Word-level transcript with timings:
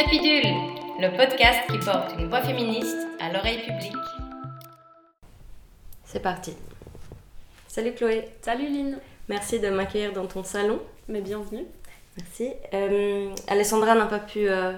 Crépidule, 0.00 0.54
le 0.98 1.14
podcast 1.14 1.60
qui 1.70 1.76
porte 1.76 2.14
une 2.18 2.28
voix 2.30 2.40
féministe 2.40 2.96
à 3.20 3.30
l'oreille 3.30 3.58
publique. 3.58 3.92
C'est 6.04 6.22
parti. 6.22 6.56
Salut 7.68 7.92
Chloé. 7.92 8.26
Salut 8.40 8.68
Lynn. 8.68 8.98
Merci 9.28 9.60
de 9.60 9.68
m'accueillir 9.68 10.14
dans 10.14 10.26
ton 10.26 10.42
salon. 10.42 10.80
Mais 11.08 11.20
bienvenue. 11.20 11.66
Merci. 12.16 12.54
Euh, 12.72 13.34
Alessandra 13.46 13.94
n'a 13.94 14.06
pas 14.06 14.20
pu 14.20 14.48
euh, 14.48 14.72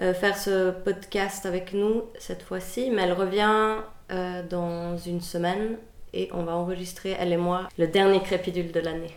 euh, 0.00 0.12
faire 0.12 0.36
ce 0.36 0.70
podcast 0.70 1.46
avec 1.46 1.72
nous 1.72 2.02
cette 2.18 2.42
fois-ci, 2.42 2.90
mais 2.90 3.04
elle 3.04 3.14
revient 3.14 3.76
euh, 4.10 4.42
dans 4.42 4.98
une 4.98 5.22
semaine 5.22 5.78
et 6.12 6.28
on 6.34 6.42
va 6.42 6.52
enregistrer, 6.56 7.16
elle 7.18 7.32
et 7.32 7.38
moi, 7.38 7.70
le 7.78 7.86
dernier 7.86 8.20
crépidule 8.20 8.70
de 8.70 8.80
l'année. 8.80 9.16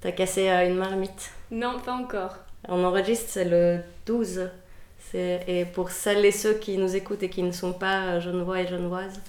T'as 0.00 0.12
cassé 0.12 0.48
euh, 0.48 0.68
une 0.68 0.76
marmite? 0.76 1.32
Non, 1.50 1.80
pas 1.80 1.94
encore. 1.94 2.36
On 2.66 2.82
enregistre, 2.84 3.26
c'est 3.28 3.44
le 3.44 3.80
12. 4.06 4.48
C'est- 4.98 5.44
Et 5.46 5.64
pour 5.64 5.90
celles 5.90 6.24
et 6.24 6.32
ceux 6.32 6.54
qui 6.54 6.76
nous 6.78 6.96
écoutent 6.96 7.22
et 7.22 7.30
qui 7.30 7.42
ne 7.42 7.52
sont 7.52 7.72
pas 7.72 8.18
genevois 8.20 8.60
et 8.62 8.66
genevoises, 8.66 9.20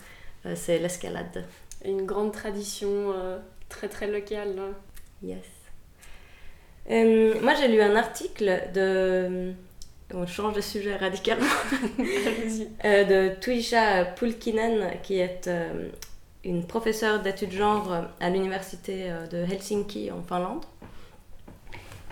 euh, 0.45 0.53
c'est 0.55 0.79
l'escalade. 0.79 1.45
Une 1.85 2.05
grande 2.05 2.33
tradition 2.33 2.89
euh, 3.15 3.37
très 3.69 3.87
très 3.87 4.07
locale. 4.07 4.55
hein. 4.59 4.73
Yes. 5.23 5.37
Euh, 6.89 7.35
moi, 7.41 7.53
j'ai 7.55 7.67
lu 7.67 7.81
un 7.81 7.95
article 7.95 8.61
de. 8.73 9.53
On 10.11 10.25
change 10.25 10.53
de 10.55 10.61
sujet 10.61 10.95
radicalement. 10.95 11.45
Allez-y. 11.99 12.67
De 13.05 13.35
Tuija 13.39 14.05
Pulkinen, 14.05 14.93
qui 15.03 15.19
est 15.19 15.47
une 16.43 16.65
professeure 16.65 17.21
d'études 17.21 17.51
genre 17.51 18.05
à 18.19 18.29
l'université 18.31 19.11
de 19.31 19.37
Helsinki 19.37 20.09
en 20.09 20.23
Finlande. 20.23 20.65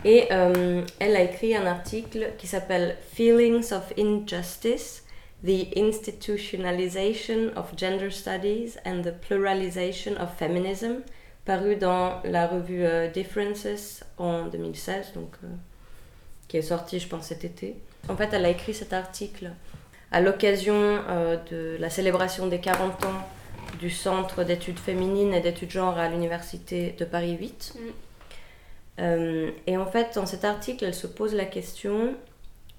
Et 0.06 0.28
euh, 0.32 0.84
elle 1.00 1.16
a 1.16 1.24
écrit 1.24 1.56
un 1.56 1.66
article 1.66 2.34
qui 2.38 2.48
s'appelle 2.48 2.98
Feelings 3.14 3.74
of 3.74 3.92
Injustice, 3.98 5.04
the 5.44 5.68
Institutionalization 5.76 7.52
of 7.56 7.74
Gender 7.76 8.12
Studies 8.12 8.78
and 8.86 9.02
the 9.02 9.12
Pluralization 9.12 10.12
of 10.22 10.30
Feminism, 10.38 11.02
paru 11.46 11.76
dans 11.76 12.22
la 12.24 12.48
revue 12.48 12.86
euh, 12.86 13.10
Differences 13.10 14.04
en 14.18 14.46
2016, 14.46 15.14
donc, 15.16 15.36
euh, 15.44 15.48
qui 16.48 16.58
est 16.58 16.62
sorti, 16.62 17.00
je 17.00 17.08
pense, 17.08 17.28
cet 17.28 17.44
été. 17.44 17.76
En 18.10 18.16
fait, 18.16 18.30
elle 18.34 18.46
a 18.46 18.50
écrit 18.50 18.74
cet 18.74 18.94
article 18.94 19.52
à 20.12 20.22
l'occasion 20.22 21.02
de 21.52 21.76
la 21.82 21.90
célébration 21.90 22.48
des 22.48 22.60
40 22.60 23.04
ans 23.06 23.28
du 23.78 23.90
Centre 23.90 24.46
d'études 24.46 24.80
féminines 24.80 25.34
et 25.34 25.42
d'études 25.42 25.72
genre 25.72 25.98
à 25.98 26.08
l'Université 26.08 26.96
de 26.98 27.04
Paris 27.04 27.36
8. 27.38 27.74
Mm. 27.76 28.07
Euh, 29.00 29.52
et 29.68 29.78
en 29.78 29.86
fait, 29.86 30.16
dans 30.16 30.26
cet 30.26 30.44
article, 30.44 30.86
elle 30.86 30.94
se 30.94 31.08
pose 31.08 31.36
la 31.36 31.46
question 31.46 32.16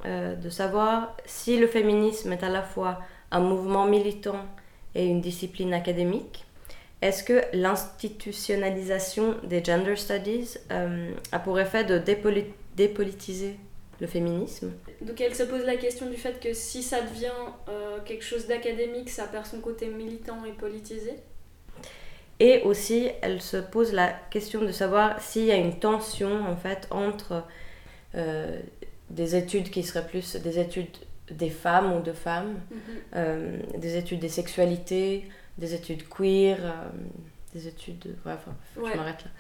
euh, 0.05 0.35
de 0.35 0.51
savoir 0.51 1.17
si 1.27 1.57
le 1.59 1.67
féminisme 1.67 2.33
est 2.33 2.43
à 2.43 2.49
la 2.49 2.63
fois 2.63 3.01
un 3.31 3.41
mouvement 3.41 3.87
militant 3.87 4.45
et 4.95 5.07
une 5.07 5.21
discipline 5.21 5.73
académique. 5.75 6.45
Est-ce 7.01 7.23
que 7.23 7.43
l'institutionnalisation 7.53 9.37
des 9.45 9.63
gender 9.63 9.97
studies 9.97 10.57
euh, 10.73 11.13
a 11.31 11.39
pour 11.39 11.61
effet 11.61 11.85
de 11.85 11.99
dépoli- 11.99 12.47
dépolitiser 12.75 13.57
le 14.01 14.07
féminisme? 14.09 14.73
Donc 15.01 15.21
elle 15.21 15.35
se 15.35 15.45
pose 15.45 15.65
la 15.65 15.77
question 15.77 16.07
du 16.11 16.17
fait 16.17 16.41
que 16.41 16.53
si 16.53 16.83
ça 16.83 17.01
devient 17.03 17.31
quelque 18.05 18.25
chose 18.25 18.47
d'académique, 18.47 19.11
ça 19.11 19.27
perd 19.27 19.47
son 19.47 19.61
côté 19.61 19.87
militant 19.87 20.45
et 20.45 20.53
politisé? 20.53 21.15
Et 22.41 22.63
aussi, 22.63 23.09
elle 23.23 23.43
se 23.43 23.57
pose 23.57 23.93
la 23.93 24.09
question 24.31 24.61
de 24.63 24.71
savoir 24.73 25.21
s'il 25.21 25.45
y 25.45 25.51
a 25.53 25.57
une 25.57 25.79
tension 25.79 26.47
en 26.49 26.57
fait 26.57 26.87
entre 26.91 27.43
euh, 28.15 28.61
des 29.11 29.35
études 29.37 29.71
qui 29.71 29.83
seraient 29.83 30.07
plus 30.07 30.37
des 30.37 30.59
études 30.59 30.97
des 31.31 31.51
femmes 31.51 31.93
ou 31.95 32.01
de 32.01 32.13
femmes, 32.13 32.55
euh, 33.17 33.59
des 33.77 33.97
études 33.97 34.21
des 34.21 34.29
sexualités, 34.29 35.29
des 35.59 35.75
études 35.75 36.09
queer, 36.09 36.59
euh, 36.63 36.89
des 37.55 37.67
études. 37.69 37.99
de- 37.99 38.11
ouais, 38.25 38.35
enfin, 38.35 38.53
Ouais. 38.77 38.91
je 38.93 38.97
m'arrête 38.97 39.25
là. 39.25 39.31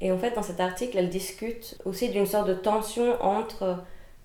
Et 0.00 0.12
en 0.12 0.18
fait, 0.18 0.32
dans 0.34 0.42
cet 0.42 0.60
article, 0.60 0.98
elle 0.98 1.08
discute 1.08 1.78
aussi 1.86 2.10
d'une 2.10 2.26
sorte 2.26 2.48
de 2.48 2.54
tension 2.54 3.16
entre 3.22 3.78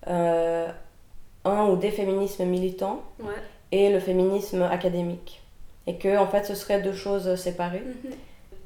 un 0.06 1.66
ou 1.68 1.76
des 1.76 1.90
féminismes 1.90 2.44
militants 2.44 3.02
Ouais. 3.20 3.32
et 3.70 3.90
le 3.90 4.00
féminisme 4.00 4.62
académique. 4.62 5.41
Et 5.86 5.98
que, 5.98 6.16
en 6.16 6.26
fait, 6.26 6.44
ce 6.44 6.54
seraient 6.54 6.80
deux 6.80 6.92
choses 6.92 7.34
séparées. 7.36 7.82
Mhm. 8.04 8.12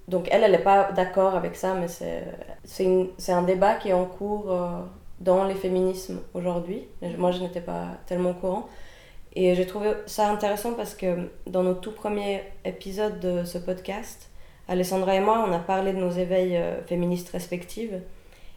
Donc 0.08 0.28
elle, 0.30 0.44
elle 0.44 0.52
n'est 0.52 0.58
pas 0.58 0.92
d'accord 0.92 1.34
avec 1.34 1.56
ça, 1.56 1.74
mais 1.74 1.88
c'est 1.88 3.32
un 3.32 3.42
débat 3.42 3.74
qui 3.74 3.88
est 3.88 3.92
en 3.92 4.04
cours 4.04 4.52
euh, 4.52 4.68
dans 5.20 5.44
les 5.44 5.54
féminismes 5.54 6.20
aujourd'hui. 6.34 6.86
Moi, 7.18 7.32
je 7.32 7.40
n'étais 7.40 7.60
pas 7.60 7.88
tellement 8.06 8.30
au 8.30 8.34
courant. 8.34 8.68
Et 9.34 9.54
j'ai 9.54 9.66
trouvé 9.66 9.90
ça 10.06 10.30
intéressant 10.30 10.72
parce 10.74 10.94
que 10.94 11.30
dans 11.46 11.62
nos 11.62 11.74
tout 11.74 11.92
premiers 11.92 12.42
épisodes 12.64 13.20
de 13.20 13.44
ce 13.44 13.58
podcast, 13.58 14.30
Alessandra 14.68 15.14
et 15.14 15.20
moi, 15.20 15.44
on 15.46 15.52
a 15.52 15.58
parlé 15.58 15.92
de 15.92 15.98
nos 15.98 16.10
éveils 16.10 16.56
euh, 16.56 16.82
féministes 16.86 17.30
respectifs. 17.30 17.90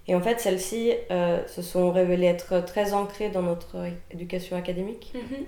Et 0.07 0.15
en 0.15 0.21
fait, 0.21 0.39
celles-ci 0.39 0.93
euh, 1.11 1.45
se 1.47 1.61
sont 1.61 1.91
révélées 1.91 2.27
être 2.27 2.63
très 2.65 2.93
ancrées 2.93 3.29
dans 3.29 3.41
notre 3.41 3.75
éducation 4.11 4.55
académique 4.55 5.13
Mhm. 5.15 5.45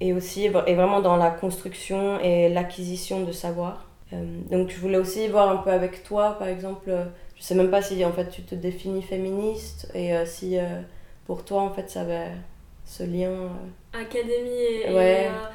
Et 0.00 0.12
aussi 0.12 0.44
et 0.46 0.48
vraiment 0.74 1.00
dans 1.00 1.16
la 1.16 1.30
construction 1.30 2.18
et 2.20 2.48
l'acquisition 2.48 3.22
de 3.24 3.32
savoir. 3.32 3.86
Euh, 4.12 4.24
donc 4.50 4.70
je 4.70 4.78
voulais 4.78 4.98
aussi 4.98 5.28
voir 5.28 5.48
un 5.50 5.56
peu 5.58 5.70
avec 5.70 6.02
toi, 6.04 6.36
par 6.38 6.48
exemple, 6.48 6.90
euh, 6.90 7.04
je 7.36 7.42
sais 7.42 7.54
même 7.54 7.70
pas 7.70 7.82
si 7.82 8.04
en 8.04 8.12
fait 8.12 8.28
tu 8.30 8.42
te 8.42 8.54
définis 8.54 9.02
féministe 9.02 9.90
et 9.94 10.14
euh, 10.14 10.26
si 10.26 10.56
pour 11.26 11.44
toi 11.44 11.62
en 11.62 11.72
fait 11.72 11.88
ça 11.90 12.02
avait 12.02 12.32
ce 12.84 13.04
lien. 13.04 13.50
Académie 13.92 14.50
et. 14.50 14.90
et, 14.90 14.94
Ouais. 14.94 15.28
euh, 15.28 15.46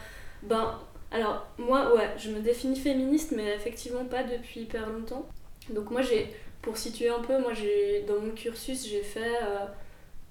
ben, 0.43 0.79
alors, 1.11 1.47
moi, 1.57 1.95
ouais, 1.95 2.09
je 2.17 2.29
me 2.31 2.39
définis 2.39 2.79
féministe, 2.79 3.33
mais 3.35 3.55
effectivement 3.55 4.05
pas 4.05 4.23
depuis 4.23 4.61
hyper 4.61 4.89
longtemps. 4.89 5.25
Donc, 5.69 5.91
moi, 5.91 6.01
j'ai. 6.01 6.33
Pour 6.61 6.77
situer 6.77 7.09
un 7.09 7.19
peu, 7.19 7.39
moi, 7.39 7.53
j'ai 7.53 8.03
dans 8.07 8.19
mon 8.19 8.31
cursus, 8.31 8.87
j'ai 8.89 9.01
fait 9.01 9.37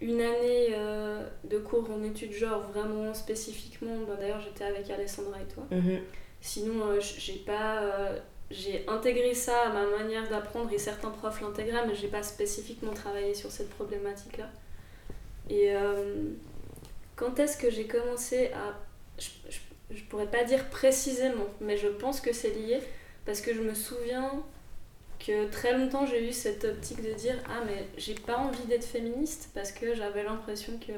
une 0.00 0.20
année 0.20 0.68
euh, 0.74 1.26
de 1.44 1.58
cours 1.58 1.90
en 1.90 2.02
études 2.02 2.32
genre 2.32 2.60
vraiment 2.72 3.14
spécifiquement. 3.14 3.96
Ben, 4.06 4.16
D'ailleurs, 4.18 4.40
j'étais 4.40 4.64
avec 4.64 4.90
Alessandra 4.90 5.40
et 5.40 5.52
toi. 5.52 5.64
mhm, 5.70 6.00
Sinon, 6.40 6.86
euh, 6.88 7.00
j'ai 7.00 7.38
pas. 7.46 7.82
euh, 7.82 8.18
j'ai 8.50 8.84
intégré 8.88 9.34
ça 9.34 9.62
à 9.62 9.68
ma 9.72 9.86
manière 9.98 10.28
d'apprendre 10.28 10.72
et 10.72 10.78
certains 10.78 11.10
profs 11.10 11.40
l'intégraient, 11.40 11.84
mais 11.86 11.94
j'ai 11.96 12.06
pas 12.08 12.22
spécifiquement 12.22 12.92
travaillé 12.92 13.34
sur 13.34 13.50
cette 13.50 13.70
problématique-là. 13.70 14.48
Et 15.50 15.72
quand 17.16 17.38
est-ce 17.40 17.56
que 17.56 17.70
j'ai 17.70 17.86
commencé 17.88 18.48
à. 18.52 18.78
Je, 19.18 19.30
je, 19.48 19.58
je 19.96 20.04
pourrais 20.04 20.26
pas 20.30 20.44
dire 20.44 20.68
précisément, 20.70 21.46
mais 21.60 21.76
je 21.76 21.88
pense 21.88 22.20
que 22.20 22.32
c'est 22.32 22.50
lié 22.50 22.78
parce 23.24 23.40
que 23.40 23.52
je 23.52 23.62
me 23.62 23.74
souviens 23.74 24.30
que 25.18 25.46
très 25.50 25.76
longtemps 25.76 26.06
j'ai 26.06 26.28
eu 26.28 26.32
cette 26.32 26.64
optique 26.64 27.02
de 27.02 27.12
dire 27.12 27.36
Ah, 27.48 27.62
mais 27.66 27.86
j'ai 27.96 28.14
pas 28.14 28.36
envie 28.36 28.64
d'être 28.64 28.84
féministe 28.84 29.50
parce 29.54 29.72
que 29.72 29.94
j'avais 29.94 30.24
l'impression 30.24 30.72
que 30.78 30.92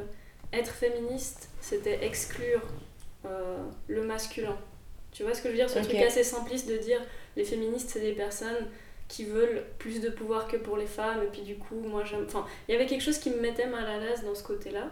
être 0.53 0.73
féministe 0.73 1.51
c'était 1.61 2.05
exclure 2.05 2.63
euh, 3.27 3.59
le 3.89 4.03
masculin. 4.03 4.57
Tu 5.13 5.23
vois 5.23 5.35
ce 5.35 5.43
que 5.43 5.49
je 5.49 5.53
veux 5.55 5.59
dire? 5.59 5.71
Ce 5.71 5.79
Ok. 5.79 5.89
truc 5.89 6.01
assez 6.01 6.23
simpliste 6.25 6.69
de 6.69 6.77
dire 6.77 7.01
les 7.37 7.45
féministes, 7.45 7.91
c'est 7.91 8.01
des 8.01 8.13
personnes 8.13 8.67
qui 9.09 9.25
veulent 9.25 9.65
plus 9.79 10.01
de 10.01 10.11
pouvoir 10.11 10.49
que 10.49 10.57
pour 10.57 10.77
les 10.77 10.87
femmes, 10.87 11.23
et 11.23 11.29
puis 11.29 11.43
du 11.43 11.57
coup, 11.57 11.77
moi 11.81 12.05
j'aime. 12.05 12.25
Enfin, 12.27 12.47
il 12.69 12.73
y 12.73 12.75
avait 12.75 12.87
quelque 12.87 13.03
chose 13.03 13.19
qui 13.19 13.31
me 13.31 13.41
mettait 13.41 13.67
mal 13.67 13.87
à 13.87 13.99
l'aise 13.99 14.23
dans 14.23 14.35
ce 14.35 14.43
côté-là. 14.43 14.91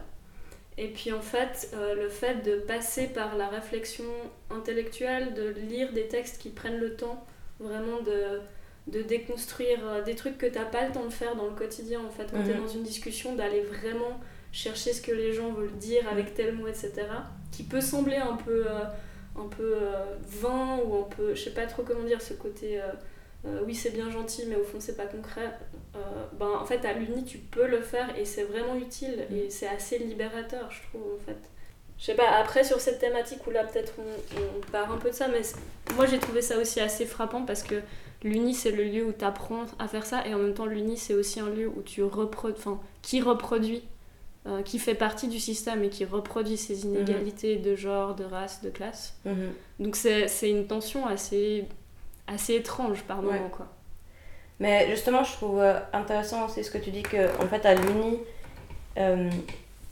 Et 0.79 0.89
puis 0.89 1.13
en 1.13 1.21
fait, 1.21 1.71
euh, 1.75 1.95
le 1.95 2.09
fait 2.09 2.43
de 2.43 2.57
passer 2.57 3.09
par 3.09 3.37
la 3.37 3.49
réflexion 3.49 4.05
intellectuelle, 4.51 5.35
de 5.35 5.49
lire 5.49 5.93
des 5.93 6.07
textes 6.09 6.39
qui 6.41 6.51
prennent 6.51 6.79
le 6.79 6.97
temps 6.97 7.25
vraiment 7.61 8.01
de, 8.01 8.41
de 8.87 9.03
déconstruire 9.03 9.79
euh, 9.85 10.03
des 10.03 10.15
trucs 10.15 10.39
que 10.39 10.47
t'as 10.47 10.65
pas 10.65 10.87
le 10.87 10.93
temps 10.93 11.05
de 11.05 11.13
faire 11.13 11.35
dans 11.37 11.47
le 11.47 11.55
quotidien, 11.57 12.01
en 12.07 12.11
fait, 12.11 12.27
quand 12.31 12.43
t'es 12.45 12.55
Mhm. 12.55 12.61
dans 12.63 12.69
une 12.69 12.83
discussion, 12.83 13.35
d'aller 13.35 13.61
vraiment 13.63 14.21
chercher 14.53 14.93
ce 14.93 15.03
que 15.03 15.13
les 15.13 15.33
gens 15.33 15.51
veulent 15.53 15.77
dire 15.77 16.09
avec 16.09 16.35
tel 16.35 16.55
mot, 16.55 16.67
etc. 16.69 16.93
Qui 17.53 17.65
peut 17.65 17.81
sembler 17.81 18.17
un 18.17 18.37
peu, 18.37 18.65
euh, 18.67 18.85
un 19.37 19.49
peu 19.49 19.75
euh, 19.83 20.05
vain 20.27 20.79
ou 20.85 20.97
un 21.01 21.03
peu, 21.03 21.35
je 21.35 21.43
sais 21.45 21.51
pas 21.51 21.67
trop 21.67 21.83
comment 21.83 22.05
dire, 22.05 22.23
ce 22.23 22.35
côté. 22.35 22.81
euh, 22.81 23.61
oui, 23.65 23.75
c'est 23.75 23.91
bien 23.91 24.11
gentil, 24.11 24.45
mais 24.49 24.57
au 24.57 24.65
fond, 24.65 24.79
c'est 24.81 24.97
pas 24.97 25.07
concret. 25.07 25.51
Ben, 26.39 26.49
en 26.61 26.65
fait, 26.65 26.85
à 26.85 26.93
l'Uni, 26.95 27.25
tu 27.25 27.39
peux 27.39 27.67
le 27.67 27.81
faire 27.81 28.19
et 28.19 28.25
c'est 28.25 28.43
vraiment 28.43 28.75
utile 28.77 29.25
et 29.33 29.49
c'est 29.51 29.69
assez 29.69 29.99
libérateur, 29.99 30.69
je 30.71 30.83
trouve, 30.89 31.15
en 31.15 31.25
fait. 31.25 31.39
Je 31.99 32.05
sais 32.07 32.15
pas, 32.15 32.29
après, 32.39 32.65
sur 32.65 32.81
cette 32.81 32.99
thématique 32.99 33.47
où 33.47 33.51
là, 33.51 33.65
peut-être 33.65 33.95
on, 33.99 34.37
on 34.59 34.71
part 34.73 34.93
un 34.93 34.97
peu 34.99 35.11
de 35.11 35.15
ça, 35.15 35.29
mais 35.29 35.41
moi, 35.95 36.07
j'ai 36.07 36.19
trouvé 36.19 36.43
ça 36.43 36.59
aussi 36.59 36.81
assez 36.81 37.07
frappant 37.07 37.45
parce 37.47 37.63
que 37.63 37.77
l'Uni, 38.27 38.55
c'est 38.55 38.71
le 38.71 38.85
lieu 38.85 39.05
où 39.07 39.13
tu 39.13 39.25
apprends 39.25 39.65
à 39.79 39.89
faire 39.89 40.05
ça 40.07 40.27
et 40.27 40.35
en 40.35 40.39
même 40.39 40.55
temps, 40.55 40.67
l'Uni, 40.67 40.97
c'est 40.97 41.15
aussi 41.15 41.41
un 41.41 41.49
lieu 41.49 41.69
où 41.69 41.83
tu 41.83 42.03
reproduis, 42.03 42.57
enfin, 42.59 42.81
qui 43.03 43.21
reproduit, 43.21 43.83
euh, 44.47 44.63
qui 44.63 44.79
fait 44.79 44.95
partie 44.95 45.29
du 45.29 45.41
système 45.41 45.83
et 45.85 45.89
qui 45.89 46.05
reproduit 46.05 46.57
ces 46.57 46.85
inégalités 46.85 47.57
de 47.57 47.75
genre, 47.75 48.15
de 48.15 48.25
race, 48.25 48.63
de 48.63 48.71
classe. 48.71 49.15
mhm. 49.25 49.53
Donc, 49.81 49.97
c'est 49.97 50.29
une 50.51 50.67
tension 50.67 51.07
assez, 51.07 51.65
assez 52.27 52.55
étrange 52.55 53.03
par 53.03 53.19
Ouais. 53.25 53.33
moment, 53.35 53.49
quoi. 53.51 53.67
Mais 54.61 54.89
justement, 54.91 55.23
je 55.25 55.33
trouve 55.33 55.61
euh, 55.61 55.79
intéressant 55.93 56.47
aussi 56.47 56.65
ce 56.65 56.71
que 56.71 56.79
tu 56.79 56.91
dis 56.91 57.03
que 57.03 57.29
en 57.43 57.47
fait 57.47 57.67
à 57.67 57.75
l'Uni, 57.75 58.19
euh, 58.99 59.29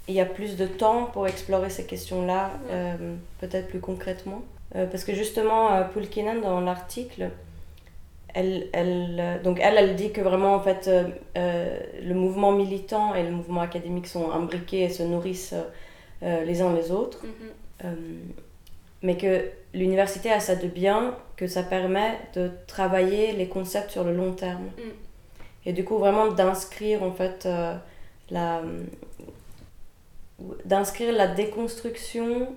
il 0.09 0.15
y 0.15 0.21
a 0.21 0.25
plus 0.27 0.57
de 0.57 0.67
temps 0.67 1.05
pour 1.07 1.27
explorer 1.27 1.69
ces 1.69 1.85
questions-là, 1.85 2.51
Ouais. 2.67 2.71
euh, 2.73 3.15
peut-être 3.41 3.69
plus 3.69 3.81
concrètement. 3.81 4.43
Parce 4.73 5.05
que 5.05 5.15
justement, 5.15 5.85
Pulkinen, 5.93 6.41
dans 6.41 6.61
l'article, 6.61 7.31
elle, 8.35 8.69
elle, 8.73 9.41
donc 9.43 9.61
elle, 9.63 9.77
elle 9.79 9.95
dit 9.95 10.13
que 10.13 10.21
vraiment, 10.21 10.55
en 10.55 10.61
fait, 10.61 10.89
euh, 10.89 11.05
euh, 11.39 11.79
le 12.03 12.15
mouvement 12.15 12.53
militant 12.53 13.15
et 13.15 13.23
le 13.23 13.31
mouvement 13.31 13.61
académique 13.61 14.09
sont 14.09 14.31
imbriqués 14.31 14.83
et 14.83 14.89
se 14.89 15.05
nourrissent 15.05 15.55
euh, 16.23 16.45
les 16.45 16.61
uns 16.61 16.75
les 16.75 16.91
autres. 16.91 17.25
Mhm. 17.25 17.31
Euh, 17.85 17.95
mais 19.03 19.17
que 19.17 19.51
l'université 19.73 20.33
a 20.33 20.41
ça 20.41 20.57
de 20.57 20.67
bien 20.67 21.17
que 21.37 21.47
ça 21.47 21.63
permet 21.63 22.19
de 22.35 22.51
travailler 22.67 23.33
les 23.33 23.49
concepts 23.49 23.91
sur 23.91 24.03
le 24.03 24.15
long 24.15 24.33
terme. 24.33 24.65
Mm. 24.79 25.67
Et 25.67 25.73
du 25.75 25.85
coup, 25.85 25.99
vraiment 25.99 26.29
d'inscrire 26.29 27.03
en 27.03 27.13
fait 27.13 27.47
la 28.31 28.63
d'inscrire 30.65 31.13
la 31.13 31.27
déconstruction 31.27 32.49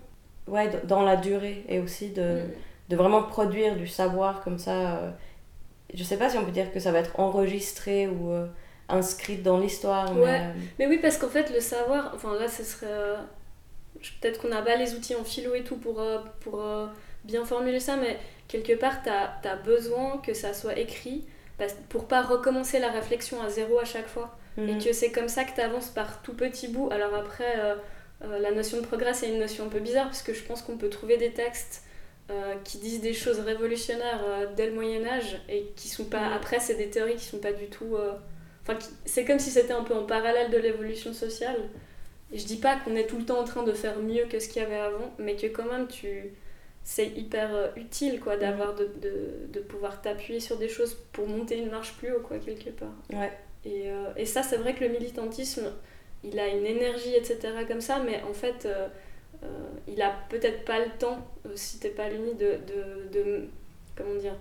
ouais, 0.47 0.69
dans 0.85 1.01
la 1.01 1.18
durée 1.18 1.65
et 1.68 1.80
aussi 1.80 2.12
de, 2.12 2.21
Mhm. 2.21 2.51
de 2.89 2.95
vraiment 2.95 3.23
produire 3.23 3.75
du 3.75 3.88
savoir 3.88 4.41
comme 4.41 4.57
ça. 4.57 5.13
Je 5.93 6.03
sais 6.03 6.17
pas 6.17 6.29
si 6.29 6.37
on 6.37 6.45
peut 6.45 6.51
dire 6.51 6.71
que 6.71 6.79
ça 6.79 6.91
va 6.91 6.99
être 6.99 7.19
enregistré 7.19 8.07
ou 8.07 8.31
euh, 8.31 8.47
inscrit 8.89 9.37
dans 9.37 9.57
l'histoire. 9.59 10.13
mais, 10.13 10.21
Ouais. 10.21 10.39
euh, 10.41 10.53
Mais 10.79 10.87
oui, 10.87 10.99
parce 11.01 11.17
qu'en 11.17 11.29
fait, 11.29 11.49
le 11.53 11.59
savoir, 11.59 12.11
enfin 12.15 12.37
là, 12.39 12.47
ce 12.47 12.63
serait. 12.63 12.87
euh, 12.89 13.17
Peut-être 14.21 14.39
qu'on 14.41 14.49
n'a 14.49 14.61
pas 14.61 14.75
les 14.75 14.93
outils 14.93 15.15
en 15.15 15.23
philo 15.23 15.55
et 15.55 15.63
tout 15.63 15.77
pour, 15.77 15.99
euh, 15.99 16.19
pour 16.41 16.61
bien 17.23 17.43
formuler 17.45 17.79
ça, 17.79 17.95
mais 17.97 18.19
quelque 18.47 18.73
part, 18.73 19.01
tu 19.01 19.09
as, 19.09 19.55
besoin 19.55 20.19
que 20.19 20.35
ça 20.35 20.53
soit 20.53 20.77
écrit 20.77 21.25
pour 21.89 22.07
pas 22.07 22.21
recommencer 22.21 22.77
la 22.77 22.91
réflexion 22.91 23.41
à 23.41 23.49
zéro 23.49 23.79
à 23.79 23.85
chaque 23.85 24.07
fois. 24.07 24.37
Et 24.59 24.73
mhm. 24.73 24.83
que 24.83 24.93
c'est 24.93 25.11
comme 25.11 25.27
ça 25.29 25.45
que 25.45 25.55
tu 25.55 25.61
avances 25.61 25.89
par 25.89 26.21
tout 26.21 26.35
petit 26.35 26.67
bout. 26.67 26.89
Alors 26.91 27.15
après, 27.15 27.55
la 28.21 28.51
notion 28.51 28.77
de 28.79 28.85
progrès, 28.85 29.15
c'est 29.15 29.29
une 29.29 29.39
notion 29.39 29.65
un 29.65 29.69
peu 29.69 29.79
bizarre 29.79 30.05
parce 30.05 30.21
que 30.21 30.33
je 30.33 30.43
pense 30.43 30.61
qu'on 30.61 30.77
peut 30.77 30.89
trouver 30.89 31.17
des 31.17 31.31
textes 31.31 31.83
euh, 32.29 32.56
qui 32.63 32.77
disent 32.79 33.01
des 33.01 33.13
choses 33.13 33.39
révolutionnaires 33.39 34.21
euh, 34.25 34.47
dès 34.56 34.68
le 34.68 34.74
Moyen-Âge 34.74 35.41
et 35.50 35.68
qui 35.75 35.88
sont 35.88 36.06
pas. 36.06 36.27
Mhm. 36.29 36.33
Après, 36.33 36.59
c'est 36.59 36.75
des 36.75 36.89
théories 36.89 37.15
qui 37.15 37.25
sont 37.25 37.39
pas 37.39 37.53
du 37.53 37.68
tout. 37.68 37.95
euh, 37.95 38.13
Enfin, 38.63 38.75
qui- 38.75 38.89
c'est 39.06 39.24
comme 39.24 39.39
si 39.39 39.50
c'était 39.50 39.71
un 39.74 39.83
peu 39.83 39.94
en 39.95 40.03
parallèle 40.06 40.51
de 40.51 40.57
l'évolution 40.57 41.13
sociale. 41.13 41.56
Et 42.33 42.38
je 42.38 42.45
dis 42.45 42.57
pas 42.57 42.75
qu'on 42.77 42.95
est 42.97 43.07
tout 43.07 43.18
le 43.18 43.24
temps 43.25 43.39
en 43.39 43.45
train 43.45 43.63
de 43.63 43.71
faire 43.71 43.97
mieux 44.00 44.25
que 44.25 44.39
ce 44.39 44.50
qu'il 44.50 44.62
y 44.62 44.65
avait 44.65 44.75
avant, 44.75 45.13
mais 45.19 45.35
que 45.38 45.47
quand 45.47 45.65
même, 45.71 45.88
tu. 45.88 46.33
C'est 46.83 47.07
hyper 47.07 47.71
utile 47.75 48.19
quoi 48.21 48.38
d'avoir 48.38 48.73
de, 48.75 48.85
de, 49.01 49.47
de 49.53 49.59
pouvoir 49.59 50.01
t'appuyer 50.01 50.39
sur 50.39 50.57
des 50.57 50.69
choses 50.69 50.95
pour 51.13 51.27
monter 51.27 51.57
une 51.57 51.69
marche 51.69 51.94
plus 51.97 52.13
haut 52.13 52.21
quoi 52.21 52.39
quelque 52.39 52.69
part. 52.69 52.94
Ouais. 53.12 53.31
Et, 53.65 53.89
et 54.15 54.25
ça, 54.25 54.41
c'est 54.44 54.56
vrai 54.57 54.73
que 54.73 54.83
le 54.85 54.91
militantisme, 54.91 55.69
il 56.23 56.39
a 56.39 56.47
une 56.47 56.65
énergie, 56.65 57.13
etc. 57.15 57.65
comme 57.68 57.81
ça, 57.81 58.00
mais 58.06 58.21
en 58.30 58.33
fait, 58.33 58.65
il 59.87 60.01
a 60.01 60.11
peut-être 60.29 60.65
pas 60.65 60.79
le 60.79 60.89
temps, 60.99 61.19
euh, 61.45 61.49
si 61.55 61.79
t'es 61.79 61.89
pas 61.89 62.09
l'uni, 62.09 62.33
de, 62.35 62.57
de, 62.67 63.09
de- 63.13 63.47
Comment 63.95 64.15
dire 64.19 64.35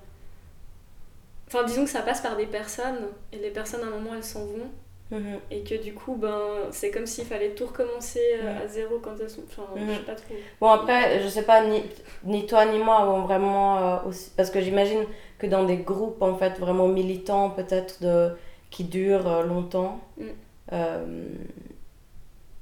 Enfin, 1.48 1.64
disons 1.64 1.84
que 1.84 1.90
ça 1.90 2.02
passe 2.02 2.20
par 2.20 2.36
des 2.36 2.46
personnes, 2.46 3.06
et 3.32 3.36
les 3.38 3.50
personnes, 3.50 3.82
à 3.82 3.86
un 3.86 3.90
moment, 3.90 4.10
elles 4.14 4.24
s'en 4.24 4.44
vont, 4.44 4.68
Mhm. 5.12 5.38
et 5.52 5.62
que 5.62 5.80
du 5.80 5.94
coup, 5.94 6.16
ben, 6.16 6.40
c'est 6.72 6.90
comme 6.90 7.06
s'il 7.06 7.24
fallait 7.24 7.50
tout 7.54 7.66
recommencer 7.66 8.20
euh, 8.34 8.42
Ouais. 8.58 8.64
à 8.64 8.66
zéro 8.68 8.98
quand 8.98 9.14
elles 9.20 9.30
sont. 9.30 9.42
Enfin, 9.48 9.62
je 9.76 9.92
sais 9.94 10.00
pas 10.02 10.16
trop. 10.16 10.34
Bon, 10.60 10.68
après, 10.70 11.22
je 11.22 11.28
sais 11.28 11.44
pas, 11.44 11.64
ni, 11.64 11.80
ni 12.24 12.44
toi 12.46 12.66
ni 12.66 12.78
moi 12.80 12.96
avons 12.98 13.20
vraiment 13.22 13.78
euh, 13.78 14.08
aussi. 14.08 14.32
Parce 14.36 14.50
que 14.50 14.60
j'imagine 14.60 15.04
que 15.38 15.46
dans 15.46 15.62
des 15.64 15.76
groupes, 15.76 16.20
en 16.22 16.34
fait, 16.36 16.58
vraiment 16.58 16.88
militants, 16.88 17.50
peut-être, 17.50 18.02
de, 18.02 18.30
qui 18.70 18.82
durent 18.84 19.28
euh, 19.28 19.42
longtemps, 19.44 20.00
Mm. 20.18 20.24
euh, 20.72 21.28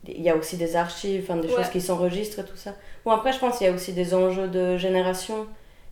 il 0.09 0.23
y 0.23 0.31
a 0.31 0.37
aussi 0.37 0.57
des 0.57 0.77
archives, 0.77 1.23
enfin, 1.25 1.37
des 1.41 1.49
Ouais. 1.49 1.55
choses 1.57 1.69
qui 1.71 1.81
s'enregistrent 1.81 2.41
et 2.41 2.45
tout 2.45 2.57
ça. 2.57 2.75
Bon, 3.05 3.11
après, 3.13 3.33
je 3.33 3.39
pense 3.39 3.59
qu'il 3.59 3.67
y 3.67 3.71
a 3.71 3.73
aussi 3.73 3.93
des 3.93 4.15
enjeux 4.15 4.49
de 4.49 4.77
génération 4.77 5.47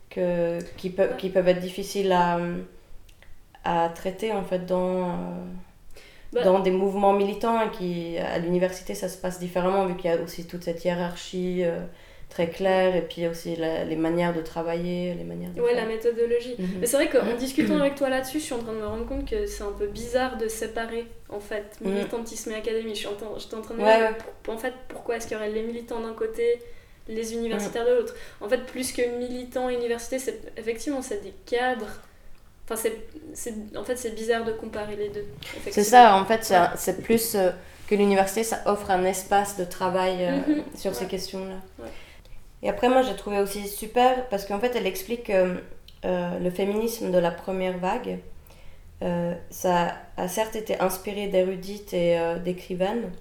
que, 0.09 0.59
qui, 0.77 0.89
peuvent 0.89 1.11
Ouais. 1.11 1.17
qui 1.17 1.29
peuvent 1.29 1.47
être 1.47 1.59
difficiles 1.59 2.11
à, 2.11 2.39
à 3.63 3.89
traiter, 3.89 4.31
en 4.31 4.43
fait, 4.43 4.65
dans. 4.65 5.09
euh, 5.09 5.13
Bah- 6.33 6.43
dans 6.43 6.59
des 6.61 6.71
mouvements 6.71 7.13
militants 7.13 7.61
et 7.61 7.69
qui 7.69 8.17
à 8.17 8.39
l'université 8.39 8.95
ça 8.95 9.07
se 9.07 9.17
passe 9.19 9.37
différemment 9.39 9.85
vu 9.85 9.95
qu'il 9.95 10.09
y 10.09 10.13
a 10.13 10.19
aussi 10.19 10.47
toute 10.47 10.63
cette 10.63 10.83
hiérarchie 10.83 11.61
euh, 11.63 11.81
très 12.33 12.49
claire 12.49 12.95
et 12.95 13.01
puis 13.03 13.27
aussi 13.27 13.55
la- 13.55 13.83
les 13.83 13.95
manières 13.95 14.33
de 14.33 14.41
travailler 14.41 15.13
les 15.13 15.23
manières 15.23 15.51
de 15.51 15.61
Ouais, 15.61 15.73
la 15.75 15.81
faire. 15.81 15.87
méthodologie. 15.89 16.55
Mhm. 16.57 16.67
Mais 16.79 16.87
c'est 16.87 16.97
vrai 16.97 17.07
qu'en 17.09 17.35
discutant 17.37 17.77
avec 17.79 17.95
toi 17.95 18.09
là-dessus, 18.09 18.39
je 18.39 18.45
suis 18.45 18.53
en 18.55 18.59
train 18.59 18.73
de 18.73 18.79
me 18.79 18.87
rendre 18.87 19.05
compte 19.05 19.29
que 19.29 19.45
c'est 19.45 19.63
un 19.63 19.71
peu 19.71 19.85
bizarre 19.87 20.37
de 20.37 20.47
séparer 20.47 21.05
en 21.29 21.39
fait 21.39 21.65
Mhm. 21.81 21.91
militantisme 21.93 22.51
et 22.51 22.55
académie. 22.55 22.95
Je 22.95 22.99
suis 22.99 23.07
en, 23.07 23.13
train- 23.13 23.27
j'étais 23.37 23.55
en 23.55 23.61
train 23.61 23.75
de 23.75 23.79
me 23.81 23.85
Ouais, 23.85 23.97
dire 23.97 24.07
ouais. 24.47 24.53
en 24.53 24.57
fait 24.57 24.73
pourquoi 24.87 25.17
est-ce 25.17 25.27
qu'il 25.27 25.37
y 25.37 25.39
aurait 25.39 25.51
les 25.51 25.61
militants 25.63 25.99
d'un 25.99 26.13
côté, 26.13 26.59
les 27.07 27.33
universitaires 27.33 27.85
de 27.85 27.91
l'autre? 27.93 28.15
En 28.41 28.49
fait, 28.49 28.65
plus 28.65 28.91
que 28.93 29.03
militants 29.19 29.69
et 29.69 29.75
université, 29.75 30.17
c'est 30.17 30.39
effectivement 30.57 31.01
c'est 31.03 31.21
des 31.23 31.33
cadres. 31.45 31.99
Enfin, 32.65 32.77
c'est, 32.77 32.93
c'est, 33.33 33.53
en 33.77 33.83
fait, 33.83 33.97
c'est 33.97 34.15
bizarre 34.15 34.43
de 34.45 34.53
comparer 34.53 34.95
les 34.95 35.09
deux. 35.09 35.25
c'est 35.69 35.83
ça 35.83 36.15
en 36.15 36.25
fait 36.25 36.43
c'est 36.45 36.55
un- 36.55 36.71
c'est 36.77 37.01
plus 37.03 37.35
euh, 37.35 37.49
que 37.89 37.93
l'université 37.95 38.43
ça 38.43 38.61
offre 38.65 38.89
un 38.89 39.03
espace 39.03 39.57
de 39.57 39.65
travail 39.65 40.15
euh, 40.21 40.31
Mhm. 40.47 40.63
sur 40.75 40.95
ces 40.95 41.03
Ouais. 41.03 41.09
questions 41.11 41.45
là 41.45 41.55
Ouais. 41.77 41.91
Et 42.63 42.69
après 42.69 42.89
moi 42.89 43.01
j'ai 43.03 43.15
trouvé 43.15 43.39
aussi 43.39 43.67
super 43.67 44.27
parce 44.29 44.45
qu'en 44.45 44.59
fait 44.59 44.75
elle 44.75 44.87
explique 44.87 45.25
que 45.25 45.61
euh, 46.05 46.39
le 46.39 46.49
féminisme 46.49 47.11
de 47.11 47.19
la 47.19 47.31
première 47.31 47.77
vague 47.77 48.19
euh, 49.03 49.33
ça 49.49 49.95
a 50.17 50.27
certes 50.27 50.55
été 50.55 50.79
inspiré 50.79 51.27
d'érudites 51.27 51.93
et 51.93 52.17
euh, 52.17 52.39
d'écrivaines 52.39 53.11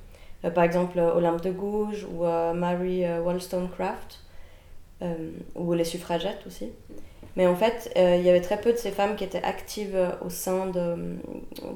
Euh, 0.45 0.51
par 0.51 0.65
exemple 0.65 0.99
euh, 0.99 1.15
Olympe 1.19 1.41
de 1.43 1.53
Gouges 1.53 2.05
ou 2.13 2.25
euh, 2.25 2.53
Mary 2.53 3.05
euh, 3.05 3.21
Wollstonecraft 3.25 4.19
euh, 5.03 5.15
ou 5.55 5.73
les 5.75 5.85
suffragettes 5.85 6.45
aussi. 6.49 6.69
Mais 7.37 7.47
en 7.47 7.55
fait, 7.55 7.93
euh, 7.97 8.17
il 8.19 8.25
y 8.27 8.29
avait 8.29 8.41
très 8.41 8.61
peu 8.61 8.73
de 8.73 8.77
ces 8.77 8.91
femmes 8.91 9.15
qui 9.17 9.25
étaient 9.25 9.45
actives 9.45 9.95
euh, 9.95 10.11
au 10.27 10.31
sein 10.31 10.67
de, 10.67 10.81
euh, 10.81 11.17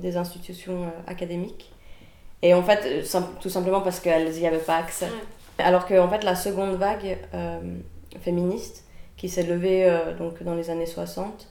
des 0.01 0.17
institutions 0.17 0.83
euh, 0.83 0.91
académiques. 1.15 1.73
Et 2.43 2.55
en 2.55 2.63
fait, 2.69 2.83
euh, 2.87 3.21
tout 3.41 3.51
simplement 3.51 3.81
parce 3.81 4.01
qu'elles 4.01 4.33
n'y 4.33 4.47
avaient 4.47 4.59
pas 4.59 4.79
accès. 4.79 5.11
Alors 5.58 5.87
que 5.87 5.99
en 5.99 6.08
fait, 6.08 6.23
la 6.25 6.35
seconde 6.35 6.76
vague 6.76 7.19
euh, 7.35 7.61
féministe, 8.20 8.87
qui 9.17 9.29
s'est 9.29 9.44
levée 9.44 9.85
euh, 9.85 10.14
donc, 10.14 10.43
dans 10.43 10.55
les 10.55 10.70
années 10.70 10.87
60, 10.87 11.49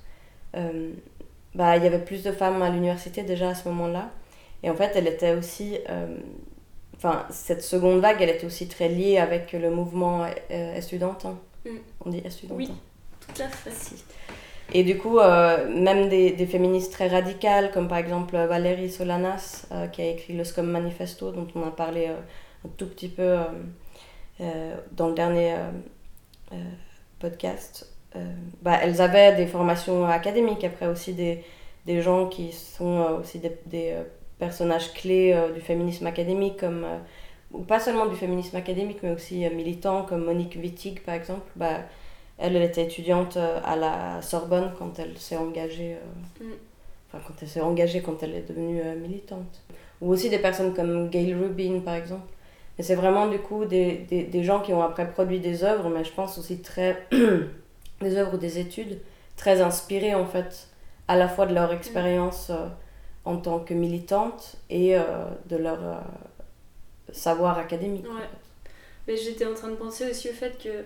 euh, 0.56 0.92
bah, 1.54 1.78
il 1.78 1.84
y 1.84 1.88
avait 1.88 2.00
plus 2.00 2.24
de 2.24 2.32
femmes 2.32 2.62
à 2.62 2.70
l'université 2.70 3.24
déjà 3.24 3.50
à 3.50 3.56
ce 3.56 3.68
moment-là. 3.70 4.10
Et 4.64 4.70
en 4.70 4.76
fait, 4.76 4.92
elle 4.96 5.08
était 5.08 5.34
aussi... 5.34 5.78
Enfin, 6.96 7.26
cette 7.30 7.62
seconde 7.62 8.00
vague, 8.00 8.22
elle 8.22 8.30
était 8.30 8.46
aussi 8.46 8.68
très 8.68 8.88
liée 8.88 9.18
avec 9.18 9.52
le 9.52 9.70
mouvement 9.70 10.24
euh, 10.24 10.76
estudiantin. 10.76 11.38
Mm. 11.66 11.70
On 12.06 12.10
dit 12.10 12.22
estudiantin. 12.24 12.56
Oui. 12.56 12.72
Tout 13.20 13.42
à 13.42 13.50
fait. 13.50 13.72
Si. 13.72 14.04
Et 14.74 14.84
du 14.84 14.98
coup, 14.98 15.20
même 15.20 16.10
des, 16.10 16.32
des 16.32 16.46
féministes 16.48 16.92
très 16.92 17.08
radicales, 17.08 17.72
comme 17.72 17.88
par 17.88 18.00
exemple 18.00 18.36
Valérie 18.36 18.90
Solanas, 18.90 19.68
qui 19.92 20.02
a 20.02 20.08
écrit 20.08 20.34
le 20.34 20.44
Scum 20.44 20.66
Manifesto, 20.66 21.32
dont 21.32 21.48
on 21.54 21.68
a 21.68 21.72
parlé 21.72 22.08
un 22.08 22.70
tout 22.76 22.88
petit 22.88 23.10
peu 23.10 23.36
dans 24.92 25.08
le 25.08 25.14
dernier 25.14 25.54
euh, 25.54 25.72
euh, 26.54 26.56
podcast, 27.20 27.88
euh, 28.16 28.26
bah, 28.62 28.78
elles 28.82 29.02
avaient 29.02 29.36
des 29.36 29.48
formations 29.48 30.06
académiques, 30.06 30.64
après 30.64 30.88
aussi 30.88 31.14
des, 31.14 31.44
des 31.86 32.02
gens 32.02 32.28
qui 32.28 32.52
sont 32.52 33.00
euh, 33.00 33.20
aussi 33.20 33.40
des, 33.40 33.58
des 33.66 33.92
euh, 33.92 34.04
personnages 34.40 34.94
clés 34.94 35.34
euh, 35.34 35.54
du 35.54 35.62
féminisme 35.62 36.06
académique, 36.08 36.58
comme, 36.58 36.84
euh, 36.84 36.98
ou 37.52 37.62
pas 37.64 37.80
seulement 37.80 38.06
du 38.06 38.16
féminisme 38.16 38.56
académique, 38.58 39.00
mais 39.04 39.12
aussi 39.12 39.46
euh, 39.46 39.50
militants, 39.54 40.04
comme 40.04 40.26
Monique 40.26 40.58
Wittig 40.62 41.02
par 41.02 41.16
exemple. 41.16 41.50
Bah, 41.56 41.80
elle, 42.38 42.56
elle 42.56 42.64
était 42.64 42.84
étudiante 42.84 43.38
euh, 43.38 43.60
à 43.64 43.76
la 43.78 44.22
Sorbonne 44.22 44.74
quand 44.78 45.00
elle 45.00 45.18
s'est 45.18 45.38
engagée. 45.38 45.96
euh, 45.96 46.44
Mm. 46.44 46.52
Enfin, 47.08 47.24
quand 47.28 47.34
elle 47.42 47.48
s'est 47.48 47.62
engagée, 47.62 48.02
quand 48.02 48.22
elle 48.24 48.36
est 48.36 48.50
devenue 48.50 48.82
euh, 48.84 48.96
militante. 48.96 49.62
Ou 50.02 50.12
aussi 50.12 50.30
des 50.30 50.40
personnes 50.40 50.74
comme 50.74 51.10
Gail 51.10 51.34
Rubin, 51.34 51.80
par 51.80 51.96
exemple. 51.96 52.28
Mais 52.78 52.84
c'est 52.84 52.96
vraiment, 52.96 53.28
du 53.28 53.40
coup, 53.40 53.66
des, 53.66 54.00
des, 54.10 54.24
des 54.24 54.44
gens 54.44 54.62
qui 54.62 54.74
ont 54.74 54.82
après 54.84 55.10
produit 55.10 55.40
des 55.40 55.64
œuvres, 55.64 55.90
mais 55.90 56.04
je 56.04 56.12
pense 56.12 56.38
aussi 56.38 56.62
très. 56.62 57.08
des 58.02 58.18
œuvres 58.18 58.34
ou 58.36 58.38
des 58.38 58.60
études 58.60 59.00
très 59.38 59.62
inspirées, 59.62 60.16
en 60.16 60.26
fait, 60.26 60.68
à 61.08 61.16
la 61.18 61.28
fois 61.30 61.46
de 61.46 61.54
leur 61.54 61.72
expérience 61.72 62.50
euh, 62.50 62.68
en 63.26 63.38
tant 63.38 63.60
que 63.60 63.74
militante 63.74 64.58
et 64.70 64.98
euh, 64.98 65.02
de 65.48 65.56
leur 65.58 65.84
euh, 65.84 65.96
savoir 67.12 67.58
académique. 67.58 68.06
en 68.10 68.16
Ouais. 68.16 68.22
fait. 68.22 68.28
Mais 69.08 69.18
j'étais 69.18 69.46
en 69.46 69.54
train 69.54 69.70
de 69.70 69.76
penser 69.76 70.10
aussi 70.10 70.30
au 70.30 70.34
fait 70.34 70.58
que 70.62 70.84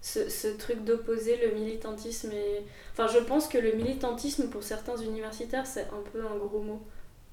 ce, 0.00 0.28
ce 0.28 0.48
truc 0.48 0.84
d'opposer 0.84 1.38
le 1.38 1.52
militantisme 1.58 2.30
et... 2.32 2.62
Enfin, 2.92 3.06
je 3.08 3.18
pense 3.18 3.48
que 3.48 3.58
le 3.58 3.72
militantisme, 3.72 4.48
pour 4.48 4.62
certains 4.62 4.96
universitaires, 4.96 5.66
c'est 5.66 5.82
un 5.88 6.02
peu 6.12 6.20
un 6.26 6.36
gros 6.36 6.60
mot. 6.60 6.82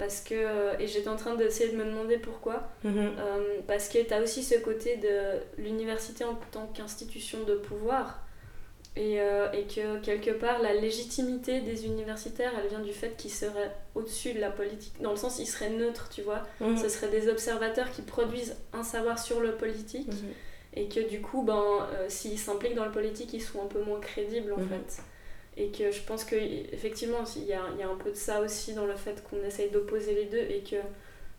Parce 0.00 0.20
que... 0.22 0.34
euh, 0.34 0.72
Et 0.80 0.86
j'étais 0.88 1.08
en 1.08 1.16
train 1.16 1.36
d'essayer 1.36 1.70
de 1.70 1.76
me 1.76 1.84
demander 1.84 2.18
pourquoi. 2.18 2.70
Mhm. 2.82 2.96
Euh, 2.98 3.60
parce 3.68 3.88
que 3.88 3.98
tu 4.02 4.12
as 4.12 4.20
aussi 4.20 4.42
ce 4.42 4.56
côté 4.56 4.96
de 4.96 5.62
l'université 5.62 6.24
en 6.24 6.36
tant 6.50 6.66
qu'institution 6.74 7.38
de 7.44 7.54
pouvoir 7.54 8.04
Et, 8.96 9.20
euh, 9.20 9.52
et, 9.52 9.64
que 9.74 10.00
quelque 10.00 10.32
part, 10.32 10.60
la 10.60 10.74
légitimité 10.74 11.60
des 11.60 11.86
universitaires, 11.86 12.52
elle 12.58 12.68
vient 12.68 12.80
du 12.80 12.92
fait 12.92 13.12
qu'ils 13.16 13.30
seraient 13.30 13.70
au-dessus 13.94 14.32
de 14.32 14.40
la 14.40 14.50
politique. 14.50 14.94
Dans 15.00 15.12
le 15.12 15.16
sens, 15.16 15.38
ils 15.38 15.46
seraient 15.46 15.70
neutres, 15.70 16.08
tu 16.10 16.22
vois. 16.22 16.42
Mhm. 16.60 16.76
Ce 16.76 16.88
seraient 16.88 17.10
des 17.18 17.28
observateurs 17.28 17.88
qui 17.92 18.02
produisent 18.02 18.56
un 18.72 18.82
savoir 18.82 19.16
sur 19.20 19.38
le 19.40 19.52
politique. 19.52 20.08
Mhm. 20.08 20.32
Et 20.74 20.88
que 20.88 21.00
du 21.08 21.20
coup, 21.20 21.42
ben, 21.42 21.62
euh, 21.94 22.06
s'ils 22.08 22.38
s'impliquent 22.38 22.76
dans 22.76 22.84
le 22.84 22.92
politique, 23.00 23.32
ils 23.32 23.42
sont 23.42 23.60
un 23.62 23.66
peu 23.74 23.82
moins 23.82 24.00
crédibles 24.00 24.52
en 24.52 24.58
fait. 24.70 25.02
Et 25.60 25.68
que 25.68 25.90
je 25.90 26.00
pense 26.00 26.24
qu'effectivement, 26.24 27.24
il 27.36 27.44
y 27.44 27.52
a, 27.52 27.62
y 27.78 27.82
a 27.82 27.88
un 27.88 27.96
peu 27.96 28.10
de 28.10 28.16
ça 28.16 28.40
aussi 28.40 28.72
dans 28.72 28.86
le 28.86 28.96
fait 28.96 29.22
qu'on 29.28 29.44
essaye 29.44 29.70
d'opposer 29.70 30.14
les 30.14 30.24
deux 30.24 30.38
et 30.38 30.62
que 30.62 30.76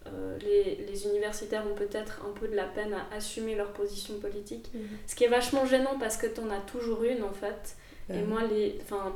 euh, 0.07 0.37
les, 0.39 0.85
les 0.87 1.07
universitaires 1.07 1.63
ont 1.65 1.73
peut-être 1.73 2.21
un 2.23 2.31
peu 2.31 2.47
de 2.47 2.55
la 2.55 2.65
peine 2.65 2.93
à 2.93 3.15
assumer 3.15 3.55
leur 3.55 3.73
position 3.73 4.19
politique. 4.19 4.69
Mhm. 4.73 4.81
Ce 5.07 5.15
qui 5.15 5.23
est 5.23 5.29
vachement 5.29 5.65
gênant 5.65 5.97
parce 5.99 6.17
que 6.17 6.27
t'en 6.27 6.49
as 6.51 6.59
toujours 6.59 7.03
une 7.03 7.23
en 7.23 7.33
fait. 7.33 7.75
Et 8.13 8.23
moi, 8.23 8.41
les, 8.43 8.77
enfin, 8.81 9.15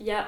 il 0.00 0.06
y 0.06 0.10
a 0.10 0.26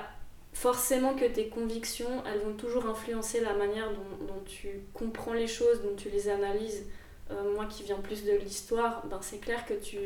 forcément 0.52 1.14
que 1.14 1.24
tes 1.24 1.48
convictions, 1.48 2.22
elles 2.24 2.40
vont 2.40 2.54
toujours 2.54 2.86
influencer 2.86 3.40
la 3.40 3.52
manière 3.54 3.90
dont, 3.90 4.26
dont 4.26 4.42
tu 4.46 4.68
comprends 4.94 5.32
les 5.32 5.48
choses, 5.48 5.82
dont 5.82 5.96
tu 5.96 6.08
les 6.08 6.28
analyses. 6.28 6.86
Euh, 7.30 7.54
moi 7.54 7.66
qui 7.66 7.82
viens 7.82 7.96
plus 7.96 8.24
de 8.24 8.32
l'histoire, 8.32 9.04
ben 9.08 9.18
c'est 9.20 9.38
clair 9.38 9.66
que 9.66 9.74
tu, 9.74 9.98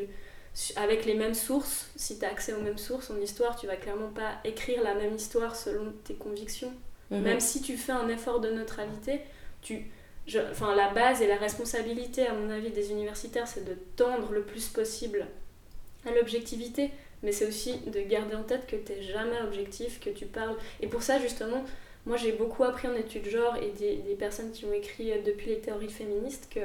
avec 0.76 1.04
les 1.04 1.14
mêmes 1.14 1.35
sources, 1.35 1.90
si 1.97 2.19
tu 2.19 2.25
as 2.25 2.28
accès 2.28 2.52
aux 2.52 2.61
mêmes 2.61 2.78
sources 2.78 3.11
en 3.11 3.19
histoire, 3.21 3.57
tu 3.57 3.66
vas 3.66 3.76
clairement 3.76 4.11
pas 4.11 4.38
écrire 4.45 4.83
la 4.83 4.95
même 4.95 5.14
histoire 5.14 5.54
selon 5.54 5.92
tes 6.04 6.14
convictions. 6.14 6.73
Mhm. 7.11 7.23
Même 7.23 7.40
si 7.40 7.62
tu 7.62 7.76
fais 7.76 7.92
un 7.92 8.09
effort 8.09 8.40
de 8.40 8.50
neutralité, 8.50 9.21
tu, 9.62 9.90
je, 10.26 10.38
enfin, 10.50 10.75
la 10.75 10.92
base 10.92 11.23
et 11.23 11.26
la 11.26 11.37
responsabilité, 11.37 12.26
à 12.26 12.35
mon 12.35 12.50
avis, 12.50 12.71
des 12.71 12.90
universitaires, 12.90 13.47
c'est 13.47 13.64
de 13.64 13.76
tendre 13.97 14.33
le 14.33 14.42
plus 14.42 14.69
possible 14.69 15.26
à 16.07 16.12
l'objectivité, 16.12 16.90
mais 17.23 17.33
c'est 17.33 17.47
aussi 17.47 17.78
de 17.87 18.00
garder 18.00 18.35
en 18.35 18.42
tête 18.42 18.66
que 18.66 18.76
tu 18.76 18.92
n'es 18.92 19.02
jamais 19.02 19.40
objectif, 19.42 20.00
que 20.00 20.11
tu 20.11 20.26
parles. 20.26 20.57
Et 20.80 20.87
pour 20.87 21.02
ça, 21.02 21.19
justement, 21.19 21.64
moi 22.07 22.16
j'ai 22.16 22.33
beaucoup 22.33 22.64
appris 22.64 22.88
en 22.88 22.95
études 22.95 23.28
genre 23.28 23.57
et 23.57 23.71
des, 23.78 23.97
des 23.97 24.14
personnes 24.14 24.52
qui 24.52 24.64
ont 24.64 24.73
écrit 24.73 25.12
euh, 25.12 25.23
depuis 25.25 25.49
les 25.49 25.61
théories 25.61 25.90
féministes 25.90 26.49
que 26.50 26.61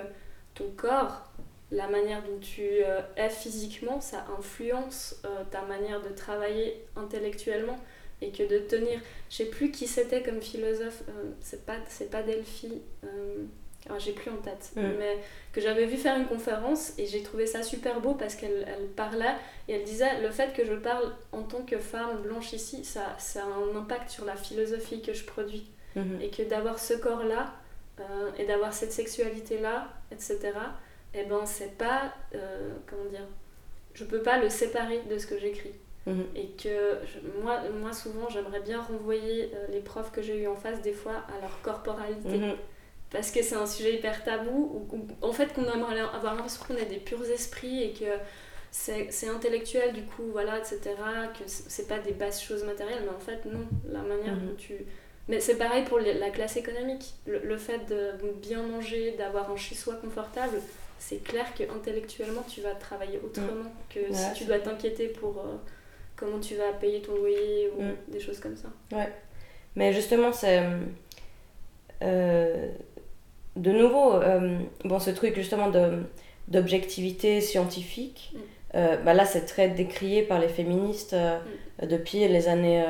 ton 0.53 0.69
corps, 0.77 1.29
la 1.71 1.87
manière 1.87 2.21
dont 2.23 2.37
tu 2.39 2.61
euh, 2.83 3.01
es 3.17 3.29
physiquement, 3.29 3.99
ça 4.01 4.25
influence 4.37 5.21
euh, 5.25 5.43
ta 5.51 5.61
manière 5.63 6.01
de 6.01 6.09
travailler 6.09 6.85
intellectuellement 6.95 7.79
et 8.21 8.31
que 8.31 8.43
de 8.43 8.59
tenir 8.59 8.99
je 9.29 9.35
sais 9.37 9.45
plus 9.45 9.71
qui 9.71 9.87
c'était 9.87 10.23
comme 10.23 10.41
philosophe 10.41 11.03
euh, 11.09 11.31
c'est 11.41 11.65
pas 11.65 11.75
pas 12.11 12.23
Delphi 12.23 12.81
euh, 13.03 13.43
alors 13.87 13.99
j'ai 13.99 14.13
plus 14.13 14.31
en 14.31 14.37
tête 14.37 14.71
Mm. 14.75 14.81
mais 14.99 15.17
que 15.51 15.59
j'avais 15.59 15.85
vu 15.85 15.97
faire 15.97 16.17
une 16.17 16.25
conférence 16.27 16.93
et 16.97 17.05
j'ai 17.07 17.21
trouvé 17.23 17.45
ça 17.45 17.61
super 17.61 17.99
beau 17.99 18.13
parce 18.13 18.35
qu'elle 18.35 18.65
elle 18.67 18.87
parlait 18.87 19.35
et 19.67 19.73
elle 19.73 19.83
disait 19.83 20.21
le 20.21 20.29
fait 20.31 20.53
que 20.53 20.63
je 20.65 20.73
parle 20.75 21.13
en 21.33 21.43
tant 21.43 21.63
que 21.63 21.77
femme 21.77 22.21
blanche 22.21 22.53
ici 22.53 22.85
ça, 22.85 23.15
ça 23.19 23.43
a 23.43 23.47
un 23.47 23.75
impact 23.75 24.09
sur 24.09 24.23
la 24.25 24.35
philosophie 24.37 25.01
que 25.01 25.13
je 25.13 25.25
produis 25.25 25.69
Mhm. 25.95 26.19
et 26.21 26.29
que 26.29 26.43
d'avoir 26.43 26.77
ce 26.79 26.93
corps 26.93 27.23
là 27.23 27.53
et 28.37 28.45
d'avoir 28.45 28.73
cette 28.73 28.91
sexualité 28.91 29.59
là 29.59 29.87
etc 30.11 30.51
et 31.17 31.23
ben 31.23 31.45
c'est 31.45 31.77
pas 31.77 32.13
euh, 32.35 32.69
comment 32.87 33.05
dire 33.09 33.25
je 33.93 34.03
peux 34.03 34.21
pas 34.21 34.37
le 34.39 34.49
séparer 34.49 35.01
de 35.09 35.17
ce 35.17 35.25
que 35.27 35.37
j'écris 35.39 35.73
Mhm. 36.07 36.25
et 36.35 36.47
que 36.49 36.99
je- 37.09 37.41
moi, 37.41 37.61
moi 37.81 37.91
souvent 37.91 38.29
j'aimerais 38.29 38.59
bien 38.59 38.79
renvoyer 38.81 39.49
euh, 39.55 39.65
les 39.71 39.79
profs 39.79 40.11
que 40.11 40.21
j'ai 40.21 40.37
eu 40.43 40.47
en 40.47 40.55
face 40.55 40.79
des 40.83 40.93
fois 40.93 41.23
à 41.35 41.41
leur 41.41 41.61
corporalité 41.63 42.37
Mhm. 42.37 42.55
parce 43.11 43.31
que 43.31 43.41
c'est 43.41 43.55
un 43.55 43.65
sujet 43.65 43.95
hyper 43.95 44.23
tabou 44.23 44.85
ou, 44.91 44.95
ou- 44.95 45.07
en 45.23 45.31
fait 45.31 45.51
qu'on 45.53 45.63
aimerait 45.63 45.99
avoir 46.01 46.35
l'impression 46.35 46.63
qu'on 46.67 46.75
est 46.77 46.85
des 46.85 46.97
purs 46.97 47.23
esprits 47.31 47.81
et 47.81 47.93
que 47.93 48.05
c'est 48.71 49.29
intellectuel 49.29 49.93
du 49.93 50.03
coup 50.03 50.23
voilà 50.31 50.59
etc 50.59 50.79
que 51.37 51.43
c'est 51.47 51.87
pas 51.87 51.97
des 51.99 52.11
basses 52.11 52.43
choses 52.43 52.63
matérielles 52.65 53.01
mais 53.03 53.15
en 53.15 53.19
fait 53.19 53.45
non 53.45 53.65
la 53.89 54.01
manière 54.01 54.35
Mhm. 54.35 54.47
dont 54.49 54.55
tu 54.57 54.85
mais 55.27 55.39
c'est 55.39 55.55
pareil 55.57 55.85
pour 55.85 55.97
la 55.99 56.29
classe 56.29 56.55
économique 56.57 57.15
le, 57.25 57.39
le 57.39 57.57
fait 57.57 57.79
de 57.89 58.11
bien 58.33 58.61
manger 58.61 59.15
d'avoir 59.17 59.49
un 59.49 59.55
chez 59.55 59.73
soi 59.75 59.95
confortable 59.95 60.57
c'est 60.99 61.23
clair 61.23 61.45
que 61.55 61.63
intellectuellement 61.63 62.43
tu 62.47 62.61
vas 62.61 62.73
travailler 62.75 63.19
autrement 63.23 63.71
que 63.89 63.99
Ouais, 63.99 64.13
si 64.13 64.33
tu 64.33 64.45
dois 64.45 64.59
t'inquiéter 64.59 65.07
pour 65.07 65.37
euh, 65.39 65.55
comment 66.15 66.39
tu 66.39 66.55
vas 66.55 66.71
payer 66.73 67.01
ton 67.01 67.15
loyer 67.15 67.69
ou 67.77 67.81
Mm. 67.83 67.95
des 68.09 68.19
choses 68.19 68.39
comme 68.39 68.55
ça 68.57 68.69
Mais 69.75 69.93
justement, 69.93 70.31
c'est. 70.33 70.63
euh, 72.01 72.69
de 73.55 73.71
nouveau, 73.71 74.13
euh, 74.15 74.57
bon, 74.83 74.99
ce 74.99 75.09
truc 75.11 75.35
justement 75.35 75.71
d'objectivité 76.47 77.39
scientifique, 77.41 78.33
Mm. 78.73 78.79
bah 79.05 79.13
là, 79.13 79.25
c'est 79.25 79.45
très 79.45 79.69
décrié 79.69 80.23
par 80.23 80.39
les 80.39 80.49
féministes 80.49 81.15
depuis 81.81 82.27
les 82.27 82.47
années. 82.49 82.83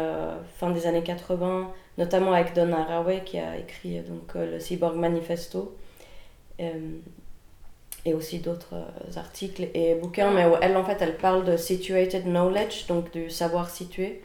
fin 0.59 0.71
des 0.71 0.87
années 0.87 1.03
80, 1.03 1.71
notamment 1.99 2.33
avec 2.33 2.53
Donna 2.55 2.79
Haraway 2.81 3.21
qui 3.23 3.37
a 3.37 3.57
écrit 3.57 3.99
donc, 4.01 4.33
le 4.35 4.59
Cyborg 4.59 4.95
Manifesto. 4.95 5.75
Et 8.05 8.13
aussi 8.13 8.39
d'autres 8.39 8.75
euh, 8.75 9.19
articles 9.19 9.67
et 9.73 9.95
bouquins, 9.95 10.31
mais 10.31 10.45
où 10.45 10.53
elle, 10.61 10.77
en 10.77 10.83
fait, 10.85 10.97
elle 11.01 11.17
parle 11.17 11.43
de 11.45 11.57
situated 11.57 12.25
knowledge, 12.25 12.87
donc 12.87 13.11
du 13.11 13.29
savoir 13.29 13.69
situé. 13.69 14.21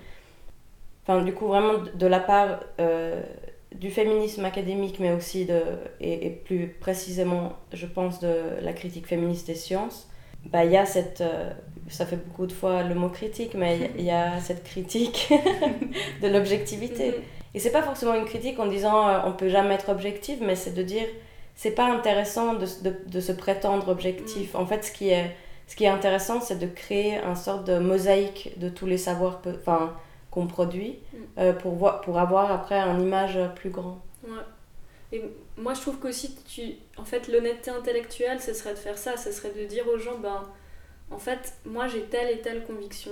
Enfin, 1.06 1.22
du 1.22 1.32
coup, 1.32 1.46
vraiment 1.46 1.74
de- 1.94 2.06
la 2.06 2.20
part 2.20 2.60
euh, 2.80 3.22
du 3.74 3.90
féminisme 3.90 4.44
académique, 4.44 4.98
mais 5.00 5.12
aussi 5.12 5.44
de, 5.46 5.60
et, 6.00 6.26
et 6.26 6.30
plus 6.30 6.68
précisément, 6.80 7.52
je 7.72 7.86
pense, 7.86 8.20
de 8.20 8.32
la 8.62 8.72
critique 8.72 9.06
féministe 9.06 9.46
des 9.46 9.54
sciences, 9.54 10.08
bah, 10.46 10.64
il 10.64 10.72
y 10.72 10.76
a 10.76 10.86
cette. 10.86 11.20
euh, 11.20 11.50
ça 11.88 12.06
fait 12.06 12.16
beaucoup 12.16 12.46
de 12.46 12.52
fois 12.52 12.82
le 12.84 12.94
mot 12.94 13.08
critique, 13.08 13.54
mais 13.54 13.90
il 13.98 14.04
y 14.04 14.10
a- 14.10 14.40
cette 14.40 14.62
critique 14.64 15.32
de 16.22 16.28
l'objectivité. 16.28 17.08
Mhm. 17.08 17.14
Et 17.54 17.58
c'est 17.58 17.72
pas 17.72 17.82
forcément 17.82 18.14
une 18.14 18.26
critique 18.26 18.58
en 18.60 18.66
disant 18.66 19.08
euh, 19.08 19.18
on 19.26 19.32
peut 19.32 19.48
jamais 19.48 19.74
être 19.74 19.88
objectif, 19.90 20.38
mais 20.40 20.54
c'est 20.54 20.72
de 20.74 20.82
dire 20.82 21.06
c'est 21.60 21.72
pas 21.82 21.88
intéressant 21.98 22.54
de, 22.54 22.66
de, 22.86 22.92
de 23.16 23.20
se 23.28 23.32
prétendre 23.32 23.86
objectif. 23.96 24.54
En 24.54 24.66
fait, 24.70 24.82
ce 24.88 24.92
qui 24.96 25.06
est, 25.10 25.28
ce 25.66 25.74
qui 25.76 25.84
est 25.84 25.88
intéressant, 25.98 26.40
c'est 26.40 26.58
de 26.58 26.66
créer 26.82 27.16
un 27.32 27.34
sorte 27.34 27.64
de 27.66 27.78
mosaïque 27.78 28.58
de 28.58 28.68
tous 28.70 28.86
les 28.92 28.96
savoirs 29.08 29.42
enfin, 29.58 29.82
qu'on 30.30 30.46
produit 30.46 30.92
Mm. 31.12 31.16
euh, 31.38 31.52
pour, 31.52 31.72
voir, 31.74 32.00
pour 32.00 32.16
avoir 32.18 32.50
après 32.50 32.78
un 32.78 32.98
image 32.98 33.38
plus 33.56 33.68
grand. 33.78 33.98
Ouais. 34.24 34.46
Et 35.12 35.20
moi, 35.64 35.74
je 35.74 35.80
trouve 35.82 35.98
qu'aussi, 35.98 36.28
tu... 36.54 36.62
en 36.96 37.04
fait, 37.04 37.28
l'honnêteté 37.28 37.70
intellectuelle, 37.80 38.40
ce 38.40 38.52
serait 38.54 38.72
de 38.78 38.78
faire 38.86 38.96
ça. 38.96 39.12
Ce 39.18 39.30
serait 39.30 39.52
de 39.60 39.64
dire 39.74 39.84
aux 39.92 39.98
gens, 39.98 40.18
ben, 40.26 40.40
en 41.10 41.18
fait, 41.18 41.42
moi, 41.66 41.88
j'ai 41.88 42.02
telle 42.14 42.30
et 42.36 42.40
telle 42.40 42.64
conviction. 42.64 43.10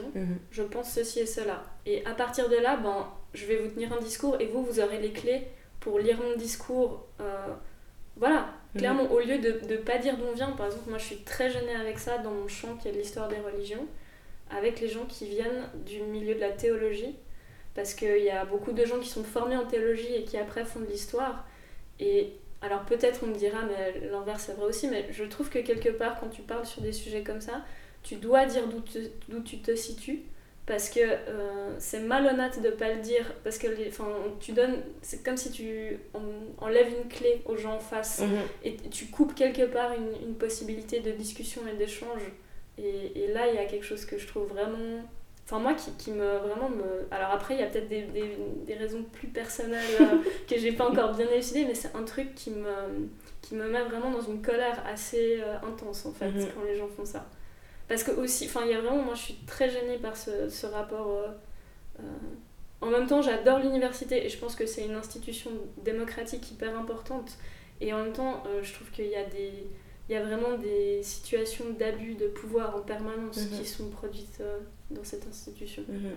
Je 0.50 0.62
pense 0.62 0.88
ceci 0.99 1.19
et 1.21 1.26
cela. 1.26 1.59
Et 1.85 1.97
à 2.07 2.14
partir 2.14 2.49
de 2.49 2.57
là, 2.57 2.76
ben, 2.76 3.00
je 3.35 3.45
vais 3.47 3.59
vous 3.62 3.69
tenir 3.75 3.93
un 3.93 4.00
discours 4.00 4.37
et 4.40 4.47
vous, 4.47 4.62
vous 4.64 4.78
aurez 4.81 5.00
les 5.07 5.12
clés 5.12 5.43
pour 5.81 5.99
lire 5.99 6.17
mon 6.26 6.35
discours. 6.37 7.05
euh, 7.21 7.49
voilà, 8.19 8.49
Mhm. 8.75 8.81
clairement, 8.81 9.11
au 9.11 9.21
lieu 9.21 9.39
de 9.39 9.61
ne 9.69 9.77
pas 9.79 9.99
dire 9.99 10.17
d'où 10.17 10.25
on 10.31 10.35
vient, 10.35 10.51
par 10.53 10.67
exemple, 10.67 10.89
moi, 10.91 10.99
je 10.99 11.05
suis 11.05 11.19
très 11.19 11.51
gênée 11.51 11.75
avec 11.75 11.99
ça 11.99 12.19
dans 12.19 12.31
mon 12.31 12.49
champ 12.49 12.77
qui 12.77 12.89
est 12.89 12.93
l'histoire 12.93 13.29
des 13.29 13.39
religions, 13.39 13.87
avec 14.51 14.81
les 14.81 14.89
gens 14.89 15.07
qui 15.07 15.27
viennent 15.27 15.69
du 15.87 16.03
milieu 16.03 16.35
de 16.35 16.41
la 16.41 16.51
théologie. 16.51 17.15
Parce 17.75 17.95
qu'il 17.95 18.23
y 18.25 18.31
a 18.31 18.45
beaucoup 18.45 18.73
de 18.73 18.85
gens 18.85 18.99
qui 18.99 19.09
sont 19.09 19.23
formés 19.25 19.57
en 19.57 19.65
théologie 19.65 20.13
et 20.15 20.25
qui 20.25 20.37
après 20.37 20.65
font 20.65 20.81
de 20.81 20.87
l'histoire. 20.87 21.47
Et 22.01 22.33
alors 22.61 22.83
peut-être 22.85 23.21
on 23.23 23.29
me 23.29 23.35
dira, 23.37 23.59
mais 23.67 24.01
l'inverse 24.11 24.45
c'est 24.47 24.55
vrai 24.55 24.67
aussi, 24.67 24.89
mais 24.89 25.07
je 25.13 25.23
trouve 25.25 25.49
que 25.49 25.61
quelque 25.61 25.91
part 25.91 26.19
quand 26.19 26.29
tu 26.29 26.43
parles 26.43 26.67
sur 26.67 26.83
des 26.83 26.93
sujets 26.93 27.23
comme 27.23 27.41
ça, 27.41 27.63
tu 28.03 28.17
dois 28.17 28.47
dire 28.47 28.65
d'où 29.29 29.41
tu 29.43 29.59
te 29.59 29.75
situes. 29.77 30.23
Parce 30.69 30.91
que 30.91 31.01
euh, 31.01 31.75
c'est 31.79 32.01
malhonnête 32.01 32.61
de 32.63 32.69
pas 32.71 32.93
le 32.93 33.01
dire. 33.01 33.25
Parce 33.43 33.57
que 33.59 33.67
les, 33.69 33.89
enfin, 33.89 34.07
tu 34.39 34.53
donnes. 34.53 34.77
C'est 35.03 35.25
comme 35.25 35.37
si 35.39 35.51
tu 35.51 35.99
en- 36.15 36.65
enlèves 36.65 36.89
une 37.03 37.09
clé 37.09 37.41
aux 37.47 37.57
gens 37.57 37.77
en 37.77 37.81
face. 37.81 38.21
Mhm. 38.21 38.29
Et 38.65 38.77
tu 38.91 39.07
coupes 39.07 39.35
quelque 39.35 39.63
part 39.67 39.93
une, 39.95 40.29
une 40.29 40.35
possibilité 40.35 41.01
de 41.01 41.11
discussion 41.13 41.63
et 41.73 41.77
d'échange. 41.77 42.21
Et, 42.77 43.25
et 43.25 43.33
là, 43.33 43.49
il 43.49 43.55
y 43.55 43.59
a 43.59 43.65
quelque 43.65 43.85
chose 43.87 44.05
que 44.05 44.19
je 44.19 44.27
trouve 44.27 44.47
vraiment. 44.49 45.01
Enfin, 45.47 45.59
moi 45.59 45.73
qui, 45.73 45.91
qui 45.93 46.11
me 46.13 46.37
vraiment 46.37 46.69
me. 46.69 47.07
Alors 47.11 47.31
après, 47.31 47.55
il 47.55 47.61
y 47.61 47.63
a 47.63 47.67
peut-être 47.69 47.89
des, 47.89 48.03
des, 48.03 48.37
des 48.67 48.75
raisons 48.75 49.03
plus 49.11 49.29
personnelles 49.29 49.81
euh, 50.03 50.05
que 50.49 50.59
j'ai 50.59 50.73
pas 50.73 50.91
encore 50.91 51.15
bien 51.15 51.27
élucidées, 51.31 51.65
mais 51.65 51.75
c'est 51.75 51.97
un 51.97 52.03
truc 52.05 52.35
qui 52.35 52.51
me, 52.51 53.09
qui 53.41 53.55
me 53.55 53.67
met 53.71 53.81
vraiment 53.85 54.11
dans 54.11 54.21
une 54.21 54.43
colère 54.43 54.85
assez 54.87 55.41
euh, 55.41 55.55
intense 55.67 56.05
en 56.05 56.13
fait, 56.13 56.27
Mhm. 56.31 56.47
quand 56.55 56.65
les 56.67 56.77
gens 56.77 56.89
font 56.89 57.07
ça. 57.07 57.27
Parce 57.88 58.02
que 58.02 58.11
aussi, 58.12 58.47
enfin, 58.47 58.62
il 58.64 58.71
y 58.71 58.75
a 58.75 58.80
vraiment. 58.80 59.02
Moi, 59.02 59.14
je 59.14 59.23
suis 59.23 59.35
très 59.47 59.71
gênée 59.71 59.99
par 59.99 60.16
ce, 60.16 60.49
ce 60.49 60.66
rapport. 60.66 61.09
euh, 61.09 61.28
euh, 62.00 62.02
en 62.80 62.87
même 62.90 63.07
temps, 63.07 63.23
j'adore 63.23 63.59
l'université 63.59 64.25
et 64.25 64.28
je 64.28 64.38
pense 64.38 64.54
que 64.54 64.66
c'est 64.66 64.85
une 64.85 64.95
institution 64.95 65.50
démocratique 65.83 66.50
hyper 66.52 66.78
importante. 66.78 67.33
Et 67.80 67.92
en 67.92 68.04
même 68.04 68.12
temps, 68.12 68.42
euh, 68.47 68.62
je 68.62 68.73
trouve 68.75 68.90
qu'il 68.90 69.07
y 69.07 69.16
a 69.16 69.25
des. 69.25 69.52
Il 70.09 70.14
y 70.14 70.16
a 70.16 70.25
vraiment 70.25 70.57
des 70.57 71.02
situations 71.02 71.66
d'abus 71.78 72.14
de 72.14 72.28
pouvoir 72.28 72.76
en 72.76 72.80
permanence 72.80 73.37
Mhm. 73.50 73.59
qui 73.59 73.66
sont 73.66 73.88
produites 73.90 74.38
euh, 74.40 74.59
dans 74.90 75.04
cette 75.04 75.26
institution 75.26 75.83
Mhm. 75.87 76.12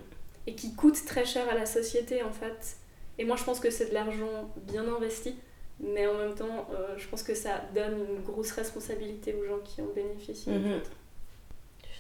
et 0.48 0.56
qui 0.56 0.74
coûtent 0.76 1.04
très 1.06 1.26
cher 1.26 1.50
à 1.50 1.56
la 1.56 1.66
société 1.66 2.24
en 2.24 2.32
fait. 2.32 2.78
Et 3.18 3.26
moi 3.26 3.36
je 3.36 3.44
pense 3.44 3.60
que 3.60 3.70
c'est 3.70 3.90
de 3.90 3.94
l'argent 3.94 4.50
bien 4.66 4.88
investi, 4.88 5.36
mais 5.82 6.08
en 6.08 6.14
même 6.14 6.36
temps 6.36 6.70
euh, 6.74 6.98
je 6.98 7.06
pense 7.10 7.22
que 7.22 7.36
ça 7.36 7.64
donne 7.76 7.98
une 8.10 8.24
grosse 8.24 8.54
responsabilité 8.54 9.34
aux 9.34 9.44
gens 9.46 9.60
qui 9.60 9.82
en 9.82 9.88
bénéficient. 9.94 10.52
en 10.52 10.60
Mhm. 10.60 10.80
fait. 10.80 10.90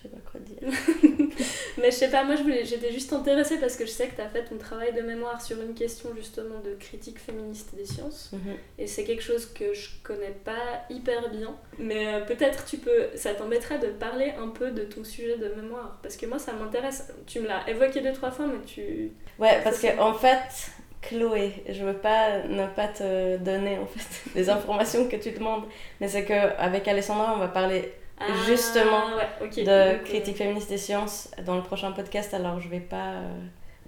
Je 0.01 0.10
sais 0.10 0.15
pas 0.15 0.22
quoi 0.31 0.39
dire. 0.39 0.58
Mais 1.77 1.91
je 1.91 1.96
sais 1.96 2.10
pas, 2.10 2.24
moi 2.24 2.36
je 2.36 2.41
voulais, 2.41 2.65
j'étais 2.65 2.91
juste 2.91 3.13
intéressée 3.13 3.60
parce 3.60 3.75
que 3.75 3.86
je 3.86 3.91
sais 3.91 4.08
que 4.08 4.15
tu 4.15 4.22
as 4.22 4.29
fait 4.29 4.43
ton 4.43 4.58
travail 4.58 4.93
de 4.93 5.01
mémoire 5.01 5.41
sur 5.41 5.62
une 5.62 5.75
question 5.75 6.10
justement 6.15 6.60
de 6.60 6.74
critique 6.74 7.20
féministe 7.20 7.75
des 7.75 7.86
sciences. 7.86 8.31
Mhm. 8.34 8.55
Et 8.79 8.88
c'est 8.88 9.03
quelque 9.03 9.22
chose 9.22 9.46
que 9.46 9.74
je 9.74 9.89
connais 10.03 10.36
pas 10.43 10.86
hyper 10.89 11.29
bien. 11.29 11.55
Mais 11.77 12.08
euh, 12.08 12.22
peut-être 12.22 12.65
tu 12.65 12.77
peux, 12.77 13.10
ça 13.15 13.36
t'embêterait 13.36 13.77
de 13.77 13.88
parler 13.88 14.34
un 14.39 14.48
peu 14.48 14.72
de 14.72 14.84
ton 14.84 15.03
sujet 15.03 15.38
de 15.38 15.50
mémoire. 15.50 16.00
Parce 16.01 16.17
que 16.17 16.25
moi 16.25 16.39
ça 16.39 16.53
m'intéresse. 16.53 17.13
Tu 17.27 17.39
me 17.39 17.48
l'as 17.48 17.70
évoqué 17.70 18.01
deux, 18.01 18.13
trois 18.13 18.31
fois, 18.31 18.48
mais 18.48 18.63
tu. 18.65 19.12
Ouais, 19.38 19.60
parce 19.63 19.79
que 19.79 20.00
en 20.00 20.15
fait, 20.15 20.72
Chloé, 21.01 21.63
je 21.70 21.84
veux 21.84 21.98
pas 21.98 22.43
ne 22.48 22.65
pas 22.67 22.88
te 22.88 23.38
donner 23.38 23.77
en 23.77 23.86
fait 23.86 24.31
les 24.36 24.50
informations 24.50 25.08
que 25.08 25.15
tu 25.15 25.31
demandes, 25.31 25.65
mais 26.00 26.08
c'est 26.08 26.25
que 26.25 26.34
avec 26.58 26.88
Alessandra, 26.88 27.34
on 27.36 27.39
va 27.39 27.48
parler 27.48 27.93
Ah, 28.27 28.33
Justement, 28.45 29.03
ouais, 29.15 29.63
de 29.63 29.69
euh, 29.69 29.97
critique 29.99 30.37
féministe 30.37 30.69
des 30.69 30.77
sciences 30.77 31.29
dans 31.45 31.55
le 31.55 31.63
prochain 31.63 31.91
podcast, 31.91 32.33
alors 32.33 32.59
je 32.59 32.67
vais 32.69 32.79
pas 32.79 33.13
euh, 33.15 33.31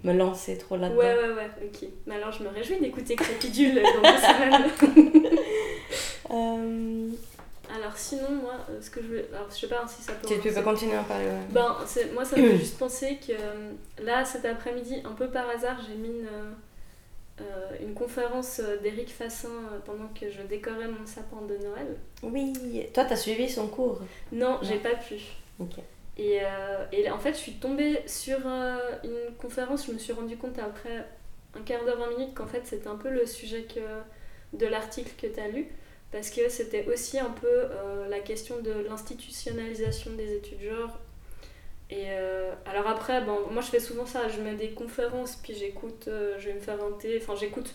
me 0.02 0.12
lancer 0.12 0.58
trop 0.58 0.76
là-dedans. 0.76 0.98
Ouais, 0.98 1.14
ouais, 1.14 1.32
ouais, 1.34 1.50
ok. 1.64 1.88
Mais 2.06 2.16
alors 2.16 2.32
je 2.32 2.42
me 2.42 2.48
réjouis 2.48 2.78
d'écouter 2.80 3.14
Crépidule 3.16 3.74
dans 3.82 4.10
deux 4.10 4.18
semaines. 4.18 5.34
Euh, 6.30 7.08
Alors 7.72 7.96
sinon, 7.96 8.30
moi, 8.42 8.54
euh, 8.70 8.80
ce 8.80 8.88
que 8.90 9.02
je 9.02 9.06
veux. 9.08 9.24
Alors 9.34 9.46
je 9.50 9.56
sais 9.56 9.66
pas 9.68 9.84
si 9.86 10.02
ça 10.02 10.12
peut. 10.14 10.26
tu, 10.26 10.40
tu 10.40 10.52
peux 10.52 10.62
continuer 10.62 10.96
à 10.96 11.02
parler. 11.02 11.26
ouais. 11.26 11.46
Ben, 11.50 11.76
moi, 12.14 12.24
ça 12.24 12.36
me 12.36 12.48
fait 12.50 12.56
juste 12.64 12.78
penser 12.78 13.18
que 13.24 14.02
là, 14.02 14.24
cet 14.24 14.44
après-midi, 14.46 15.02
un 15.04 15.12
peu 15.12 15.28
par 15.28 15.48
hasard, 15.50 15.76
j'ai 15.86 15.94
mis 15.94 16.08
une, 16.08 16.26
euh, 17.40 17.70
une 17.80 17.94
conférence 17.94 18.60
euh, 18.60 18.76
d'Éric 18.78 19.10
Fassin 19.10 19.48
euh, 19.48 19.78
pendant 19.84 20.08
que 20.08 20.30
je 20.30 20.42
décorais 20.42 20.88
mon 20.88 21.04
sapin 21.06 21.42
de 21.42 21.56
Noël. 21.56 21.96
Oui, 22.22 22.52
toi 22.92 23.04
t'as 23.04 23.16
suivi 23.16 23.48
son 23.48 23.66
cours? 23.68 24.00
Non, 24.32 24.58
j'ai 24.62 24.78
pas 24.78 24.94
pu. 24.94 25.16
Ok. 25.58 25.74
Et, 26.16 26.38
euh, 26.42 26.84
et 26.92 27.10
en 27.10 27.18
fait, 27.18 27.32
je 27.32 27.38
suis 27.38 27.54
tombée 27.54 28.00
sur 28.06 28.38
euh, 28.46 28.78
une 29.02 29.34
conférence, 29.36 29.86
je 29.86 29.92
me 29.92 29.98
suis 29.98 30.12
rendu 30.12 30.36
compte 30.36 30.58
après 30.60 31.04
un 31.56 31.62
quart 31.62 31.84
d'heure, 31.84 31.98
20 31.98 32.16
minutes, 32.16 32.34
qu'en 32.34 32.46
fait, 32.46 32.62
c'était 32.66 32.86
un 32.88 32.96
peu 32.96 33.10
le 33.10 33.26
sujet 33.26 33.64
que, 33.64 33.80
de 34.56 34.66
l'article 34.66 35.10
que 35.20 35.26
tu 35.26 35.40
as 35.40 35.48
lu. 35.48 35.68
Parce 36.12 36.30
que 36.30 36.48
c'était 36.48 36.86
aussi 36.86 37.18
un 37.18 37.30
peu 37.30 37.68
la 38.08 38.20
question 38.20 38.60
de 38.60 38.70
l'institutionnalisation 38.88 40.12
des 40.12 40.36
études 40.36 40.60
genre. 40.60 41.00
Et 41.90 42.06
euh, 42.08 42.52
alors 42.66 42.86
après, 42.88 43.20
bon, 43.22 43.38
moi 43.50 43.60
je 43.62 43.68
fais 43.68 43.80
souvent 43.80 44.06
ça, 44.06 44.28
je 44.28 44.40
mets 44.40 44.54
des 44.54 44.70
conférences, 44.70 45.36
puis 45.36 45.54
j'écoute, 45.54 46.06
euh, 46.08 46.34
je 46.38 46.48
vais 46.48 46.54
me 46.54 46.60
faire 46.60 46.82
un 46.82 46.92
thé, 46.92 47.18
enfin 47.20 47.34
j'écoute 47.36 47.74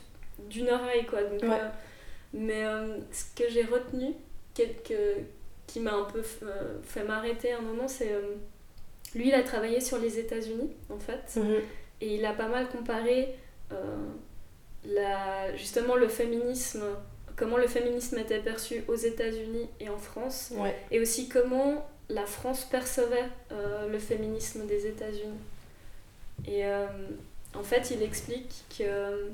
d'une 0.49 0.69
oreille 0.69 1.05
quoi. 1.05 1.21
Donc, 1.23 1.41
Ouais. 1.43 1.49
euh, 1.51 1.67
mais 2.33 2.63
ce 3.11 3.25
que 3.35 3.49
j'ai 3.49 3.63
retenu, 3.63 4.13
quelque, 4.53 4.93
qui 5.67 5.79
m'a 5.79 5.93
un 5.93 6.05
peu 6.05 6.21
fait 6.83 7.03
m'arrêter 7.03 7.51
un 7.51 7.61
moment, 7.61 7.87
c'est. 7.87 8.11
lui, 9.15 9.27
il 9.29 9.33
a 9.33 9.43
travaillé 9.43 9.79
sur 9.79 9.97
les 9.99 10.17
États-Unis 10.19 10.71
en 10.89 10.99
fait. 10.99 11.39
Mhm. 11.39 11.61
Et 12.01 12.15
il 12.15 12.25
a 12.25 12.33
pas 12.33 12.47
mal 12.47 12.67
comparé 12.69 13.35
la, 14.85 15.55
justement 15.55 15.95
le 15.95 16.07
féminisme, 16.07 16.83
comment 17.35 17.57
le 17.57 17.67
féminisme 17.67 18.17
était 18.17 18.39
perçu 18.39 18.83
aux 18.87 18.95
États-Unis 18.95 19.67
et 19.79 19.89
en 19.89 19.97
France, 19.97 20.51
Ouais. 20.55 20.75
et 20.91 20.99
aussi 20.99 21.29
comment 21.29 21.87
la 22.09 22.25
France 22.25 22.65
percevait 22.65 23.29
euh, 23.51 23.87
le 23.87 23.99
féminisme 23.99 24.65
des 24.65 24.87
États-Unis. 24.87 25.37
Et 26.47 26.65
euh, 26.65 26.87
en 27.55 27.63
fait, 27.63 27.91
il 27.91 28.03
explique 28.03 28.63
que 28.77 29.31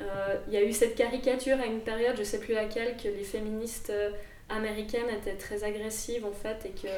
euh, 0.00 0.36
y 0.48 0.56
a 0.56 0.62
eu 0.62 0.72
cette 0.72 0.94
caricature 0.94 1.58
à 1.60 1.66
une 1.66 1.80
période, 1.80 2.16
je 2.16 2.22
sais 2.22 2.38
plus 2.38 2.54
laquelle, 2.54 2.96
que 2.96 3.08
les 3.08 3.24
féministes 3.24 3.90
euh, 3.90 4.10
américaines 4.48 5.10
étaient 5.10 5.36
très 5.36 5.64
agressives 5.64 6.24
en 6.24 6.32
fait, 6.32 6.66
et 6.66 6.70
que 6.70 6.88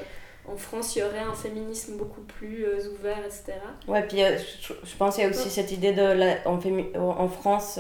en 0.49 0.57
France, 0.57 0.97
il 0.97 1.01
y 1.01 1.03
aurait 1.03 1.21
un 1.21 1.35
féminisme 1.35 1.97
beaucoup 1.97 2.23
plus 2.23 2.67
ouvert, 2.99 3.21
etc. 3.25 3.53
Ouais, 3.87 4.03
puis 4.03 4.19
je, 4.19 4.75
je 4.83 4.97
pense 4.97 5.15
qu'il 5.15 5.23
y 5.23 5.27
a 5.29 5.31
aussi 5.31 5.51
cette 5.51 5.71
idée 5.71 5.93
de. 5.93 6.03
La, 6.03 6.39
en, 6.47 7.29
France, 7.29 7.79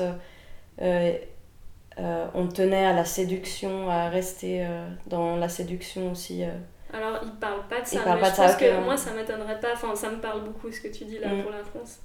on 0.78 2.46
tenait 2.54 2.84
à 2.84 2.92
la 2.92 3.04
séduction, 3.04 3.90
à 3.90 4.08
rester 4.10 4.64
dans 5.08 5.34
la 5.34 5.48
séduction 5.48 6.12
aussi. 6.12 6.44
Alors, 6.92 7.20
il 7.22 7.30
parle 7.32 7.66
pas 7.68 7.80
de 7.80 7.86
ça, 7.86 7.98
mais 7.98 8.20
pas 8.20 8.26
je 8.26 8.30
de 8.30 8.36
ça, 8.36 8.42
pense 8.44 8.54
ok, 8.54 8.58
que 8.58 8.80
moi, 8.84 8.96
ça 8.96 9.12
m'étonnerait 9.12 9.60
pas. 9.60 9.72
Enfin, 9.72 9.94
ça 9.96 10.10
me 10.10 10.20
parle 10.20 10.44
beaucoup 10.44 10.70
ce 10.70 10.80
que 10.80 10.88
tu 10.88 11.04
dis 11.04 11.18
là 11.18 11.28
Mm. 11.28 11.42
pour 11.42 11.50
la 11.50 11.64
France. 11.64 11.98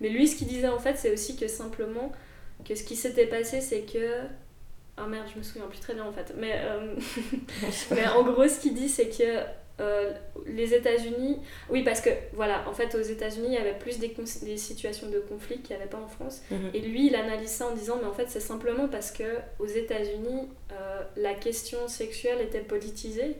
Mais 0.00 0.08
lui, 0.10 0.28
ce 0.28 0.36
qu'il 0.36 0.46
disait 0.46 0.68
en 0.68 0.78
fait, 0.78 0.96
c'est 0.96 1.12
aussi 1.12 1.36
que 1.36 1.48
simplement, 1.48 2.12
que 2.66 2.74
ce 2.74 2.82
qui 2.84 2.96
s'était 2.96 3.26
passé, 3.26 3.60
c'est 3.60 3.82
que. 3.82 4.20
Ah 4.98 5.06
merde, 5.06 5.26
je 5.32 5.38
me 5.38 5.42
souviens 5.42 5.66
plus 5.66 5.80
très 5.80 5.94
bien 5.94 6.04
en 6.04 6.12
fait. 6.12 6.34
Mais, 6.36 6.52
euh, 6.54 6.94
mais 7.90 8.06
en 8.08 8.22
gros, 8.22 8.46
ce 8.48 8.60
qu'il 8.60 8.74
dit, 8.74 8.88
c'est 8.88 9.08
que 9.08 9.42
euh, 9.78 10.12
les 10.46 10.72
États-Unis. 10.72 11.38
Oui, 11.68 11.82
parce 11.82 12.00
que 12.00 12.10
voilà, 12.32 12.64
en 12.66 12.72
fait, 12.72 12.94
aux 12.94 13.02
États-Unis, 13.02 13.48
il 13.48 13.54
y 13.54 13.58
avait 13.58 13.78
plus 13.78 13.98
des, 13.98 14.56
situations 14.56 15.08
de 15.08 15.18
conflit 15.18 15.58
qu'il 15.58 15.76
n'y 15.76 15.82
avait 15.82 15.90
pas 15.90 15.98
en 15.98 16.08
France. 16.08 16.40
Mhm. 16.50 16.70
Et 16.72 16.80
lui, 16.80 17.08
il 17.08 17.14
analyse 17.14 17.50
ça 17.50 17.66
en 17.66 17.74
disant, 17.74 17.98
mais 18.00 18.08
en 18.08 18.14
fait, 18.14 18.28
c'est 18.28 18.40
simplement 18.40 18.88
parce 18.88 19.10
que 19.10 19.24
aux 19.58 19.66
États-Unis, 19.66 20.48
euh, 20.72 21.02
la 21.16 21.34
question 21.34 21.88
sexuelle 21.88 22.40
était 22.40 22.60
politisée, 22.60 23.36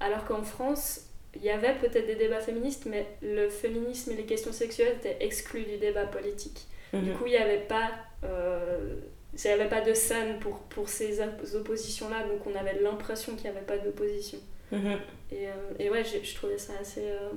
alors 0.00 0.24
qu'en 0.24 0.42
France, 0.42 1.00
il 1.34 1.42
y 1.44 1.50
avait 1.50 1.74
peut-être 1.74 2.06
des 2.06 2.14
débats 2.16 2.40
féministes, 2.40 2.86
mais 2.86 3.06
le 3.22 3.48
féminisme 3.48 4.12
et 4.12 4.16
les 4.16 4.24
questions 4.24 4.52
sexuelles 4.52 4.94
étaient 4.96 5.16
exclus 5.20 5.64
du 5.64 5.76
débat 5.78 6.06
politique. 6.06 6.66
Du 6.92 7.10
Mhm. 7.10 7.16
coup, 7.16 7.24
il 7.26 7.32
n'y 7.32 7.36
avait 7.36 7.66
pas, 7.66 7.90
euh, 8.24 8.94
il 9.34 9.50
avait 9.50 9.68
pas 9.68 9.82
de 9.82 9.92
scène 9.92 10.38
pour, 10.40 10.58
pour 10.60 10.88
ces 10.88 11.20
op- 11.20 11.44
oppositions-là, 11.54 12.26
donc 12.26 12.46
on 12.46 12.54
avait 12.58 12.80
l'impression 12.80 13.34
qu'il 13.34 13.44
n'y 13.50 13.56
avait 13.56 13.66
pas 13.66 13.76
d'opposition. 13.78 14.38
Mhm. 14.72 14.98
Et, 15.32 15.48
euh, 15.48 15.52
et 15.78 15.90
ouais, 15.90 16.02
je 16.04 16.34
trouvais 16.34 16.58
ça 16.58 16.72
assez, 16.80 17.02
euh, 17.04 17.28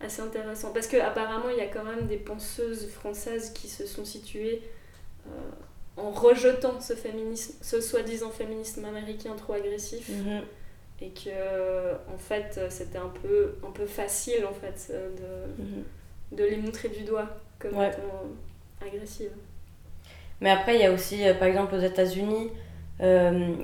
assez 0.00 0.22
intéressant. 0.22 0.72
Parce 0.72 0.86
qu'apparemment, 0.86 1.50
il 1.50 1.58
y 1.58 1.60
a 1.60 1.66
quand 1.66 1.84
même 1.84 2.06
des 2.06 2.16
penseuses 2.16 2.88
françaises 2.88 3.50
qui 3.52 3.68
se 3.68 3.86
sont 3.86 4.04
situées 4.04 4.62
euh, 5.26 5.30
en 5.96 6.10
rejetant 6.10 6.80
ce 6.80 6.94
féminisme, 6.94 7.54
ce 7.60 7.80
soi-disant 7.80 8.30
féminisme 8.30 8.84
américain 8.84 9.34
trop 9.36 9.52
agressif. 9.54 10.08
Mhm. 10.08 10.42
Et 11.00 11.10
que, 11.10 11.28
euh, 11.28 11.94
en 12.12 12.18
fait, 12.18 12.58
c'était 12.70 12.98
un 12.98 13.10
peu, 13.22 13.54
un 13.66 13.70
peu 13.70 13.86
facile, 13.86 14.44
en 14.46 14.52
fait, 14.52 14.92
euh, 14.92 15.08
de, 15.56 15.62
Mhm. 15.62 15.84
de 16.32 16.44
les 16.44 16.56
montrer 16.56 16.88
du 16.88 17.04
doigt 17.04 17.28
comme 17.58 17.76
Ouais. 17.76 17.90
étant 17.90 18.84
agressives. 18.84 19.30
Mais 20.40 20.50
après, 20.50 20.74
il 20.76 20.80
y 20.80 20.84
a 20.84 20.92
aussi, 20.92 21.26
euh, 21.26 21.34
par 21.34 21.48
exemple, 21.48 21.74
aux 21.74 21.80
États-Unis, 21.80 22.50
euh, 23.00 23.54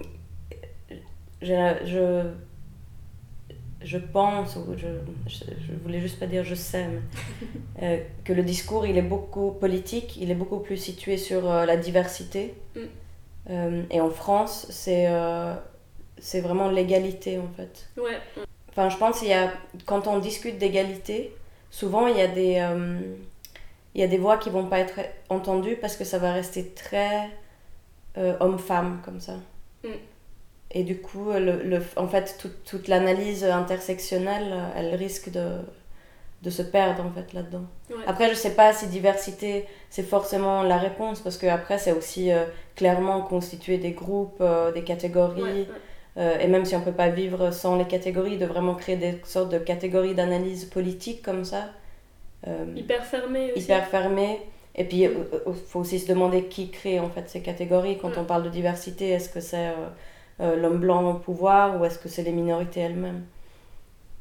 je, 1.43 2.23
je 3.83 3.99
pense, 3.99 4.57
ou 4.57 4.75
je, 4.77 4.87
je, 5.27 5.45
je 5.67 5.73
voulais 5.83 6.01
juste 6.01 6.19
pas 6.19 6.27
dire 6.27 6.43
je 6.45 6.55
sais, 6.55 6.87
mais, 7.79 7.83
euh, 7.83 8.03
que 8.25 8.33
le 8.33 8.43
discours, 8.43 8.87
il 8.87 8.97
est 8.97 9.03
beaucoup 9.03 9.51
politique, 9.53 10.17
il 10.17 10.31
est 10.31 10.35
beaucoup 10.37 10.59
plus 10.61 10.77
situé 10.77 11.17
sur 11.17 11.51
euh, 11.51 11.67
la 11.67 11.77
diversité. 11.77 12.55
Mm. 12.77 12.81
Euh, 13.51 13.83
et 13.91 14.01
en 14.01 14.11
France, 14.11 14.67
c'est 14.71 15.07
euh, 15.09 15.55
c'est 16.19 16.41
vraiment 16.41 16.69
l'égalité, 16.71 17.39
en 17.39 17.49
fait. 17.57 17.89
Ouais, 17.97 18.19
Enfin, 18.71 18.89
je 18.89 18.97
pense 18.97 19.21
qu'il 19.21 19.29
y 19.29 19.33
a, 19.33 19.53
quand 19.87 20.09
on 20.09 20.19
discute 20.19 20.59
d'égalité, 20.59 21.33
souvent 21.71 22.09
il 22.09 22.17
y 22.17 22.21
a 22.21 22.27
des, 22.27 22.57
euh, 22.59 22.99
il 23.95 24.01
y 24.01 24.05
a 24.05 24.09
des 24.09 24.19
voix 24.19 24.37
qui 24.37 24.51
vont 24.51 24.67
pas 24.67 24.81
être 24.81 24.99
entendues 25.29 25.77
parce 25.77 25.97
que 25.97 26.03
ça 26.05 26.19
va 26.19 26.33
rester 26.33 26.71
très 26.71 27.31
euh, 28.19 28.37
homme-femme 28.41 29.01
comme 29.05 29.21
ça. 29.21 29.35
Mm. 29.85 29.89
Et 30.73 30.83
du 30.83 31.01
coup, 31.01 31.31
le, 31.31 31.63
le, 31.63 31.81
en 31.97 32.09
fait, 32.09 32.37
toute, 32.41 32.65
toute 32.65 32.89
l'analyse 32.89 33.45
intersectionnelle, 33.45 34.53
elle 34.75 34.93
risque 34.97 35.31
de, 35.31 35.59
de 36.43 36.51
se 36.51 36.63
perdre 36.63 37.05
en 37.05 37.11
fait 37.13 37.33
là-dedans. 37.33 37.65
ouais. 37.91 37.97
Après, 38.09 38.29
je 38.29 38.35
sais 38.35 38.55
pas 38.55 38.73
si 38.73 38.89
diversité, 38.89 39.67
c'est 39.89 40.03
forcément 40.03 40.65
la 40.65 40.79
réponse 40.79 41.21
parce 41.21 41.39
que 41.39 41.47
après, 41.47 41.79
c'est 41.79 41.93
aussi 41.93 42.33
euh, 42.33 42.45
clairement 42.75 43.23
constituer 43.23 43.79
des 43.79 43.93
groupes, 43.93 44.39
euh, 44.41 44.73
des 44.73 44.83
catégories. 44.83 45.43
Ouais, 45.43 45.51
ouais. 45.53 45.69
Euh, 46.17 46.39
et 46.39 46.47
même 46.49 46.65
si 46.65 46.77
on 46.77 46.81
peut 46.83 46.93
pas 46.93 47.09
vivre 47.11 47.51
sans 47.53 47.77
les 47.77 47.87
catégories, 47.87 48.39
de 48.39 48.47
vraiment 48.47 48.75
créer 48.77 48.97
des 48.97 49.21
sortes 49.25 49.51
de 49.53 49.59
catégories 49.59 50.15
d'analyse 50.15 50.65
politique 50.67 51.23
comme 51.23 51.45
ça, 51.45 51.71
euh, 52.49 52.65
Hyper 52.77 53.05
fermé 53.05 53.53
aussi. 53.53 53.65
hyper 53.65 53.87
fermées. 53.89 54.41
Et 54.77 54.85
puis, 54.85 55.03
il 55.03 55.11
faut 55.69 55.81
aussi 55.81 55.99
se 56.01 56.09
demander 56.09 56.47
qui 56.49 56.71
crée 56.71 57.01
en 57.01 57.11
fait 57.11 57.29
ces 57.29 57.43
catégories. 57.43 57.99
Quand 57.99 58.19
on 58.19 58.25
parle 58.25 58.45
de 58.45 58.51
diversité, 58.51 59.11
est-ce 59.11 59.29
que 59.31 59.41
c'est 59.41 59.69
euh, 59.69 59.89
euh, 60.41 60.57
l'homme 60.57 60.79
blanc 60.81 61.09
au 61.13 61.19
pouvoir 61.19 61.81
ou 61.81 61.85
est-ce 61.85 61.99
que 61.99 62.09
c'est 62.09 62.23
les 62.25 62.33
minorités 62.33 62.81
elles-mêmes? 62.81 63.25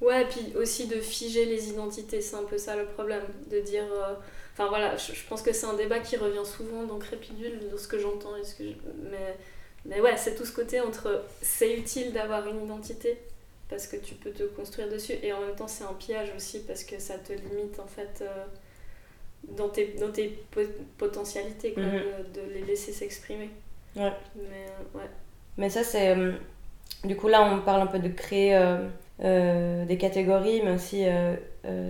Ouais, 0.02 0.24
et 0.24 0.26
puis 0.26 0.54
aussi 0.58 0.88
de 0.88 1.00
figer 1.00 1.46
les 1.46 1.70
identités, 1.70 2.20
c'est 2.22 2.36
un 2.36 2.44
peu 2.44 2.58
ça 2.58 2.76
le 2.76 2.86
problème. 2.86 3.24
De 3.50 3.60
dire. 3.62 3.86
euh, 3.92 4.16
Enfin 4.54 4.68
voilà, 4.68 4.96
je, 4.98 5.14
je 5.14 5.26
pense 5.28 5.42
que 5.42 5.52
c'est 5.54 5.66
un 5.66 5.74
débat 5.74 6.00
qui 6.00 6.16
revient 6.18 6.46
souvent 6.46 6.84
dans 6.84 7.00
Crépidule, 7.00 7.60
dans 7.72 7.78
ce 7.78 7.88
que 7.88 7.98
j'entends. 7.98 8.36
et 8.36 8.44
ce 8.44 8.54
que 8.56 8.64
je- 8.66 8.76
Mais, 9.10 9.38
mais 9.86 10.00
ouais, 10.02 10.16
c'est 10.18 10.36
tout 10.36 10.46
ce 10.46 10.52
côté 10.54 10.80
entre 10.82 11.24
c'est 11.42 11.74
utile 11.78 12.14
d'avoir 12.14 12.48
une 12.48 12.64
identité 12.66 13.18
parce 13.70 13.88
que 13.88 13.98
tu 13.98 14.14
peux 14.16 14.32
te 14.32 14.44
construire 14.44 14.90
dessus 14.90 15.14
et 15.24 15.34
en 15.34 15.42
même 15.42 15.56
temps 15.56 15.68
c'est 15.68 15.84
un 15.84 15.94
piège 15.94 16.32
aussi 16.36 16.60
parce 16.60 16.84
que 16.84 17.00
ça 17.00 17.16
te 17.18 17.34
limite 17.34 17.80
en 17.80 17.88
fait 17.88 18.22
euh, 18.22 18.46
dans 19.58 19.70
tes, 19.70 19.88
dans 20.00 20.12
tes 20.12 20.30
po- 20.52 20.62
potentialités 20.98 21.74
quoi, 21.74 21.84
Mhm. 21.84 21.92
de, 22.34 22.42
de 22.42 22.54
les 22.54 22.62
laisser 22.62 22.92
s'exprimer. 22.94 23.50
Ouais. 23.96 24.12
Mais 24.36 24.66
euh, 24.68 24.98
ouais. 24.98 25.10
Mais 25.58 25.70
ça, 25.70 25.84
c'est. 25.84 26.16
euh, 26.16 26.32
du 27.04 27.16
coup, 27.16 27.28
là, 27.28 27.44
on 27.44 27.62
parle 27.62 27.82
un 27.82 27.88
peu 27.88 28.00
de 28.00 28.08
créer 28.10 28.58
des 29.20 29.98
catégories, 30.00 30.62
mais 30.64 30.72
aussi, 30.72 31.04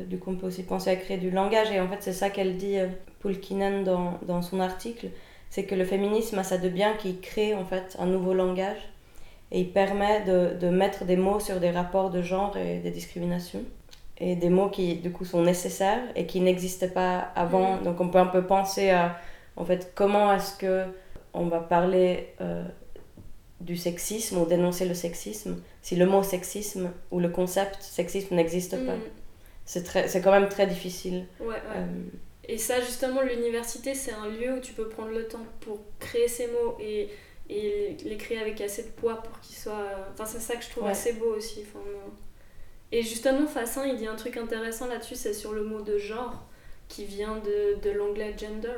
du 0.08 0.18
coup, 0.20 0.32
on 0.32 0.36
peut 0.36 0.48
aussi 0.48 0.64
penser 0.64 0.90
à 0.90 0.96
créer 0.98 1.18
du 1.18 1.32
langage. 1.32 1.72
Et 1.72 1.80
en 1.80 1.88
fait, 1.88 1.98
c'est 2.02 2.14
ça 2.14 2.30
qu'elle 2.30 2.58
dit, 2.58 2.78
Poulkinen, 3.22 3.84
dans, 3.84 4.20
dans 4.24 4.42
son 4.42 4.60
article, 4.60 5.08
c'est 5.54 5.66
que 5.66 5.76
le 5.76 5.86
féminisme 5.86 6.40
a 6.40 6.44
ça 6.44 6.58
de 6.58 6.68
bien 6.68 6.96
qu'il 6.96 7.22
crée, 7.22 7.54
en 7.54 7.64
fait, 7.64 7.96
un 8.00 8.08
nouveau 8.08 8.34
langage. 8.34 8.90
Et 9.52 9.60
il 9.60 9.72
permet 9.72 10.24
de, 10.24 10.58
de 10.60 10.70
mettre 10.70 11.06
des 11.06 11.16
mots 11.16 11.40
sur 11.40 11.60
des 11.60 11.70
rapports 11.70 12.10
de 12.10 12.24
genre 12.24 12.58
et 12.58 12.80
des 12.80 12.90
discriminations. 12.90 13.62
Et 14.18 14.36
des 14.36 14.50
mots 14.50 14.70
qui, 14.70 14.96
du 14.96 15.12
coup, 15.12 15.26
sont 15.26 15.44
nécessaires 15.44 16.02
et 16.16 16.26
qui 16.26 16.42
n'existaient 16.42 16.90
pas 16.90 17.20
avant. 17.36 17.76
Mhm. 17.76 17.84
Donc, 17.84 18.02
on 18.02 18.10
peut 18.10 18.18
un 18.18 18.26
peu 18.26 18.48
penser 18.48 18.90
à, 18.90 19.20
en 19.56 19.64
fait, 19.64 19.92
comment 19.94 20.34
est-ce 20.34 20.58
que 20.58 20.86
on 21.36 21.46
va 21.46 21.60
parler 21.60 22.34
euh, 22.42 22.64
du 23.62 23.78
sexisme 23.78 24.40
ou 24.40 24.48
dénoncer 24.48 24.88
le 24.88 24.96
sexisme 24.96 25.62
si 25.84 25.96
le 25.96 26.08
mot 26.08 26.24
sexisme 26.24 26.90
ou 27.12 27.20
le 27.20 27.30
concept 27.30 27.80
sexisme 27.80 28.34
n'existe 28.34 28.72
pas. 28.88 28.96
Mm. 28.96 30.02
C'est 30.08 30.22
quand 30.24 30.32
même 30.32 30.50
très 30.50 30.66
difficile. 30.66 31.28
Ouais, 31.40 31.48
ouais. 31.50 31.56
Euh, 31.76 31.86
Et 32.48 32.58
ça, 32.58 32.80
justement, 32.82 33.22
l'université, 33.22 33.94
c'est 33.94 34.12
un 34.12 34.28
lieu 34.28 34.54
où 34.54 34.60
tu 34.60 34.74
peux 34.74 34.90
prendre 34.90 35.12
le 35.12 35.28
temps 35.28 35.46
pour 35.62 35.80
créer 36.00 36.28
ces 36.28 36.48
mots 36.48 36.78
et, 36.80 37.10
et 37.50 37.96
les 38.04 38.18
créer 38.18 38.40
avec 38.40 38.60
assez 38.62 38.84
de 38.84 38.90
poids 38.90 39.22
pour 39.24 39.40
qu'ils 39.40 39.56
soient. 39.56 39.88
Enfin, 40.12 40.26
c'est 40.26 40.40
ça 40.40 40.56
que 40.56 40.64
je 40.64 40.70
trouve 40.70 40.84
Ouais. 40.84 40.92
assez 40.92 41.14
beau 41.14 41.36
aussi. 41.36 41.64
Enfin, 41.68 41.84
euh. 41.88 42.10
Et 42.92 43.02
justement, 43.02 43.48
Fassin, 43.48 43.86
il 43.88 43.96
dit 43.98 44.08
un 44.08 44.16
truc 44.16 44.38
intéressant 44.38 44.88
là-dessus, 44.88 45.16
c'est 45.16 45.34
sur 45.34 45.54
le 45.54 45.64
mot 45.64 45.82
de 45.82 45.98
genre, 45.98 46.44
qui 46.90 47.06
vient 47.06 47.38
de, 47.38 47.80
de 47.82 47.90
l'anglais 47.92 48.36
gender. 48.38 48.76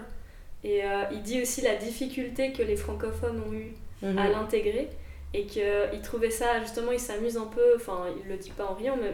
Et 0.63 0.84
euh, 0.84 1.04
il 1.12 1.21
dit 1.21 1.41
aussi 1.41 1.62
la 1.62 1.75
difficulté 1.75 2.54
que 2.54 2.63
les 2.63 2.75
francophones 2.75 3.41
ont 3.47 3.54
eu 3.54 3.73
mhm. 4.01 4.17
à 4.17 4.30
l'intégrer 4.30 4.89
et 5.34 5.45
qu'il 5.45 6.01
trouvait 6.01 6.30
ça 6.32 6.60
justement 6.62 6.91
il 6.93 6.99
s'amuse 6.99 7.36
un 7.38 7.45
peu 7.47 7.75
enfin 7.75 8.06
il 8.23 8.28
le 8.30 8.38
dit 8.38 8.51
pas 8.51 8.65
en 8.65 8.73
riant 8.73 8.95
mais 8.99 9.13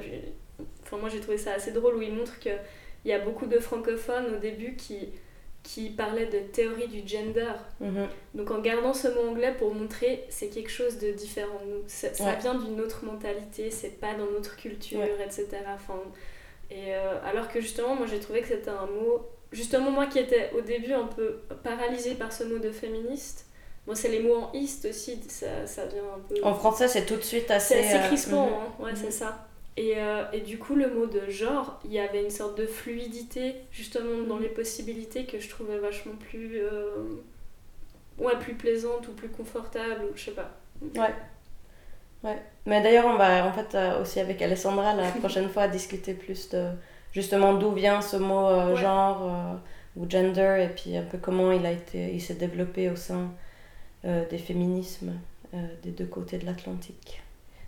enfin 0.84 0.98
moi 0.98 1.10
j'ai 1.10 1.20
trouvé 1.20 1.38
ça 1.38 1.54
assez 1.54 1.72
drôle 1.72 1.96
où 1.96 2.02
il 2.02 2.14
montre 2.14 2.40
que 2.40 2.52
il 3.06 3.10
y 3.12 3.14
a 3.14 3.20
beaucoup 3.20 3.46
de 3.48 3.60
francophones 3.60 4.36
au 4.36 4.38
début 4.40 4.76
qui 4.76 5.10
qui 5.64 5.92
parlaient 5.92 6.26
de 6.26 6.40
théorie 6.40 6.88
du 6.88 7.08
gender 7.08 7.52
Mhm. 7.80 8.08
donc 8.34 8.50
en 8.50 8.60
gardant 8.62 8.94
ce 8.96 9.08
mot 9.10 9.30
anglais 9.30 9.54
pour 9.60 9.74
montrer 9.76 10.24
c'est 10.30 10.48
quelque 10.48 10.72
chose 10.72 10.98
de 10.98 11.12
différent 11.12 11.60
de 11.66 11.72
nous 11.72 11.84
ça, 11.86 12.12
ça 12.14 12.24
Ouais. 12.26 12.38
vient 12.40 12.56
d'une 12.56 12.82
autre 12.82 13.06
mentalité 13.06 13.70
c'est 13.70 14.00
pas 14.00 14.14
dans 14.16 14.26
notre 14.32 14.56
culture 14.56 15.00
Ouais. 15.00 15.16
etc 15.24 15.48
enfin 15.76 16.00
et 16.72 16.96
euh, 16.96 17.20
alors 17.26 17.48
que 17.48 17.62
justement 17.62 17.94
moi 17.96 18.08
j'ai 18.10 18.20
trouvé 18.20 18.42
que 18.42 18.48
c'était 18.48 18.70
un 18.72 18.88
mot 18.88 19.22
justement 19.52 19.92
moi 19.92 20.08
qui 20.08 20.18
étais 20.18 20.50
au 20.58 20.62
début 20.62 20.94
un 20.94 21.06
peu 21.06 21.42
paralysée 21.64 22.16
par 22.16 22.34
ce 22.34 22.44
mot 22.44 22.58
de 22.58 22.72
féministe 22.72 23.46
Bon, 23.88 23.96
c'est 23.96 24.10
les 24.10 24.20
mots 24.20 24.36
en 24.36 24.52
east 24.54 24.86
aussi, 24.86 25.20
ça, 25.28 25.66
ça 25.66 25.86
vient 25.88 26.04
un 26.16 26.20
peu. 26.30 26.36
En 26.44 26.54
français, 26.54 26.88
c'est 26.88 27.04
tout 27.04 27.16
de 27.16 27.22
suite 27.24 27.50
assez. 27.50 27.74
C'est 27.74 27.88
assez 27.88 27.96
euh, 27.98 28.08
crispant, 28.10 28.46
mhm. 28.46 28.54
hein, 28.54 28.84
ouais, 28.84 28.92
Mhm. 28.92 28.98
c'est 29.02 29.10
ça. 29.10 29.48
Et, 29.78 29.94
euh, 29.98 30.24
et 30.34 30.42
du 30.42 30.58
coup, 30.60 30.76
le 30.76 30.94
mot 30.94 31.06
de 31.06 31.30
genre, 31.30 31.80
il 31.86 31.94
y 31.94 32.00
avait 32.00 32.24
une 32.24 32.30
sorte 32.30 32.58
de 32.58 32.66
fluidité, 32.66 33.56
justement, 33.72 34.24
dans 34.28 34.38
les 34.38 34.50
possibilités 34.50 35.26
que 35.26 35.40
je 35.40 35.50
trouvais 35.50 35.78
vachement 35.80 36.16
plus. 36.16 36.60
euh, 36.62 37.06
Ouais, 38.18 38.38
plus 38.40 38.54
plaisante 38.54 39.08
ou 39.08 39.14
plus 39.14 39.30
confortable, 39.30 40.04
ou 40.06 40.16
je 40.16 40.26
sais 40.26 40.32
pas. 40.32 40.52
Ouais. 40.96 41.14
Ouais. 42.24 42.38
Mais 42.66 42.82
d'ailleurs, 42.84 43.06
on 43.08 43.16
va 43.16 43.46
en 43.48 43.54
fait 43.54 43.74
euh, 43.76 44.02
aussi 44.02 44.20
avec 44.20 44.42
Alessandra 44.42 44.94
la 44.94 45.10
prochaine 45.20 45.50
fois 45.50 45.68
discuter 45.68 46.14
plus 46.14 46.50
de 46.50 46.70
justement 47.14 47.54
d'où 47.56 47.72
vient 47.72 48.02
ce 48.02 48.18
mot 48.18 48.48
Ouais. 48.68 48.76
genre 48.76 49.60
ou 49.96 50.10
gender 50.10 50.66
et 50.70 50.74
puis 50.74 50.96
un 50.98 51.04
peu 51.04 51.18
comment 51.18 51.52
il 51.52 51.66
a 51.66 51.72
été, 51.72 52.14
il 52.14 52.22
s'est 52.22 52.36
développé 52.36 52.90
au 52.90 52.96
sein 52.96 53.32
des 54.04 54.38
féminismes 54.38 55.14
des 55.84 55.92
deux 55.92 56.06
côtés 56.06 56.38
de 56.38 56.46
l'Atlantique. 56.46 57.22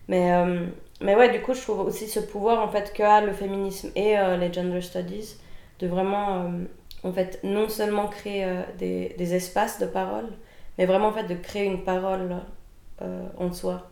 Mais, 0.08 0.34
euh, 0.34 0.66
mais 1.02 1.16
ouais, 1.16 1.32
du 1.32 1.42
coup, 1.42 1.54
je 1.54 1.62
trouve 1.62 1.82
aussi 1.82 2.08
ce 2.08 2.20
pouvoir 2.20 2.62
en 2.62 2.70
fait 2.70 2.94
qu'a 2.94 3.22
le 3.22 3.34
féminisme 3.34 3.92
et 3.96 4.18
euh, 4.18 4.38
les 4.38 4.52
gender 4.52 4.82
studies 4.82 5.38
de 5.80 5.88
vraiment 5.88 6.44
euh, 6.44 6.50
en 7.04 7.14
fait 7.14 7.40
non 7.44 7.70
seulement 7.70 8.08
créer 8.08 8.46
des, 8.78 9.16
des 9.18 9.34
espaces 9.34 9.80
de 9.80 9.86
parole, 9.86 10.30
mais 10.78 10.86
vraiment 10.86 11.08
en 11.08 11.14
fait 11.14 11.26
de 11.26 11.36
créer 11.36 11.66
une 11.66 11.84
parole 11.84 12.36
en 13.38 13.52
soi. 13.52 13.90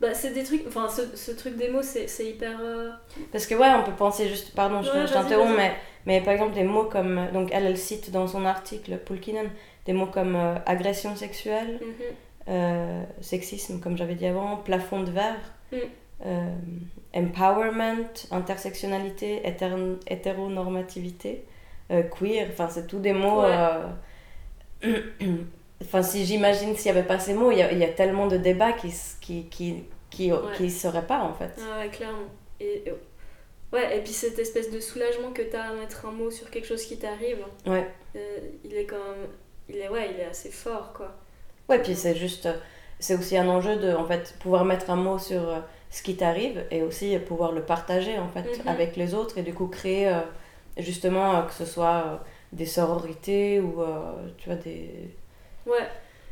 Bah, 0.00 0.14
c'est 0.14 0.30
des 0.30 0.44
trucs. 0.44 0.62
Enfin, 0.66 0.88
ce, 0.88 1.14
ce 1.14 1.30
truc 1.32 1.56
des 1.56 1.68
mots, 1.68 1.82
c'est 1.82 2.06
c'est 2.06 2.24
hyper. 2.24 2.58
Parce 3.32 3.46
que 3.46 3.54
ouais, 3.54 3.68
on 3.78 3.82
peut 3.82 3.92
penser 3.92 4.28
juste, 4.28 4.54
pardon, 4.54 4.80
je, 4.80 4.90
Ouais, 4.90 5.06
je 5.06 5.12
t'interromps, 5.12 5.54
mais, 5.54 5.74
mais 6.06 6.22
par 6.22 6.32
exemple 6.32 6.54
des 6.54 6.62
mots 6.64 6.84
comme, 6.84 7.28
donc 7.34 7.50
elle, 7.52 7.66
elle 7.66 7.76
cite 7.76 8.10
dans 8.10 8.26
son 8.26 8.46
article, 8.46 8.96
Poulkinen, 8.96 9.50
des 9.86 9.92
mots 9.92 10.06
comme 10.06 10.36
euh, 10.36 10.54
agression 10.66 11.16
sexuelle, 11.16 11.78
mhm. 11.80 12.14
Euh, 12.50 13.02
sexisme, 13.20 13.80
comme 13.80 13.96
j'avais 13.96 14.14
dit 14.16 14.26
avant, 14.26 14.56
plafond 14.56 15.02
de 15.02 15.10
verre, 15.10 15.40
Mm. 15.72 15.76
euh, 16.26 16.50
empowerment, 17.14 18.08
intersectionnalité, 18.32 19.40
hétéro- 19.46 19.98
hétéronormativité, 20.08 21.44
euh, 21.90 22.02
queer, 22.02 22.48
enfin 22.50 22.68
c'est 22.68 22.86
tous 22.86 22.98
des 22.98 23.12
mots... 23.12 23.42
Enfin, 25.82 26.02
si 26.02 26.26
j'imagine 26.26 26.76
s'il 26.76 26.92
n'y 26.92 26.98
avait 26.98 27.06
pas 27.08 27.18
ces 27.18 27.32
mots, 27.32 27.50
il 27.50 27.56
y 27.58 27.62
a, 27.62 27.72
il 27.72 27.78
y 27.78 27.84
a 27.84 27.88
tellement 27.88 28.26
de 28.26 28.36
débats 28.36 28.72
qui 28.74 28.92
qui, 29.20 29.46
qui, 29.46 29.84
qui, 30.10 30.30
Ouais. 30.30 30.38
qui 30.56 30.70
seraient 30.70 31.06
pas 31.06 31.20
en 31.22 31.32
fait. 31.32 31.50
Ah 31.58 31.78
ouais, 31.78 31.88
clairement. 31.88 32.28
Et, 32.60 32.84
ouais, 33.72 33.96
et 33.96 34.02
puis 34.02 34.12
cette 34.12 34.38
espèce 34.38 34.70
de 34.70 34.78
soulagement 34.78 35.30
que 35.32 35.40
t'as 35.40 35.70
à 35.70 35.72
mettre 35.72 36.04
un 36.04 36.10
mot 36.12 36.30
sur 36.30 36.50
quelque 36.50 36.66
chose 36.66 36.84
qui 36.84 36.98
t'arrive, 36.98 37.38
Ouais. 37.66 37.86
il 38.62 38.74
est 38.74 38.84
quand 38.84 38.96
même. 38.96 39.28
Il 39.70 39.76
est, 39.78 39.88
ouais, 39.88 40.10
il 40.14 40.20
est 40.20 40.24
assez 40.26 40.50
fort, 40.50 40.92
quoi. 40.92 41.16
Ouais, 41.70 41.80
puis 41.82 41.94
c'est 41.94 42.16
juste, 42.16 42.48
c'est 42.98 43.14
aussi 43.16 43.36
un 43.36 43.48
enjeu 43.48 43.76
de, 43.76 43.92
en 43.94 44.04
fait, 44.04 44.34
pouvoir 44.40 44.64
mettre 44.64 44.90
un 44.90 44.96
mot 44.96 45.18
sur 45.18 45.48
euh, 45.48 45.58
ce 45.90 46.02
qui 46.02 46.16
t'arrive 46.16 46.64
et 46.70 46.82
aussi 46.82 47.16
pouvoir 47.18 47.52
le 47.52 47.62
partager, 47.62 48.18
en 48.18 48.28
fait, 48.28 48.58
Mhm. 48.58 48.68
avec 48.68 48.96
les 48.96 49.14
autres 49.14 49.38
et 49.38 49.42
du 49.42 49.54
coup 49.54 49.66
créer, 49.66 50.08
euh, 50.08 50.20
justement, 50.78 51.36
euh, 51.36 51.42
que 51.42 51.52
ce 51.52 51.64
soit 51.64 52.04
euh, 52.06 52.16
des 52.52 52.66
sororités 52.66 53.60
ou, 53.60 53.82
tu 54.38 54.48
vois, 54.48 54.56
des... 54.58 54.90
Ouais. 55.66 55.88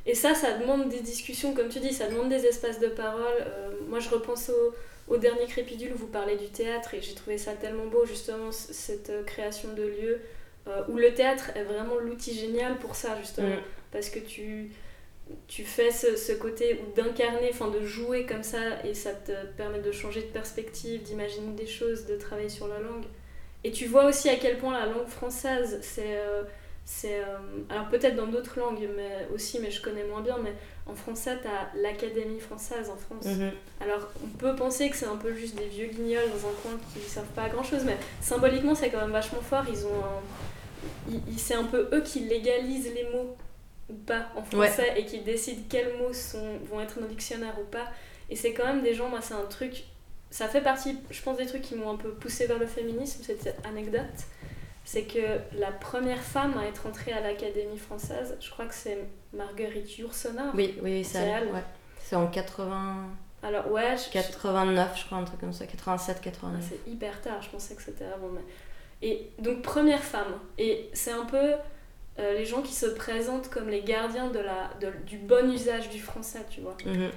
Et 0.07 0.15
ça, 0.15 0.35
ça 0.35 0.57
demande 0.59 0.89
des 0.89 1.01
discussions, 1.01 1.55
comme 1.55 1.69
tu 1.69 1.81
dis, 1.81 1.93
ça 1.93 2.09
demande 2.09 2.29
des 2.31 2.45
espaces 2.47 2.81
de 2.81 2.89
parole. 2.89 3.45
Moi, 3.89 4.01
je 4.01 4.09
repense 4.09 4.51
au, 4.51 4.75
au 5.15 5.17
dernier 5.19 5.47
Crépidule 5.47 5.93
où 5.95 5.99
vous 5.99 6.07
parlez 6.07 6.37
du 6.37 6.49
théâtre 6.49 6.95
et 6.95 7.03
j'ai 7.03 7.15
trouvé 7.15 7.37
ça 7.37 7.53
tellement 7.53 7.87
beau, 7.87 8.07
justement, 8.07 8.51
cette 8.51 9.13
création 9.27 9.69
de 9.75 9.83
lieux 9.83 10.21
où 10.89 10.97
le 10.97 11.13
théâtre 11.15 11.51
est 11.55 11.63
vraiment 11.63 11.97
l'outil 12.01 12.35
génial 12.39 12.79
pour 12.79 12.95
ça, 12.95 13.17
justement. 13.21 13.49
Mm. 13.49 13.63
Parce 13.93 14.09
que 14.11 14.19
tu, 14.19 14.71
tu 15.47 15.65
fais 15.65 15.91
ce, 15.91 16.17
ce 16.17 16.33
côté 16.33 16.81
d'incarner, 16.97 17.49
enfin 17.51 17.69
de 17.69 17.85
jouer 17.85 18.25
comme 18.27 18.43
ça 18.43 18.83
et 18.85 18.95
ça 18.95 19.13
te 19.13 19.33
permet 19.57 19.81
de 19.81 19.93
changer 19.93 20.21
de 20.23 20.27
perspective, 20.27 21.03
d'imaginer 21.03 21.53
des 21.55 21.67
choses, 21.67 22.07
de 22.07 22.17
travailler 22.17 22.49
sur 22.49 22.69
la 22.69 22.79
langue. 22.81 23.05
Et 23.65 23.73
tu 23.73 23.87
vois 23.87 24.05
aussi 24.07 24.29
à 24.29 24.37
quel 24.37 24.59
point 24.59 24.79
la 24.79 24.87
langue 24.87 25.07
française, 25.09 25.79
c'est. 25.83 26.17
euh, 26.19 26.43
c'est 26.91 27.21
euh, 27.21 27.37
alors 27.69 27.89
peut-être 27.91 28.17
dans 28.17 28.29
d'autres 28.29 28.59
langues 28.59 28.89
mais 28.97 29.29
aussi, 29.35 29.59
mais 29.61 29.71
je 29.71 29.83
connais 29.83 30.05
moins 30.05 30.23
bien, 30.23 30.39
mais 30.43 30.55
en 30.87 30.95
français, 30.95 31.37
t'as 31.43 31.79
l'Académie 31.79 32.41
française 32.41 32.89
en 32.89 32.97
France. 32.97 33.27
Mhm. 33.27 33.51
Alors, 33.83 34.09
on 34.25 34.29
peut 34.39 34.57
penser 34.57 34.89
que 34.89 34.97
c'est 34.97 35.05
un 35.05 35.17
peu 35.17 35.35
juste 35.35 35.55
des 35.57 35.67
vieux 35.67 35.89
guignols 35.89 36.31
dans 36.31 36.49
un 36.49 36.53
coin 36.63 36.79
qui 36.95 37.01
servent 37.01 37.27
pas 37.37 37.43
à 37.43 37.49
grand 37.51 37.63
chose, 37.63 37.83
mais 37.85 37.99
symboliquement, 38.23 38.75
c'est 38.75 38.89
quand 38.89 39.03
même 39.03 39.11
vachement 39.11 39.43
fort. 39.43 39.65
Ils 39.71 39.85
ont 39.87 40.03
un- 40.03 41.13
C'est 41.37 41.55
un 41.55 41.65
peu 41.65 41.89
eux 41.93 42.01
qui 42.03 42.21
légalisent 42.21 42.93
les 42.95 43.05
mots 43.05 43.37
ou 43.89 43.95
pas 43.95 44.27
en 44.37 44.43
français 44.43 44.95
et 44.97 45.05
qui 45.05 45.21
décident 45.21 45.63
quels 45.69 45.97
mots 45.99 46.13
sont, 46.13 46.59
vont 46.71 46.81
être 46.81 46.97
dans 46.97 47.03
le 47.07 47.09
dictionnaire 47.09 47.59
ou 47.61 47.65
pas. 47.65 47.87
Et 48.31 48.37
c'est 48.37 48.53
quand 48.53 48.67
même 48.67 48.83
des 48.83 48.95
gens, 48.95 49.09
moi, 49.09 49.21
c'est 49.23 49.35
un 49.35 49.45
truc. 49.47 49.85
Ça 50.31 50.47
fait 50.49 50.61
partie, 50.61 50.99
je 51.11 51.23
pense, 51.23 51.39
des 51.39 51.47
trucs 51.47 51.63
qui 51.63 51.75
m'ont 51.75 51.91
un 51.91 51.97
peu 51.97 52.11
poussé 52.13 52.47
vers 52.47 52.59
le 52.59 52.67
féminisme, 52.67 53.23
cette 53.25 53.57
anecdote. 53.67 54.03
C'est 54.85 55.05
que 55.05 55.39
la 55.59 55.71
première 55.71 56.21
femme 56.23 56.57
à 56.59 56.67
être 56.67 56.87
entrée 56.87 57.13
à 57.13 57.21
l'Académie 57.21 57.79
française, 57.79 58.37
je 58.41 58.51
crois 58.51 58.67
que 58.67 58.75
c'est 58.75 58.99
Marguerite 59.33 59.99
Yourcenar. 59.99 60.55
Oui, 60.55 60.79
oui, 60.83 61.07
elle. 61.15 61.49
ouais. 61.49 61.63
C'est 62.03 62.17
en 62.17 62.27
80... 62.27 63.07
Alors, 63.43 63.71
ouais, 63.71 63.97
je- 63.97 64.11
89, 64.13 64.99
je 64.99 65.05
crois, 65.07 65.19
un 65.19 65.25
truc 65.25 65.41
comme 65.41 65.53
ça, 65.53 65.67
87, 65.67 66.17
Ah, 66.19 66.25
89. 66.25 66.65
c'est 66.69 66.91
hyper 66.91 67.21
tard, 67.21 67.41
je 67.43 67.49
pensais 67.51 67.75
que 67.75 67.83
c'était 67.83 68.05
avant. 68.07 68.29
Mais... 68.29 68.41
Et 69.07 69.31
donc, 69.39 69.63
première 69.63 70.03
femme. 70.03 70.39
Et 70.59 70.89
c'est 70.93 71.13
un 71.13 71.25
peu 71.25 71.53
euh, 72.19 72.35
les 72.37 72.45
gens 72.45 72.63
qui 72.63 72.75
se 72.75 72.87
présentent 72.87 73.49
comme 73.49 73.69
les 73.69 73.83
gardiens 73.83 74.29
de 74.29 74.39
la, 74.41 74.71
de- 74.81 74.93
du 75.07 75.19
bon 75.19 75.53
usage 75.53 75.89
du 75.91 76.01
français, 76.01 76.41
tu 76.51 76.61
vois. 76.61 76.77
Mhm. 76.85 77.11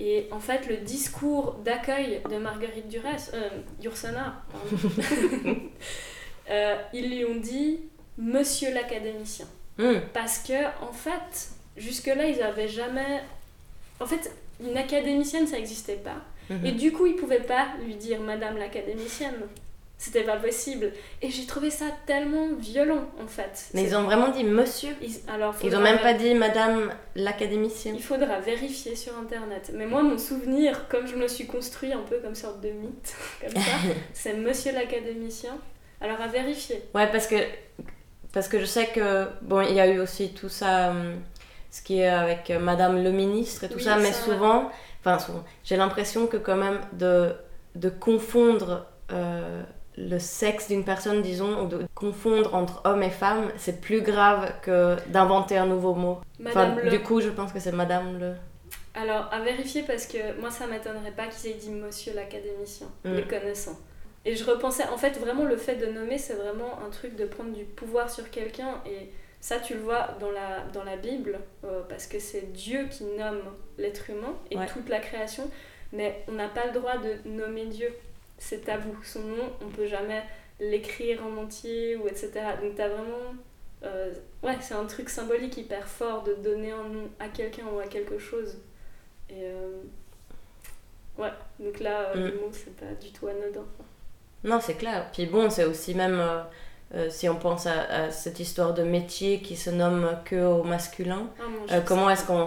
Et 0.00 0.26
en 0.32 0.40
fait, 0.40 0.66
le 0.68 0.76
discours 0.78 1.54
d'accueil 1.64 2.20
de 2.30 2.36
Marguerite 2.38 2.88
Duras, 2.88 3.30
euh, 3.34 3.48
euh, 6.50 6.76
ils 6.92 7.10
lui 7.10 7.24
ont 7.24 7.36
dit 7.36 7.80
Monsieur 8.18 8.72
l'académicien. 8.72 9.46
Mhm. 9.78 10.02
Parce 10.12 10.38
que, 10.38 10.66
en 10.82 10.92
fait, 10.92 11.48
jusque-là, 11.76 12.26
ils 12.26 12.40
avaient 12.42 12.68
jamais. 12.68 13.22
En 14.00 14.06
fait, 14.06 14.30
une 14.60 14.76
académicienne, 14.76 15.46
ça 15.46 15.56
n'existait 15.56 15.96
pas. 15.96 16.16
Mhm. 16.50 16.66
Et 16.66 16.72
du 16.72 16.92
coup, 16.92 17.06
ils 17.06 17.16
pouvaient 17.16 17.40
pas 17.42 17.68
lui 17.84 17.94
dire 17.96 18.20
Madame 18.20 18.56
l'académicienne. 18.58 19.34
C'était 20.04 20.22
pas 20.24 20.36
possible. 20.36 20.92
Et 21.22 21.30
j'ai 21.30 21.46
trouvé 21.46 21.70
ça 21.70 21.86
tellement 22.06 22.48
violent 22.58 23.04
en 23.22 23.26
fait. 23.26 23.66
Mais 23.74 23.82
ils 23.84 23.96
ont 23.96 24.02
vraiment 24.02 24.28
dit 24.28 24.44
monsieur. 24.44 24.90
ils- 25.02 25.20
alors, 25.28 25.54
Ils 25.64 25.74
ont 25.76 25.80
même 25.80 25.98
pas 25.98 26.14
dit 26.14 26.34
madame 26.34 26.92
l'académicienne. 27.16 27.94
Il 27.96 28.02
faudra 28.02 28.40
vérifier 28.40 28.94
sur 28.96 29.16
internet. 29.18 29.70
Mais 29.74 29.86
moi, 29.86 30.02
mon 30.02 30.18
souvenir, 30.18 30.88
comme 30.88 31.06
je 31.06 31.16
me 31.16 31.26
suis 31.28 31.46
construit 31.46 31.92
un 31.92 32.02
peu 32.08 32.18
comme 32.18 32.34
sorte 32.34 32.60
de 32.60 32.68
mythe, 32.70 33.14
comme 33.40 33.50
ça, 33.62 33.70
c'est 34.12 34.34
monsieur 34.34 34.72
l'académicien. 34.72 35.56
Alors 36.00 36.20
à 36.20 36.26
vérifier. 36.28 36.82
Ouais, 36.94 37.10
parce 37.10 37.26
que, 37.26 37.36
parce 38.32 38.48
que 38.48 38.58
je 38.60 38.64
sais 38.66 38.88
que, 38.88 39.26
bon, 39.42 39.62
il 39.62 39.74
y 39.74 39.80
a 39.80 39.86
eu 39.86 40.00
aussi 40.00 40.34
tout 40.34 40.48
ça, 40.50 40.90
hum, 40.90 41.14
ce 41.70 41.80
qui 41.82 42.00
est 42.00 42.08
avec 42.08 42.50
euh, 42.50 42.58
madame 42.58 43.02
le 43.02 43.10
ministre 43.10 43.64
et 43.64 43.68
tout 43.68 43.76
Oui, 43.78 43.84
ça, 43.84 43.96
mais 43.96 44.12
ça, 44.12 44.24
souvent, 44.24 44.70
enfin 45.00 45.18
souvent, 45.18 45.44
j'ai 45.64 45.76
l'impression 45.76 46.26
que 46.26 46.36
quand 46.36 46.56
même 46.56 46.80
de, 46.92 47.32
de 47.74 47.88
confondre 47.88 48.86
euh, 49.12 49.62
le 49.96 50.18
sexe 50.18 50.68
d'une 50.68 50.84
personne, 50.84 51.22
disons, 51.22 51.62
ou 51.64 51.66
de 51.68 51.86
confondre 51.94 52.54
entre 52.54 52.82
homme 52.84 53.02
et 53.02 53.10
femme, 53.10 53.50
c'est 53.56 53.80
plus 53.80 54.00
grave 54.02 54.52
que 54.62 54.96
d'inventer 55.10 55.56
un 55.56 55.66
nouveau 55.66 55.94
mot. 55.94 56.18
Madame 56.40 56.72
Enfin, 56.72 56.82
Le. 56.82 56.90
Du 56.90 57.00
coup, 57.00 57.20
je 57.20 57.28
pense 57.30 57.52
que 57.52 57.60
c'est 57.60 57.72
madame 57.72 58.18
le... 58.18 58.32
Alors 58.96 59.28
à 59.32 59.40
vérifier 59.40 59.82
parce 59.82 60.06
que 60.06 60.38
moi, 60.40 60.50
ça 60.50 60.66
m'étonnerait 60.66 61.10
pas 61.12 61.26
qu'ils 61.26 61.50
aient 61.50 61.54
dit 61.54 61.70
monsieur 61.70 62.12
l'académicien, 62.14 62.86
Mm. 63.04 63.14
les 63.14 63.22
connaissant. 63.24 63.76
Et 64.24 64.36
je 64.36 64.44
repensais, 64.44 64.84
en 64.88 64.96
fait, 64.96 65.18
vraiment 65.18 65.44
le 65.44 65.56
fait 65.56 65.76
de 65.76 65.86
nommer, 65.86 66.16
c'est 66.18 66.34
vraiment 66.34 66.78
un 66.86 66.90
truc 66.90 67.14
de 67.16 67.24
prendre 67.26 67.52
du 67.52 67.64
pouvoir 67.64 68.08
sur 68.10 68.30
quelqu'un. 68.30 68.80
Et 68.86 69.10
ça, 69.40 69.58
tu 69.58 69.74
le 69.74 69.80
vois 69.80 70.08
dans 70.20 70.30
la, 70.30 70.60
dans 70.72 70.82
la 70.84 70.96
Bible, 70.96 71.38
euh, 71.64 71.82
parce 71.88 72.06
que 72.06 72.18
c'est 72.18 72.52
Dieu 72.52 72.86
qui 72.90 73.04
nomme 73.04 73.42
l'être 73.78 74.08
humain 74.10 74.34
et 74.50 74.56
Ouais. 74.56 74.66
toute 74.66 74.88
la 74.88 74.98
création. 75.00 75.50
Mais 75.92 76.24
on 76.28 76.32
n'a 76.32 76.48
pas 76.48 76.66
le 76.66 76.72
droit 76.72 76.96
de 76.96 77.28
nommer 77.28 77.66
Dieu. 77.66 77.88
C'est 78.46 78.64
tabou. 78.64 78.94
Son 79.02 79.20
nom, 79.20 79.52
on 79.64 79.68
peut 79.68 79.86
jamais 79.86 80.22
l'écrire 80.60 81.20
en 81.26 81.42
entier 81.42 81.96
ou 81.96 82.06
etc. 82.08 82.30
Donc 82.62 82.74
t'as 82.76 82.88
vraiment... 82.88 83.34
euh, 83.84 84.12
ouais, 84.42 84.56
c'est 84.60 84.74
un 84.74 84.84
truc 84.86 85.08
symbolique 85.08 85.56
hyper 85.56 85.86
fort 85.88 86.22
de 86.24 86.34
donner 86.34 86.72
un 86.72 86.84
nom 86.88 87.08
à 87.18 87.28
quelqu'un 87.28 87.64
ou 87.74 87.78
à 87.80 87.86
quelque 87.86 88.18
chose. 88.18 88.58
Et... 89.30 89.42
euh, 89.44 89.82
ouais, 91.18 91.32
donc 91.58 91.80
là, 91.80 92.10
euh, 92.14 92.14
Mm. 92.16 92.30
le 92.32 92.40
mot, 92.40 92.50
c'est 92.52 92.76
pas 92.76 92.92
du 93.00 93.10
tout 93.12 93.26
anodin. 93.26 93.64
Non, 94.44 94.60
c'est 94.60 94.74
clair. 94.74 95.08
Puis 95.12 95.26
bon, 95.26 95.48
c'est 95.50 95.64
aussi 95.64 95.94
même, 95.94 96.20
euh, 96.20 96.42
euh, 96.94 97.10
si 97.10 97.28
on 97.28 97.36
pense 97.36 97.66
à, 97.66 97.82
à 98.04 98.10
cette 98.10 98.40
histoire 98.40 98.74
de 98.74 98.82
métier 98.82 99.40
qui 99.40 99.56
se 99.56 99.70
nomme 99.70 100.08
que 100.26 100.36
au 100.44 100.62
masculin, 100.64 101.28
Ah, 101.40 101.76
Euh, 101.76 101.80
comment 101.80 102.10
est-ce 102.10 102.26
qu'on, 102.26 102.46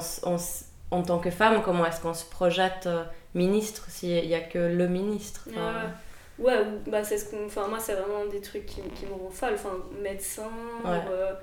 en 0.91 1.01
tant 1.03 1.19
que 1.19 1.31
femme, 1.31 1.61
comment 1.63 1.85
est-ce 1.85 1.99
qu'on 2.01 2.13
se 2.13 2.25
projette 2.25 2.85
euh, 2.85 3.03
ministre 3.35 3.85
s'il 3.89 4.25
n'y 4.27 4.33
a 4.35 4.41
que 4.41 4.57
le 4.59 4.87
ministre 4.87 5.47
enfin, 5.49 5.91
Ouais, 6.39 6.53
ouais 6.53 6.59
ou- 6.61 6.89
bah 6.89 7.03
c'est 7.03 7.17
ce 7.17 7.29
qu'on. 7.29 7.45
Enfin, 7.45 7.67
moi, 7.67 7.79
c'est 7.79 7.93
vraiment 7.93 8.25
des 8.25 8.41
trucs 8.41 8.65
qui, 8.65 8.81
qui 8.95 9.05
me 9.05 9.13
rendent 9.13 9.33
folle. 9.33 9.53
Enfin, 9.55 9.77
médecin. 10.01 10.49
Ouais. 10.85 10.99
euh, 11.09 11.33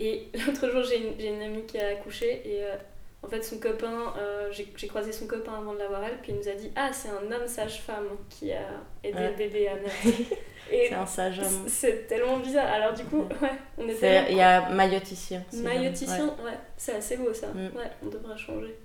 Et 0.00 0.28
l'autre 0.46 0.68
jour, 0.70 0.82
j'ai 0.82 0.98
une, 0.98 1.34
une 1.36 1.42
amie 1.42 1.64
qui 1.66 1.78
a 1.78 1.88
accouché 1.88 2.42
et 2.44 2.64
euh, 2.64 2.74
en 3.22 3.28
fait, 3.28 3.42
son 3.42 3.58
copain, 3.58 4.12
euh, 4.18 4.50
j'ai 4.52 4.86
croisé 4.86 5.10
son 5.10 5.26
copain 5.26 5.54
avant 5.54 5.72
de 5.72 5.78
l'avoir 5.78 6.04
elle, 6.04 6.18
puis 6.22 6.32
il 6.32 6.36
nous 6.38 6.48
a 6.48 6.52
dit 6.54 6.70
Ah, 6.76 6.90
c'est 6.92 7.08
un 7.08 7.32
homme 7.32 7.46
sage-femme 7.48 8.08
qui 8.28 8.52
a 8.52 8.60
aidé 9.02 9.18
Ouais. 9.18 9.30
le 9.30 9.36
bébé 9.36 9.68
à 9.68 9.74
naître. 9.76 10.20
et 10.70 10.86
C'est 10.88 10.94
un 10.94 11.06
sage 11.06 11.38
homme. 11.40 11.64
c'est 11.66 12.06
tellement 12.06 12.38
bizarre. 12.38 12.66
Alors, 12.72 12.92
du 12.92 13.04
coup, 13.04 13.22
ouais, 13.42 13.50
on 13.78 13.88
était. 13.88 14.30
Il 14.30 14.36
y 14.36 14.42
a 14.42 14.68
mailloticien. 14.70 15.42
si 15.50 15.60
Mailloticien, 15.62 16.16
jamais, 16.18 16.30
ouais, 16.44 16.58
c'est 16.76 16.92
assez 16.96 17.16
beau 17.16 17.32
ça. 17.32 17.48
Mm. 17.48 17.76
Ouais, 17.76 17.90
on 18.04 18.06
devrait 18.08 18.36
changer, 18.36 18.76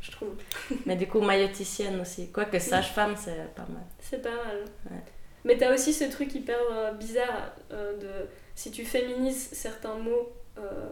je 0.00 0.10
trouve. 0.10 0.34
Mais 0.86 0.96
du 0.96 1.06
coup, 1.06 1.20
mailloticienne 1.20 2.00
aussi. 2.00 2.30
Quoique 2.30 2.58
sage-femme, 2.58 3.14
c'est 3.16 3.54
pas 3.54 3.66
mal. 3.68 3.84
C'est 4.00 4.22
pas 4.22 4.30
mal. 4.30 4.64
Ouais. 4.90 5.02
Mais 5.44 5.56
t'as 5.56 5.74
aussi 5.74 5.92
ce 5.92 6.04
truc 6.04 6.34
hyper 6.34 6.58
euh, 6.70 6.92
bizarre 6.92 7.52
euh, 7.72 7.96
de 7.96 8.28
si 8.54 8.70
tu 8.70 8.84
féminises 8.84 9.48
certains 9.52 9.96
mots 9.96 10.32
euh, 10.58 10.90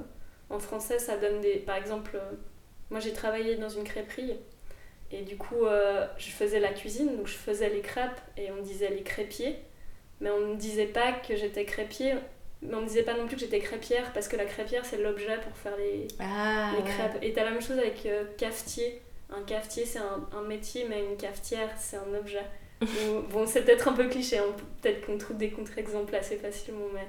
en 0.48 0.58
français, 0.58 0.98
ça 0.98 1.16
donne 1.16 1.40
des. 1.40 1.56
Par 1.56 1.76
exemple, 1.76 2.20
moi 2.90 2.98
j'ai 3.00 3.12
travaillé 3.12 3.56
dans 3.56 3.68
une 3.68 3.84
crêperie 3.84 4.34
et 5.12 5.22
du 5.22 5.36
coup 5.36 5.64
je 6.18 6.30
faisais 6.30 6.58
la 6.58 6.72
cuisine, 6.72 7.16
donc 7.16 7.28
je 7.28 7.36
faisais 7.36 7.68
les 7.68 7.82
crêpes 7.82 8.20
et 8.36 8.50
on 8.50 8.62
disait 8.62 8.90
les 8.90 9.02
crêpiers, 9.02 9.56
mais 10.20 10.30
on 10.30 10.48
ne 10.48 10.56
disait 10.56 10.86
pas 10.86 11.12
que 11.12 11.36
j'étais 11.36 11.64
crêpier, 11.64 12.14
mais 12.62 12.74
on 12.74 12.80
ne 12.82 12.86
disait 12.86 13.02
pas 13.02 13.14
non 13.14 13.26
plus 13.26 13.36
que 13.36 13.40
j'étais 13.42 13.60
crêpière 13.60 14.12
parce 14.12 14.28
que 14.28 14.36
la 14.36 14.44
crêpière 14.44 14.84
c'est 14.84 14.98
l'objet 14.98 15.38
pour 15.38 15.56
faire 15.56 15.76
les, 15.76 16.06
Ah, 16.18 16.72
les 16.72 16.78
ouais. 16.78 16.84
crêpes. 16.84 17.18
Et 17.22 17.32
t'as 17.32 17.44
la 17.44 17.50
même 17.52 17.62
chose 17.62 17.78
avec 17.78 18.04
euh, 18.06 18.24
cafetier. 18.36 19.02
Un 19.32 19.42
cafetier, 19.44 19.84
c'est 19.86 20.00
un, 20.00 20.28
un 20.36 20.42
métier, 20.42 20.86
mais 20.88 21.04
une 21.04 21.16
cafetière, 21.16 21.70
c'est 21.78 21.96
un 21.96 22.14
objet. 22.18 22.44
Bon, 23.30 23.46
c'est 23.46 23.62
peut-être 23.62 23.88
un 23.88 23.92
peu 23.92 24.08
cliché, 24.08 24.38
peut- 24.38 24.64
peut-être 24.82 25.06
qu'on 25.06 25.18
trouve 25.18 25.36
des 25.36 25.50
contre-exemples 25.50 26.14
assez 26.16 26.36
facilement, 26.36 26.86
mais, 26.94 27.06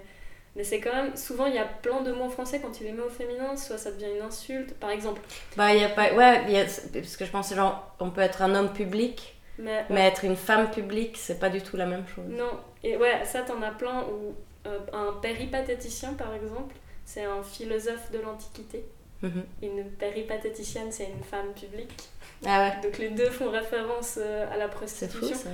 mais 0.55 0.63
c'est 0.63 0.79
quand 0.81 0.93
même. 0.93 1.15
Souvent, 1.15 1.45
il 1.47 1.55
y 1.55 1.59
a 1.59 1.65
plein 1.65 2.01
de 2.01 2.11
mots 2.11 2.25
en 2.25 2.29
français, 2.29 2.59
quand 2.61 2.71
tu 2.71 2.83
les 2.83 2.91
mets 2.91 3.01
au 3.03 3.09
féminin, 3.09 3.55
soit 3.57 3.77
ça 3.77 3.91
devient 3.91 4.11
une 4.17 4.21
insulte, 4.21 4.73
par 4.75 4.89
exemple. 4.91 5.21
Bah, 5.57 5.73
il 5.73 5.81
y 5.81 5.83
a 5.85 5.89
pas. 5.89 6.13
Ouais, 6.13 6.43
il 6.47 6.51
y 6.53 6.57
a... 6.57 6.65
parce 6.65 7.17
que 7.17 7.25
je 7.25 7.31
pense, 7.31 7.53
genre, 7.55 7.95
on 7.99 8.11
peut 8.11 8.21
être 8.21 8.41
un 8.41 8.53
homme 8.53 8.73
public, 8.73 9.35
Mais, 9.57 9.85
mais 9.89 10.01
être 10.07 10.25
une 10.25 10.35
femme 10.35 10.69
publique, 10.71 11.17
c'est 11.17 11.39
pas 11.39 11.49
du 11.49 11.61
tout 11.61 11.77
la 11.77 11.85
même 11.85 12.05
chose. 12.07 12.25
non, 12.27 12.51
et 12.83 12.97
ouais, 12.97 13.23
ça, 13.25 13.41
t'en 13.41 13.61
as 13.61 13.71
plein. 13.71 14.03
Ou 14.03 14.35
euh, 14.67 14.79
un 14.93 15.13
péripatéticien, 15.21 16.13
par 16.13 16.33
exemple, 16.33 16.75
c'est 17.05 17.23
un 17.23 17.43
philosophe 17.43 18.11
de 18.11 18.19
l'Antiquité. 18.19 18.85
Mhm. 19.21 19.43
Une 19.61 19.83
péripatéticienne, 19.91 20.91
c'est 20.91 21.05
une 21.05 21.23
femme 21.23 21.53
publique. 21.53 22.09
Ah 22.45 22.59
ouais, 22.69 22.81
Donc 22.81 22.97
les 22.97 23.09
deux 23.09 23.29
font 23.29 23.51
référence 23.51 24.17
euh, 24.17 24.51
à 24.51 24.57
la 24.57 24.67
c'est 24.85 25.11
fou 25.11 25.19
prostitution. 25.19 25.35
ça. 25.37 25.49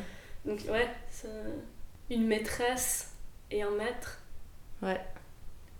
Donc 0.46 0.60
ouais, 0.70 0.88
une 2.10 2.26
maîtresse 2.28 3.12
et 3.52 3.62
un 3.62 3.72
maître. 3.72 4.22
Ouais. 4.82 5.00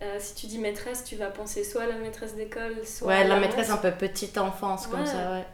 Euh, 0.02 0.16
si 0.20 0.34
tu 0.34 0.46
dis 0.46 0.58
maîtresse, 0.58 1.02
tu 1.04 1.16
vas 1.16 1.30
penser 1.30 1.64
soit 1.64 1.84
à 1.84 1.86
la 1.86 1.96
maîtresse 1.96 2.34
d'école, 2.36 2.86
soit 2.86 3.14
à 3.14 3.22
la 3.22 3.28
l'amante. 3.30 3.46
maîtresse 3.46 3.70
un 3.70 3.78
peu 3.78 3.90
petite 3.90 4.36
enfance, 4.38 4.86
comme 4.86 5.06
ça, 5.06 5.32
ouais. 5.32 5.44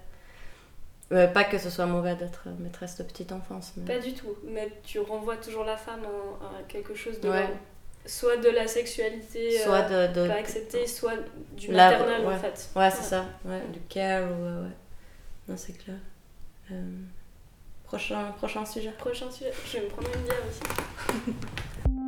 Ouais, 1.11 1.29
pas 1.29 1.45
que 1.45 1.59
ce 1.59 1.69
soit 1.71 1.87
mauvais 1.87 2.15
d'être 2.17 2.49
maîtresse 2.59 2.97
de 2.97 3.03
petite 3.03 3.31
enfance, 3.33 3.73
mais... 3.77 3.85
Pas 3.95 4.01
du 4.01 4.15
tout, 4.15 4.35
mais 4.45 4.73
tu 4.85 4.99
renvoies 5.01 5.37
toujours 5.37 5.65
la 5.65 5.77
femme 5.77 6.01
en- 6.05 6.45
à 6.47 6.63
quelque 6.67 6.95
chose 6.95 7.21
de 7.21 7.29
Ouais. 7.29 7.47
soit 8.07 8.39
de 8.39 8.49
la 8.49 8.67
sexualité 8.67 9.59
Soit 9.59 9.91
euh, 9.91 10.09
de... 10.09 10.23
de... 10.23 10.29
pas 10.29 10.35
acceptée, 10.37 10.87
soit 10.87 11.13
du 11.57 11.71
La- 11.73 11.91
maternel 11.91 12.27
ouais. 12.27 12.35
en 12.35 12.39
fait. 12.39 12.69
Ouais, 12.75 12.91
c'est 12.91 13.03
ça. 13.03 13.27
Ouais, 13.45 13.61
du 13.73 13.81
care 13.81 14.23
ou... 14.25 14.43
ouais, 14.45 14.51
ouais. 14.63 14.75
Non, 15.49 15.57
c'est 15.59 15.75
clair. 15.75 15.97
Euh, 16.73 16.83
Prochain, 17.85 18.33
prochain 18.39 18.65
sujet. 18.65 18.91
Prochain 18.99 19.31
sujet, 19.31 19.53
je 19.67 19.77
vais 19.79 19.85
me 19.85 19.89
prendre 19.91 20.09
une 20.17 20.23
bière 20.23 20.43
aussi. 20.49 21.35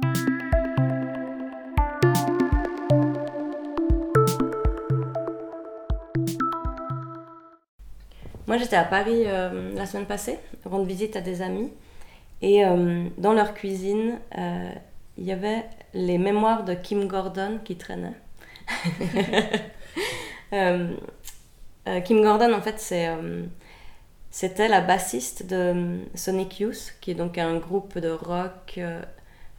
Moi, 8.47 8.59
j'étais 8.59 8.77
à 8.77 8.85
Paris 8.85 9.25
euh, 9.27 9.75
la 9.75 9.87
semaine 9.87 10.07
passée, 10.07 10.39
rendre 10.65 10.85
visite 10.85 11.17
à 11.17 11.21
des 11.21 11.43
amis. 11.43 11.73
Et 12.43 12.65
euh, 12.65 13.09
dans 13.19 13.33
leur 13.33 13.55
cuisine, 13.55 14.19
euh, 14.39 14.71
il 15.19 15.25
y 15.25 15.33
avait 15.33 15.65
les 15.95 16.19
mémoires 16.19 16.65
de 16.65 16.75
Kim 16.75 17.07
Gordon 17.07 17.59
qui 17.65 17.77
traînaient. 17.77 18.15
Kim 22.05 22.23
Gordon, 22.23 22.53
en 22.53 22.61
fait, 22.61 22.79
c'était 24.31 24.69
la 24.69 24.81
bassiste 24.81 25.47
de 25.47 26.01
Sonic 26.15 26.61
Youth, 26.61 26.95
qui 27.01 27.13
est 27.13 27.15
donc 27.15 27.39
un 27.39 27.57
groupe 27.57 27.99
de 27.99 28.11
rock, 28.11 28.79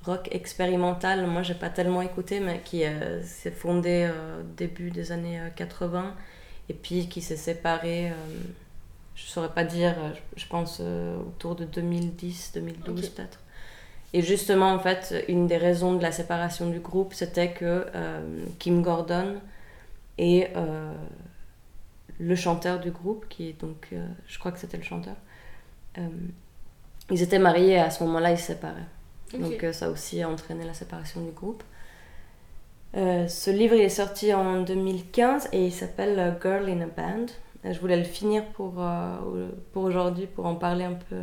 rock 0.08 0.30
expérimental. 0.32 1.28
Moi, 1.28 1.44
j'ai 1.44 1.54
pas 1.54 1.70
tellement 1.70 2.02
écouté, 2.02 2.40
mais 2.40 2.62
qui 2.64 2.84
s'est 3.24 3.52
fondé 3.52 4.10
euh, 4.10 4.42
début 4.56 4.90
des 4.90 5.12
années 5.12 5.40
euh, 5.40 5.50
80 5.56 6.16
et 6.70 6.74
puis 6.74 7.08
qui 7.08 7.22
s'est 7.22 7.38
séparé. 7.38 8.12
Je 9.18 9.26
saurais 9.26 9.50
pas 9.50 9.64
dire, 9.64 9.96
euh, 9.98 10.12
je, 10.14 10.42
je 10.42 10.48
pense 10.48 10.78
euh, 10.80 11.18
autour 11.18 11.56
de 11.56 11.66
2010, 11.66 12.52
2012 12.54 12.88
Ok. 12.88 13.12
peut-être. 13.16 13.40
Et 14.14 14.22
justement, 14.22 14.72
en 14.72 14.80
fait, 14.80 15.26
une 15.28 15.48
des 15.48 15.58
raisons 15.58 15.96
de 15.96 16.02
la 16.02 16.12
séparation 16.12 16.70
du 16.70 16.80
groupe, 16.80 17.14
c'était 17.14 17.52
que 17.52 17.88
euh, 17.94 18.46
Kim 18.60 18.82
Gordon 18.82 19.36
et 20.18 20.48
euh, 20.56 20.94
le 22.20 22.36
chanteur 22.36 22.80
du 22.80 22.92
groupe, 22.92 23.28
qui 23.28 23.50
est 23.50 23.60
donc, 23.60 23.94
je 24.28 24.40
crois 24.40 24.52
que 24.52 24.60
c'était 24.60 24.78
le 24.78 24.84
chanteur, 24.84 25.16
ils 27.12 27.22
étaient 27.22 27.38
mariés 27.38 27.74
et 27.74 27.80
à 27.80 27.92
ce 27.92 28.04
moment-là, 28.06 28.32
ils 28.32 28.40
se 28.40 28.48
séparaient. 28.48 28.88
Donc 29.38 29.64
ça 29.74 29.88
a 29.88 29.90
aussi 29.90 30.24
entraîné 30.24 30.66
la 30.66 30.74
séparation 30.74 31.22
du 31.22 31.32
groupe. 31.32 31.64
Ce 32.94 33.52
livre 33.52 33.76
il 33.76 33.82
est 33.82 33.90
sorti 33.90 34.34
en 34.34 34.62
2015 34.62 35.50
et 35.52 35.68
il 35.68 35.72
s'appelle 35.72 36.38
Girl 36.42 36.68
in 36.70 36.82
a 36.82 36.88
Band. 36.88 37.28
Je 37.64 37.80
voulais 37.80 37.98
le 37.98 38.04
finir 38.04 38.46
pour, 38.54 38.76
euh, 38.78 39.50
pour 39.74 39.84
aujourd'hui, 39.84 40.28
pour 40.28 40.46
en 40.46 40.56
parler 40.56 40.86
un 40.86 40.94
peu, 40.94 41.16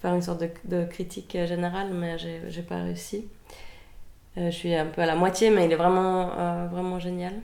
faire 0.00 0.14
une 0.14 0.22
sorte 0.22 0.42
de, 0.64 0.84
critique 0.84 1.36
générale, 1.46 1.92
mais 1.92 2.16
j'ai 2.18 2.62
pas 2.62 2.82
réussi. 2.82 3.28
Euh, 4.36 4.50
je 4.50 4.56
suis 4.56 4.74
un 4.74 4.86
peu 4.86 5.02
à 5.02 5.06
la 5.06 5.16
moitié, 5.16 5.50
mais 5.50 5.66
il 5.66 5.72
est 5.72 5.76
vraiment, 5.76 6.32
euh, 6.38 6.66
vraiment 6.70 6.98
génial. 6.98 7.34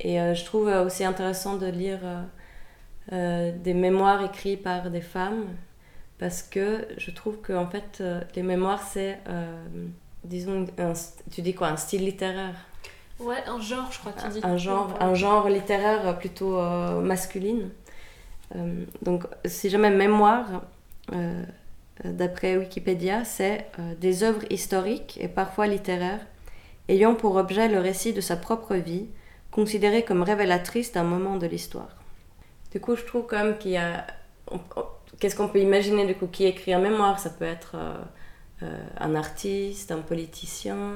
Et 0.00 0.16
je 0.16 0.44
trouve 0.44 0.68
aussi 0.68 1.04
intéressant 1.04 1.56
de 1.56 1.66
lire 1.66 1.98
des 3.10 3.74
mémoires 3.74 4.22
écrits 4.22 4.56
par 4.56 4.90
des 4.90 5.00
femmes, 5.00 5.46
parce 6.18 6.40
que 6.44 6.86
je 6.98 7.10
trouve 7.10 7.40
que 7.40 7.52
en 7.52 7.66
fait, 7.66 8.00
les 8.36 8.44
mémoires, 8.44 8.82
c'est, 8.84 9.18
disons, 10.22 10.66
tu 11.32 11.42
dis 11.42 11.52
quoi, 11.52 11.70
un 11.70 11.76
style 11.76 12.04
littéraire 12.04 12.67
Ouais, 13.20 13.42
un 13.46 13.60
genre, 13.60 13.90
je 13.90 13.98
crois 13.98 14.12
que 14.12 14.22
tu 14.22 14.28
dis. 14.28 14.40
un 14.44 14.56
genre, 14.56 14.94
un 15.00 15.14
genre 15.14 15.48
littéraire 15.48 16.18
plutôt 16.18 16.56
euh, 16.56 17.00
masculine. 17.00 17.70
Euh, 18.54 18.84
donc, 19.02 19.24
si 19.44 19.70
jamais 19.70 19.90
mémoire, 19.90 20.62
euh, 21.12 21.42
d'après 22.04 22.56
Wikipédia, 22.56 23.24
c'est 23.24 23.66
des 24.00 24.22
œuvres 24.22 24.44
historiques 24.50 25.18
et 25.20 25.28
parfois 25.28 25.66
littéraires 25.66 26.24
ayant 26.88 27.14
pour 27.14 27.36
objet 27.36 27.68
le 27.68 27.80
récit 27.80 28.12
de 28.12 28.20
sa 28.20 28.36
propre 28.36 28.74
vie, 28.76 29.06
considérée 29.50 30.04
comme 30.04 30.22
révélatrice 30.22 30.92
d'un 30.92 31.02
moment 31.02 31.36
de 31.36 31.46
l'histoire. 31.46 31.96
Du 32.70 32.80
coup, 32.80 32.96
je 32.96 33.04
trouve 33.04 33.26
quand 33.26 33.44
même 33.44 33.58
qu'il 33.58 33.72
y 33.72 33.76
a... 33.76 34.06
Qu'est-ce 35.18 35.34
qu'on 35.36 35.48
peut 35.48 35.58
imaginer 35.58 36.06
du 36.06 36.14
coup 36.14 36.28
qui 36.28 36.46
écrit 36.46 36.72
un 36.72 36.78
mémoire? 36.78 37.18
Ça 37.18 37.28
peut 37.28 37.44
être 37.44 37.76
un 38.62 39.14
artiste, 39.14 39.90
un 39.90 40.00
politicien, 40.00 40.94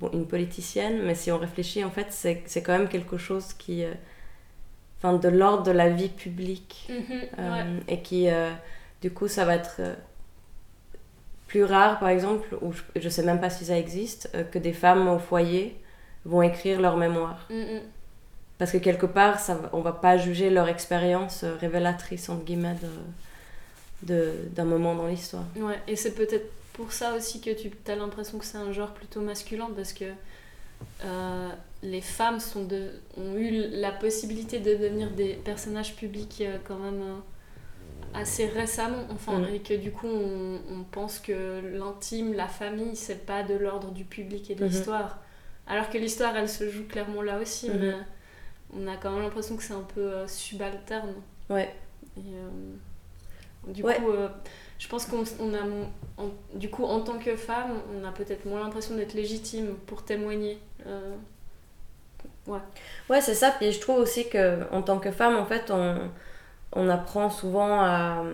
bon, 0.00 0.10
une 0.12 0.26
politicienne, 0.26 1.02
mais 1.04 1.14
si 1.14 1.30
on 1.30 1.38
réfléchit, 1.38 1.84
en 1.84 1.90
fait, 1.90 2.06
c'est 2.10 2.62
quand 2.62 2.72
même 2.78 2.88
quelque 2.88 3.16
chose 3.18 3.52
qui. 3.54 3.84
euh, 3.84 3.92
Enfin, 5.02 5.14
de 5.16 5.28
l'ordre 5.28 5.62
de 5.62 5.70
la 5.70 5.88
vie 5.88 6.10
publique. 6.10 6.86
Mhm, 6.90 7.20
Euh, 7.38 7.52
ouais. 7.76 7.82
Et 7.88 8.02
qui, 8.02 8.28
euh, 8.28 8.50
du 9.00 9.10
coup, 9.10 9.28
ça 9.28 9.46
va 9.46 9.54
être 9.54 9.80
plus 11.46 11.64
rare, 11.64 11.98
par 11.98 12.08
exemple, 12.10 12.56
ou 12.60 12.72
je, 12.72 12.82
je 13.00 13.08
sais 13.08 13.22
même 13.22 13.40
pas 13.40 13.50
si 13.50 13.64
ça 13.64 13.78
existe, 13.78 14.30
euh, 14.34 14.44
que 14.44 14.58
des 14.58 14.72
femmes 14.72 15.08
au 15.08 15.18
foyer 15.18 15.76
vont 16.24 16.42
écrire 16.42 16.80
leur 16.80 16.96
mémoire. 16.96 17.46
Mhm. 17.50 17.80
Parce 18.58 18.72
que 18.72 18.76
quelque 18.78 19.06
part, 19.06 19.40
ça, 19.40 19.58
on 19.72 19.80
va 19.80 19.92
pas 19.92 20.18
juger 20.18 20.50
leur 20.50 20.68
expérience 20.68 21.44
euh, 21.44 21.56
révélatrice, 21.56 22.28
entre 22.28 22.44
guillemets, 22.44 22.76
de- 22.82 24.06
de- 24.14 24.34
d'un 24.54 24.64
moment 24.64 24.94
dans 24.94 25.06
l'histoire. 25.06 25.44
Ouais, 25.56 25.78
et 25.88 25.96
c'est 25.96 26.12
peut-être 26.14 26.46
pour 26.80 26.92
ça 26.92 27.14
aussi 27.14 27.40
que 27.40 27.50
tu 27.50 27.70
as 27.88 27.96
l'impression 27.96 28.38
que 28.38 28.44
c'est 28.44 28.56
un 28.58 28.72
genre 28.72 28.92
plutôt 28.94 29.20
masculin, 29.20 29.68
parce 29.76 29.92
que 29.92 30.06
euh, 31.04 31.48
les 31.82 32.00
femmes 32.00 32.40
sont 32.40 32.64
de, 32.64 32.90
ont 33.18 33.34
eu 33.36 33.68
la 33.70 33.92
possibilité 33.92 34.60
de 34.60 34.70
devenir 34.74 35.10
des 35.10 35.34
personnages 35.34 35.94
publics 35.94 36.38
euh, 36.40 36.56
quand 36.64 36.78
même 36.78 37.02
euh, 37.02 37.16
assez 38.14 38.46
récemment, 38.46 39.04
enfin, 39.10 39.38
Mhm. 39.40 39.54
et 39.54 39.58
que 39.60 39.74
du 39.74 39.92
coup 39.92 40.06
on, 40.08 40.58
on 40.70 40.82
pense 40.90 41.18
que 41.18 41.60
l'intime, 41.78 42.32
la 42.32 42.48
famille, 42.48 42.96
c'est 42.96 43.26
pas 43.26 43.42
de 43.42 43.54
l'ordre 43.54 43.90
du 43.92 44.04
public 44.04 44.50
et 44.50 44.54
de 44.54 44.64
Mhm. 44.64 44.70
l'histoire. 44.70 45.18
Alors 45.66 45.90
que 45.90 45.98
l'histoire, 45.98 46.34
elle 46.36 46.48
se 46.48 46.68
joue 46.70 46.86
clairement 46.88 47.22
là 47.22 47.38
aussi, 47.38 47.68
Mhm. 47.70 47.78
mais 47.78 47.94
on 48.74 48.86
a 48.88 48.96
quand 48.96 49.10
même 49.12 49.22
l'impression 49.22 49.56
que 49.56 49.62
c'est 49.62 49.74
un 49.74 49.86
peu 49.94 50.26
subalterne. 50.26 51.14
Ouais. 51.50 51.72
Et, 52.16 52.22
du 53.72 53.82
Ouais. 53.82 53.96
coup, 53.96 54.10
je 54.80 54.88
pense 54.88 55.04
qu'on 55.04 55.24
on 55.40 55.54
a, 55.54 56.26
du 56.54 56.70
coup, 56.70 56.84
en 56.84 57.00
tant 57.02 57.18
que 57.18 57.36
femme, 57.36 57.72
on 57.94 58.02
a 58.02 58.10
peut-être 58.12 58.46
moins 58.46 58.60
l'impression 58.60 58.96
d'être 58.96 59.12
légitime 59.12 59.74
pour 59.86 60.02
témoigner. 60.04 60.58
Euh, 60.86 61.14
Ouais, 63.08 63.20
c'est 63.20 63.34
ça. 63.34 63.52
Puis 63.56 63.70
je 63.72 63.78
trouve 63.78 63.98
aussi 63.98 64.28
que 64.28 64.64
en 64.72 64.82
tant 64.82 64.98
que 64.98 65.10
femme, 65.10 65.36
en 65.36 65.44
fait, 65.44 65.70
on, 65.70 66.10
on 66.72 66.88
apprend 66.88 67.28
souvent 67.30 67.80
à 67.80 68.24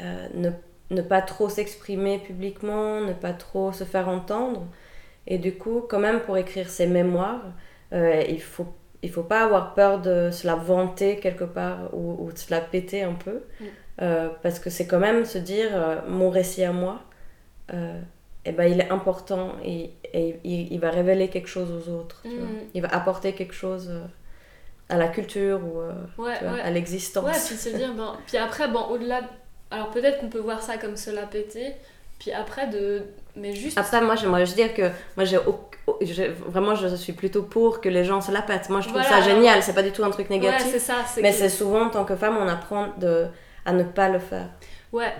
euh, 0.00 0.28
ne, 0.34 0.50
ne 0.90 1.02
pas 1.02 1.22
trop 1.22 1.48
s'exprimer 1.48 2.18
publiquement, 2.20 3.00
ne 3.00 3.12
pas 3.12 3.32
trop 3.32 3.72
se 3.72 3.84
faire 3.84 4.08
entendre. 4.08 4.66
Et 5.26 5.38
du 5.38 5.56
coup, 5.58 5.82
quand 5.88 5.98
même, 5.98 6.20
pour 6.20 6.36
écrire 6.38 6.70
ses 6.70 6.86
mémoires, 6.86 7.42
euh, 7.92 8.22
il 8.28 8.40
faut 8.40 8.66
il 9.02 9.10
faut 9.10 9.22
pas 9.22 9.44
avoir 9.44 9.74
peur 9.74 10.00
de 10.00 10.30
se 10.30 10.46
la 10.46 10.54
vanter 10.54 11.18
quelque 11.20 11.44
part 11.44 11.92
ou, 11.92 12.24
ou 12.24 12.32
de 12.32 12.38
se 12.38 12.50
la 12.50 12.60
péter 12.62 13.02
un 13.02 13.12
peu. 13.12 13.42
Mm. 13.60 13.64
Euh, 14.02 14.28
parce 14.42 14.58
que 14.58 14.70
c'est 14.70 14.86
quand 14.86 14.98
même 14.98 15.24
se 15.24 15.38
dire, 15.38 15.68
euh, 15.72 15.96
mon 16.08 16.28
récit 16.30 16.64
à 16.64 16.72
moi, 16.72 17.00
euh, 17.72 18.00
eh 18.44 18.52
ben, 18.52 18.64
il 18.64 18.80
est 18.80 18.90
important 18.90 19.52
et, 19.64 19.90
et 20.12 20.40
il, 20.44 20.72
il 20.72 20.80
va 20.80 20.90
révéler 20.90 21.28
quelque 21.28 21.48
chose 21.48 21.70
aux 21.70 21.90
autres. 21.90 22.20
tu 22.22 22.30
vois. 22.36 22.46
Mhm. 22.48 22.58
Il 22.74 22.82
va 22.82 22.88
apporter 22.88 23.32
quelque 23.34 23.54
chose 23.54 23.88
euh, 23.90 24.04
à 24.88 24.96
la 24.98 25.08
culture 25.08 25.60
ou 25.64 25.78
ouais, 26.22 26.36
tu 26.38 26.44
vois, 26.44 26.54
ouais. 26.54 26.60
à 26.60 26.70
l'existence. 26.70 27.24
Ouais, 27.24 27.30
puis 27.46 27.56
se 27.56 27.68
dire, 27.70 27.94
ben, 27.94 28.16
puis 28.26 28.36
après, 28.36 28.68
bon, 28.68 28.80
au-delà, 28.90 29.22
de- 29.22 29.26
alors 29.70 29.90
peut-être 29.90 30.18
qu'on 30.18 30.28
peut 30.28 30.40
voir 30.40 30.60
ça 30.60 30.76
comme 30.76 30.96
se 30.96 31.10
la 31.10 31.22
péter, 31.26 31.74
puis 32.18 32.32
après 32.32 32.66
de, 32.66 33.02
mais 33.36 33.54
juste. 33.54 33.78
Après, 33.78 34.00
moi, 34.00 34.16
j'aimerais 34.16 34.44
juste 34.44 34.56
dire 34.56 34.74
que 34.74 34.90
moi, 35.16 35.24
j'ai 35.24 36.28
vraiment, 36.46 36.74
je 36.74 36.94
suis 36.96 37.12
plutôt 37.12 37.44
pour 37.44 37.80
que 37.80 37.88
les 37.88 38.04
gens 38.04 38.20
se 38.20 38.32
la 38.32 38.42
pètent. 38.42 38.68
Moi, 38.70 38.80
je 38.80 38.88
trouve 38.88 39.00
Voilà. 39.00 39.22
ça 39.22 39.22
génial. 39.22 39.62
C'est 39.62 39.72
pas 39.74 39.82
du 39.84 39.92
tout 39.92 40.04
un 40.04 40.10
truc 40.10 40.30
négatif. 40.30 40.76
ça. 40.78 40.96
mais 41.22 41.30
que- 41.30 41.36
c'est 41.36 41.48
souvent, 41.48 41.86
en 41.86 41.90
tant 41.90 42.04
que 42.04 42.16
femme, 42.16 42.36
on 42.36 42.48
apprend 42.48 42.88
de, 42.98 43.26
à 43.64 43.72
ne 43.72 43.84
pas 43.84 44.08
le 44.08 44.18
faire. 44.18 44.48
Ouais. 44.92 45.12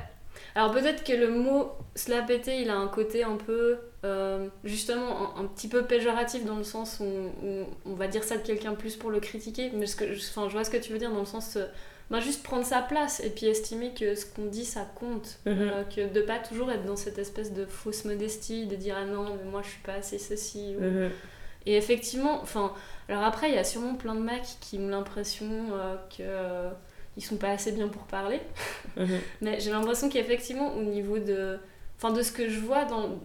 Alors 0.57 0.71
peut-être 0.73 1.03
que 1.05 1.13
le 1.13 1.31
mot 1.31 1.73
se 1.97 2.11
la 2.11 2.23
péter, 2.23 2.61
il 2.61 2.71
a 2.71 2.77
un 2.77 2.87
côté 2.89 3.25
un 3.25 3.37
peu, 3.37 3.79
euh, 4.05 4.47
justement, 4.63 5.37
un, 5.37 5.43
un 5.43 5.45
petit 5.47 5.69
peu 5.69 5.85
péjoratif 5.85 6.45
dans 6.45 6.57
le 6.57 6.65
sens 6.65 7.01
où, 7.01 7.05
où 7.05 7.65
on 7.87 7.95
va 7.95 8.07
dire 8.07 8.23
ça 8.25 8.37
de 8.37 8.43
quelqu'un 8.43 8.75
plus 8.75 8.97
pour 8.97 9.11
le 9.11 9.21
critiquer. 9.21 9.71
Mais 9.75 9.87
ce 9.87 9.97
que, 9.97 10.13
je- 10.13 10.21
enfin, 10.31 10.49
je 10.49 10.53
vois 10.55 10.65
ce 10.65 10.71
que 10.71 10.77
tu 10.77 10.93
veux 10.93 10.99
dire 10.99 11.11
dans 11.13 11.21
le 11.21 11.25
sens, 11.27 11.57
euh, 11.57 11.65
bah, 12.11 12.21
juste 12.21 12.43
prendre 12.45 12.65
sa 12.65 12.83
place 12.83 13.21
et 13.25 13.31
puis 13.31 13.47
estimer 13.47 13.95
que 13.95 14.15
ce 14.15 14.27
qu'on 14.27 14.45
dit, 14.47 14.65
ça 14.65 14.87
compte. 14.95 15.39
Mhm. 15.47 15.57
Euh, 15.59 15.83
que 15.85 16.13
de 16.13 16.21
pas 16.21 16.39
toujours 16.39 16.71
être 16.71 16.85
dans 16.85 16.97
cette 16.97 17.19
espèce 17.19 17.53
de 17.53 17.65
fausse 17.67 18.05
modestie, 18.05 18.67
de 18.67 18.77
dire 18.77 18.97
ah 19.01 19.07
non, 19.07 19.25
mais 19.43 19.51
moi 19.51 19.63
je 19.65 19.71
suis 19.71 19.83
pas 19.83 19.95
assez 19.95 20.19
ceci. 20.19 20.77
ou- 20.79 20.83
Mhm. 20.85 21.11
et 21.67 21.77
effectivement, 21.77 22.41
enfin, 22.43 22.73
alors 23.09 23.23
après, 23.25 23.49
il 23.49 23.55
y 23.55 23.59
a 23.59 23.65
sûrement 23.65 23.95
plein 23.95 24.15
de 24.15 24.21
mecs 24.21 24.57
qui 24.61 24.79
ont 24.79 24.89
l'impression 24.89 25.47
euh, 25.73 25.97
que 26.17 26.23
ils 27.17 27.25
sont 27.25 27.37
pas 27.37 27.51
assez 27.51 27.73
bien 27.73 27.89
pour 27.89 28.03
parler. 28.05 28.41
Mhm. 28.97 29.19
Mais 29.41 29.59
j'ai 29.59 29.71
l'impression 29.73 30.09
qu'effectivement, 30.09 30.73
au 30.77 30.83
niveau 30.83 31.19
de, 31.19 31.59
enfin, 31.97 32.13
de 32.13 32.23
ce 32.23 32.31
que 32.31 32.49
je 32.49 32.61
vois 32.61 32.85
dans, 32.85 33.19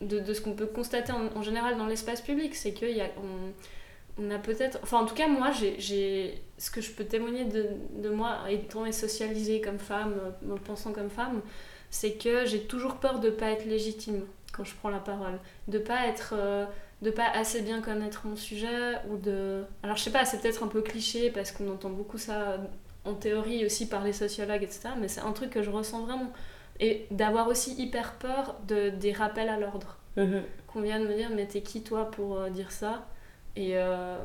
de, 0.00 0.20
de 0.20 0.32
ce 0.32 0.40
qu'on 0.40 0.52
peut 0.52 0.66
constater 0.66 1.10
en, 1.12 1.26
en 1.36 1.42
général 1.42 1.76
dans 1.76 1.86
l'espace 1.86 2.20
public, 2.20 2.54
c'est 2.54 2.72
qu'il 2.72 2.96
y 2.96 3.00
a, 3.00 3.06
on, 3.18 4.22
on 4.22 4.30
a 4.30 4.38
peut-être, 4.38 4.78
enfin, 4.82 5.00
en 5.00 5.06
tout 5.06 5.14
cas, 5.14 5.28
moi, 5.28 5.50
j'ai, 5.78 6.34
ce 6.58 6.70
que 6.70 6.80
je 6.80 6.92
peux 6.92 7.04
témoigner 7.04 7.44
de, 7.44 7.66
de 7.96 8.08
moi, 8.10 8.38
étant 8.48 8.90
socialisée 8.92 9.60
comme 9.60 9.78
femme, 9.78 10.14
euh, 10.22 10.30
me 10.54 10.56
pensant 10.56 10.92
comme 10.92 11.10
femme, 11.10 11.40
c'est 11.90 12.12
que 12.12 12.44
j'ai 12.46 12.60
toujours 12.60 12.96
peur 12.96 13.18
de 13.20 13.30
pas 13.30 13.50
être 13.50 13.64
légitime 13.66 14.22
quand 14.52 14.64
je 14.64 14.74
prends 14.74 14.90
la 14.90 14.98
parole, 14.98 15.38
de 15.68 15.78
pas 15.78 16.06
être 16.06 16.34
euh, 16.36 16.64
de 17.04 17.10
pas 17.10 17.28
assez 17.34 17.60
bien 17.62 17.80
connaître 17.80 18.26
mon 18.26 18.36
sujet 18.36 18.96
ou 19.10 19.16
de 19.16 19.64
alors 19.82 19.96
je 19.96 20.02
sais 20.02 20.10
pas 20.10 20.24
c'est 20.24 20.40
peut-être 20.40 20.62
un 20.64 20.68
peu 20.68 20.82
cliché 20.82 21.30
parce 21.30 21.52
qu'on 21.52 21.70
entend 21.70 21.90
beaucoup 21.90 22.18
ça 22.18 22.58
en 23.04 23.14
théorie 23.14 23.64
aussi 23.66 23.86
par 23.88 24.02
les 24.04 24.12
sociologues 24.12 24.62
etc 24.62 24.80
mais 25.00 25.08
c'est 25.08 25.20
un 25.20 25.32
truc 25.32 25.50
que 25.50 25.62
je 25.62 25.70
ressens 25.70 26.00
vraiment 26.06 26.30
et 26.80 27.06
d'avoir 27.10 27.46
aussi 27.48 27.74
hyper 27.74 28.14
peur 28.14 28.56
de 28.66 28.90
des 28.90 29.12
rappels 29.12 29.48
à 29.48 29.58
l'ordre 29.58 29.98
Mhm. 30.16 30.42
qu'on 30.68 30.80
vient 30.80 31.00
de 31.00 31.06
me 31.08 31.14
dire 31.14 31.30
mais 31.34 31.46
t'es 31.46 31.60
qui 31.60 31.82
toi 31.82 32.10
pour 32.10 32.38
euh, 32.38 32.48
dire 32.48 32.70
ça? 32.70 33.04
Et 33.56 33.70
euh, 33.76 34.16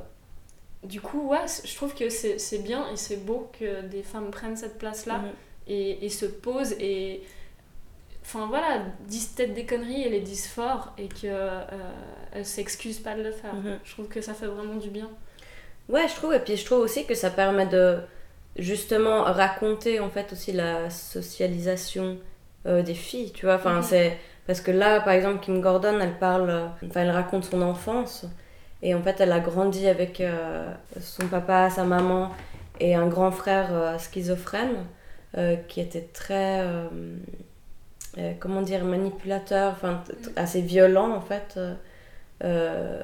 du 0.84 1.02
coup 1.02 1.28
ouais 1.30 1.46
je 1.66 1.76
trouve 1.76 1.94
que 1.96 2.10
c'est 2.10 2.38
c'est 2.40 2.60
bien 2.60 2.88
et 2.94 2.96
c'est 2.96 3.18
beau 3.26 3.50
que 3.60 3.82
des 3.88 4.04
femmes 4.04 4.32
prennent 4.32 4.56
cette 4.56 4.78
place 4.78 5.06
là 5.08 5.18
Mhm. 5.18 5.30
et, 5.68 6.06
et 6.06 6.10
se 6.10 6.26
posent 6.28 6.76
et 6.80 7.24
enfin 8.32 8.46
voilà 8.48 8.84
disent 9.08 9.30
peut-être 9.30 9.54
des 9.56 9.66
conneries 9.66 10.04
et 10.04 10.10
les 10.10 10.20
disent 10.22 10.48
fort 10.48 10.94
et 11.00 11.08
que 11.08 11.26
euh, 11.26 12.44
s'excusent 12.44 13.00
pas 13.00 13.16
de 13.16 13.24
le 13.24 13.32
faire 13.32 13.54
Mhm. 13.56 13.80
je 13.84 13.92
trouve 13.94 14.08
que 14.08 14.22
ça 14.22 14.34
fait 14.34 14.46
vraiment 14.46 14.76
du 14.76 14.90
bien 14.90 15.10
Ouais, 15.90 16.08
je 16.08 16.14
trouve. 16.14 16.34
Et 16.36 16.40
puis 16.40 16.56
je 16.56 16.64
trouve 16.66 16.82
aussi 16.82 17.08
que 17.08 17.16
ça 17.16 17.32
permet 17.32 17.66
de 17.66 17.98
justement 18.56 19.24
raconter 19.24 20.00
en 20.00 20.10
fait 20.12 20.32
aussi 20.34 20.52
la 20.52 20.92
socialisation 20.92 22.18
euh, 22.68 22.84
des 22.84 22.94
filles, 22.94 23.32
tu 23.32 23.48
vois. 23.48 23.56
Enfin, 23.56 23.78
Mhm. 23.78 23.84
c'est 23.84 24.18
parce 24.46 24.62
que 24.62 24.70
là, 24.70 25.00
par 25.02 25.14
exemple, 25.14 25.40
Kim 25.44 25.62
Gordon, 25.62 26.00
elle 26.00 26.18
parle, 26.20 26.50
euh, 26.52 26.68
enfin, 26.86 27.02
elle 27.02 27.10
raconte 27.10 27.46
son 27.46 27.62
enfance 27.64 28.26
et 28.84 28.94
en 28.94 29.02
fait, 29.02 29.20
elle 29.20 29.32
a 29.32 29.40
grandi 29.40 29.88
avec 29.88 30.22
euh, 30.22 30.72
son 31.02 31.28
papa, 31.28 31.72
sa 31.72 31.84
maman 31.86 32.32
et 32.80 32.94
un 32.94 33.08
grand 33.08 33.32
frère 33.32 34.00
schizophrène 34.00 34.86
qui 35.68 35.80
était 35.82 36.08
très, 36.14 36.64
euh, 38.20 38.34
comment 38.40 38.62
dire, 38.62 38.84
manipulateur, 38.86 39.72
enfin, 39.72 40.04
assez 40.36 40.62
violent 40.62 41.12
en 41.16 41.22
fait. 41.22 41.56
euh, 41.58 41.74
euh, 42.44 43.04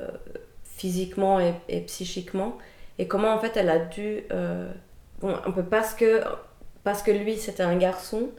physiquement 0.63 1.39
et, 1.39 1.53
et 1.69 1.81
psychiquement 1.81 2.57
et 2.99 3.07
comment 3.07 3.33
en 3.33 3.39
fait 3.39 3.55
elle 3.57 3.69
a 3.69 3.79
dû 3.79 4.23
bon 5.21 5.33
un 5.45 5.51
peu 5.51 5.63
parce 5.63 5.93
que 5.93 6.21
parce 6.83 7.01
que 7.01 7.11
lui 7.11 7.37
c'était 7.37 7.63
un 7.63 7.75
garçon 7.77 8.29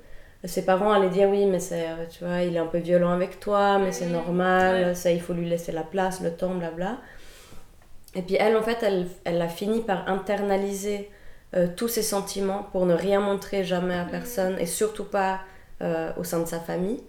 ses 0.45 0.65
parents 0.65 0.93
allaient 0.93 1.09
dire 1.11 1.29
oui 1.29 1.47
mais 1.47 1.59
c'est 1.61 1.87
tu 2.11 2.25
vois 2.25 2.43
il 2.43 2.55
est 2.57 2.59
un 2.59 2.67
peu 2.67 2.79
violent 2.79 3.11
avec 3.11 3.41
toi 3.41 3.79
mais 3.79 3.93
c'est 3.93 4.07
normal 4.07 4.89
Ouais. 4.89 4.95
ça 4.95 5.11
il 5.11 5.21
faut 5.21 5.33
lui 5.35 5.49
laisser 5.49 5.73
la 5.73 5.83
place 5.83 6.21
le 6.23 6.31
temps 6.31 6.55
blabla 6.55 6.99
et 8.15 8.23
puis 8.23 8.37
elle 8.39 8.57
en 8.57 8.63
fait 8.63 8.79
elle, 8.83 9.07
elle 9.25 9.41
a 9.43 9.49
fini 9.49 9.81
par 9.81 10.09
internaliser 10.09 11.11
euh, 11.55 11.69
tous 11.77 11.89
ses 11.89 12.03
sentiments 12.03 12.67
pour 12.73 12.87
ne 12.87 12.95
rien 12.95 13.21
montrer 13.21 13.65
jamais 13.65 13.95
à 13.95 14.05
Mhm. 14.05 14.11
personne 14.11 14.57
et 14.59 14.67
surtout 14.67 15.05
pas 15.05 15.41
euh, 15.83 16.11
au 16.17 16.25
sein 16.25 16.41
de 16.41 16.47
sa 16.47 16.61
famille 16.61 17.03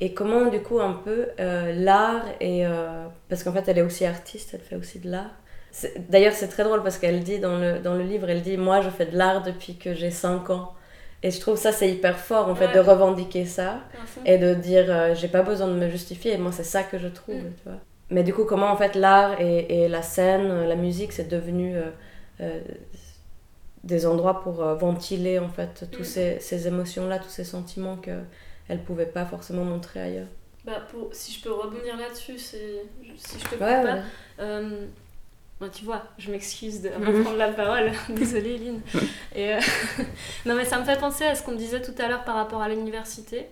et 0.00 0.14
comment 0.14 0.46
du 0.46 0.60
coup 0.62 0.80
un 0.80 0.92
peu 0.92 1.28
euh, 1.40 1.72
l'art 1.74 2.24
et 2.40 2.66
euh, 2.66 3.06
parce 3.28 3.42
qu'en 3.42 3.52
fait 3.52 3.66
elle 3.68 3.78
est 3.78 3.82
aussi 3.82 4.04
artiste 4.04 4.50
elle 4.54 4.60
fait 4.60 4.76
aussi 4.76 4.98
de 5.00 5.10
l'art 5.10 5.30
d'ailleurs 6.08 6.32
c'est 6.32 6.48
très 6.48 6.64
drôle 6.64 6.82
parce 6.82 6.98
qu'elle 6.98 7.22
dit 7.22 7.38
dans 7.40 7.56
le, 7.58 7.78
dans 7.80 7.94
le 7.94 8.02
livre 8.04 8.28
elle 8.30 8.42
dit 8.42 8.56
moi 8.56 8.80
je 8.80 8.90
fais 8.90 9.06
de 9.06 9.16
l'art 9.16 9.42
depuis 9.42 9.76
que 9.76 9.94
j'ai 9.94 10.10
5 10.10 10.50
ans 10.50 10.74
Et 11.22 11.32
je 11.32 11.40
trouve 11.40 11.56
ça, 11.58 11.72
c'est 11.72 11.90
hyper 11.90 12.16
fort, 12.16 12.46
en 12.48 12.54
fait, 12.54 12.68
Ouais. 12.68 12.74
de 12.74 12.78
revendiquer 12.92 13.44
ça 13.44 13.70
et 14.24 14.38
de 14.38 14.54
dire 14.54 14.86
euh, 14.88 15.14
j'ai 15.18 15.26
pas 15.26 15.42
besoin 15.42 15.66
de 15.66 15.72
me 15.74 15.88
justifier. 15.90 16.30
Et 16.34 16.38
moi, 16.38 16.52
c'est 16.52 16.62
ça 16.74 16.82
que 16.84 16.96
je 17.04 17.08
trouve, 17.08 17.34
Mm. 17.42 17.54
tu 17.58 17.64
vois. 17.68 17.80
Mais 18.14 18.22
du 18.22 18.32
coup, 18.32 18.44
comment 18.44 18.70
en 18.70 18.76
fait 18.76 18.94
l'art 18.94 19.32
et, 19.40 19.58
et 19.82 19.88
la 19.88 20.02
scène, 20.02 20.46
la 20.72 20.76
musique, 20.76 21.12
c'est 21.12 21.28
devenu 21.28 21.76
euh, 21.76 21.90
euh, 22.40 22.60
des 23.84 24.06
endroits 24.06 24.40
pour 24.42 24.62
euh, 24.62 24.74
ventiler 24.74 25.38
en 25.38 25.48
fait 25.48 25.86
tous 25.90 26.00
Mm. 26.02 26.04
ces, 26.04 26.40
ces 26.40 26.66
émotions-là, 26.68 27.18
tous 27.18 27.28
ces 27.28 27.44
sentiments 27.44 27.96
que 27.96 28.20
elle 28.68 28.82
pouvait 28.82 29.06
pas 29.06 29.24
forcément 29.24 29.64
montrer 29.64 30.00
ailleurs. 30.00 30.26
Bah, 30.64 30.82
pour, 30.90 31.08
si 31.12 31.32
je 31.32 31.42
peux 31.42 31.52
rebondir 31.52 31.96
là-dessus, 31.96 32.38
c'est, 32.38 32.84
si 33.16 33.38
je 33.38 33.44
te 33.44 33.50
coupe 33.50 33.60
Ouais, 33.62 33.82
pas, 33.82 33.94
ouais. 33.94 34.02
Euh, 34.40 34.86
bah, 35.58 35.68
tu 35.72 35.84
vois, 35.86 36.02
je 36.18 36.30
m'excuse 36.30 36.82
de 36.82 36.88
reprendre 37.06 37.36
la 37.38 37.48
parole. 37.52 37.90
Désolée, 38.10 38.58
Lynn. 38.58 38.80
Et, 39.34 39.54
euh, 39.54 39.60
non, 40.46 40.54
mais 40.54 40.66
ça 40.66 40.78
me 40.78 40.84
fait 40.84 40.98
penser 40.98 41.24
à 41.24 41.34
ce 41.34 41.42
qu'on 41.42 41.54
disait 41.54 41.80
tout 41.80 41.94
à 41.98 42.08
l'heure 42.08 42.24
par 42.24 42.34
rapport 42.34 42.60
à 42.60 42.68
l'université. 42.68 43.46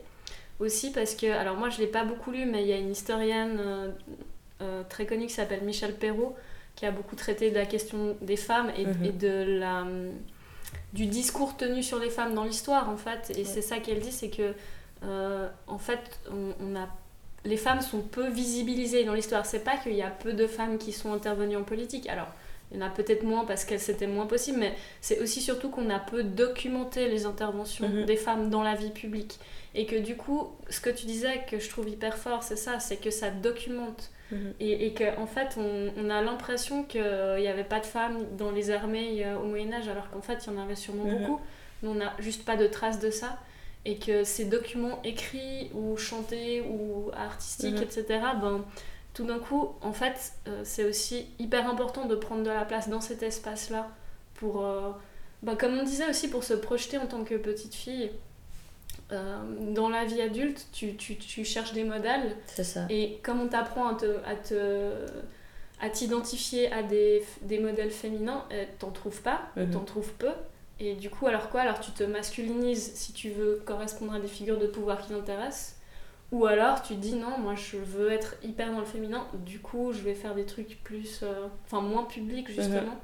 Aussi 0.61 0.91
parce 0.91 1.15
que, 1.15 1.27
alors 1.27 1.57
moi 1.57 1.69
je 1.71 1.79
l'ai 1.81 1.87
pas 1.87 2.05
beaucoup 2.05 2.31
lu, 2.31 2.45
mais 2.47 2.63
il 2.63 2.69
y 2.69 2.73
a 2.73 2.77
une 2.79 2.91
historienne 2.91 3.59
euh, 4.63 4.83
très 4.89 5.05
connue 5.07 5.27
qui 5.27 5.35
s'appelle 5.35 5.63
Michel 5.63 5.93
Perrault 5.95 6.35
qui 6.77 6.87
a 6.87 6.91
beaucoup 6.93 7.17
traité 7.17 7.51
de 7.51 7.57
la 7.57 7.67
question 7.67 8.17
des 8.21 8.37
femmes 8.37 8.71
et, 8.77 8.85
Mhm. 8.87 9.05
et 9.05 9.13
de 9.13 9.59
la, 9.59 9.85
du 10.93 11.07
discours 11.07 11.57
tenu 11.57 11.83
sur 11.83 11.99
les 11.99 12.11
femmes 12.11 12.35
dans 12.35 12.45
l'histoire 12.45 12.89
en 12.89 12.97
fait. 12.97 13.31
Et 13.37 13.39
Ouais. 13.41 13.45
c'est 13.45 13.63
ça 13.63 13.79
qu'elle 13.79 14.01
dit, 14.01 14.13
c'est 14.13 14.31
que 14.31 14.55
euh, 15.05 15.49
en 15.67 15.79
fait 15.79 16.21
on, 16.31 16.53
on 16.61 16.77
a 16.77 16.89
les 17.45 17.57
femmes 17.57 17.81
sont 17.81 18.01
peu 18.01 18.29
visibilisées 18.29 19.05
dans 19.05 19.15
l'histoire. 19.15 19.47
C'est 19.47 19.61
pas 19.63 19.77
qu'il 19.77 19.93
y 19.95 20.03
a 20.03 20.11
peu 20.11 20.33
de 20.33 20.49
femmes 20.49 20.79
qui 20.79 20.93
sont 20.93 21.13
intervenues 21.13 21.57
en 21.57 21.63
politique. 21.63 22.09
Alors, 22.09 22.27
il 22.73 22.79
y 22.79 22.83
en 22.83 22.87
a 22.87 22.91
peut-être 22.91 23.23
moins 23.23 23.45
parce 23.45 23.65
que 23.65 23.79
c'était 23.79 24.09
moins 24.09 24.27
possible, 24.27 24.59
mais 24.59 24.75
c'est 25.01 25.21
aussi 25.21 25.41
surtout 25.41 25.69
qu'on 25.71 25.89
a 25.91 26.01
peu 26.01 26.25
documenté 26.25 27.09
les 27.09 27.25
interventions 27.25 27.89
Mhm. 27.89 28.05
des 28.05 28.17
femmes 28.17 28.51
dans 28.51 28.65
la 28.65 28.75
vie 28.75 28.91
publique. 28.91 29.39
Et 29.77 29.87
que 29.87 29.95
du 29.95 30.17
coup, 30.17 30.49
ce 30.71 30.81
que 30.81 30.91
tu 30.91 31.07
disais 31.07 31.43
que 31.49 31.61
je 31.61 31.69
trouve 31.71 31.89
hyper 31.89 32.17
fort, 32.19 32.43
c'est 32.43 32.57
ça, 32.57 32.81
c'est 32.81 32.97
que 32.97 33.11
ça 33.13 33.31
documente. 33.31 34.11
Mhm. 34.33 34.55
Et, 34.61 34.87
et 34.87 34.95
qu'en 34.95 35.23
en 35.23 35.27
fait, 35.27 35.57
on, 35.57 35.93
on 35.97 36.11
a 36.11 36.21
l'impression 36.23 36.83
qu'il 36.85 37.01
n'y 37.39 37.47
avait 37.49 37.65
pas 37.65 37.81
de 37.81 37.87
femmes 37.87 38.19
dans 38.37 38.51
les 38.51 38.71
armées 38.71 39.25
euh, 39.25 39.39
au 39.39 39.45
Moyen-Âge, 39.45 39.89
alors 39.89 40.11
qu'en 40.11 40.21
fait, 40.23 40.45
il 40.47 40.53
y 40.53 40.57
en 40.57 40.61
avait 40.63 40.75
sûrement 40.75 41.05
Mhm. 41.05 41.19
beaucoup. 41.19 41.41
Mais 41.83 41.89
on 41.89 41.95
n'a 41.95 42.13
juste 42.19 42.45
pas 42.45 42.57
de 42.57 42.67
traces 42.67 42.99
de 43.01 43.11
ça. 43.11 43.39
Et 43.85 43.99
que 43.99 44.25
ces 44.25 44.47
documents 44.47 45.01
écrits 45.05 45.71
ou 45.75 45.97
chantés 45.97 46.61
ou 46.63 47.11
artistiques, 47.17 47.77
Mhm. 47.77 47.83
etc., 47.85 48.05
ben, 48.41 48.65
tout 49.15 49.25
d'un 49.25 49.39
coup, 49.39 49.71
en 49.81 49.93
fait, 49.93 50.33
euh, 50.49 50.61
c'est 50.65 50.85
aussi 50.85 51.27
hyper 51.39 51.71
important 51.71 52.07
de 52.07 52.17
prendre 52.17 52.43
de 52.43 52.51
la 52.51 52.65
place 52.65 52.89
dans 52.89 53.01
cet 53.01 53.23
espace-là 53.23 53.89
pour, 54.35 54.65
euh, 54.65 54.91
ben, 55.43 55.55
comme 55.57 55.79
on 55.79 55.85
disait 55.85 56.09
aussi, 56.11 56.29
pour 56.29 56.43
se 56.45 56.53
projeter 56.55 56.99
en 56.99 57.07
tant 57.07 57.23
que 57.25 57.35
petite 57.37 57.75
fille. 57.75 58.11
Euh, 59.13 59.37
dans 59.73 59.89
la 59.89 60.05
vie 60.05 60.21
adulte, 60.21 60.67
tu, 60.73 60.97
tu, 60.97 61.17
tu 61.17 61.45
cherches 61.45 61.73
des 61.73 61.85
modèles 61.85 62.35
C'est 62.47 62.65
ça. 62.65 62.87
et 62.91 63.21
comme 63.23 63.41
on 63.41 63.47
t'apprend 63.47 63.87
à 63.89 63.95
te, 63.95 64.07
à 64.27 64.35
te 64.35 64.91
à 65.81 65.91
t'identifier 65.91 66.73
à 66.73 66.83
des, 66.83 67.23
des 67.43 67.59
modèles 67.59 67.91
féminins, 67.91 68.45
euh, 68.53 68.65
t'en 68.79 68.91
trouves 68.91 69.21
pas, 69.23 69.43
Mhm. 69.57 69.71
t'en 69.73 69.85
trouves 69.85 70.13
peu. 70.15 70.31
Et 70.81 70.95
du 70.95 71.09
coup, 71.11 71.27
alors 71.27 71.51
quoi? 71.51 71.61
Alors 71.61 71.81
tu 71.81 71.91
te 71.93 72.03
masculinises 72.03 72.93
si 72.95 73.13
tu 73.13 73.31
veux 73.31 73.63
correspondre 73.65 74.15
à 74.15 74.19
des 74.21 74.27
figures 74.29 74.59
de 74.59 74.67
pouvoir 74.67 75.01
qui 75.03 75.11
t'intéressent. 75.11 75.77
Ou 76.33 76.47
alors 76.47 76.83
tu 76.83 76.95
te 76.97 77.01
dis 77.01 77.15
non, 77.15 77.39
moi 77.39 77.55
je 77.55 77.77
veux 77.77 78.11
être 78.11 78.35
hyper 78.43 78.73
dans 78.73 78.81
le 78.81 78.85
féminin, 78.87 79.25
du 79.45 79.61
coup 79.61 79.93
je 79.93 80.01
vais 80.01 80.15
faire 80.15 80.35
des 80.35 80.45
trucs 80.45 80.83
plus. 80.83 81.21
euh, 81.23 81.47
enfin 81.65 81.81
moins 81.81 82.03
publics 82.05 82.49
justement. 82.51 82.97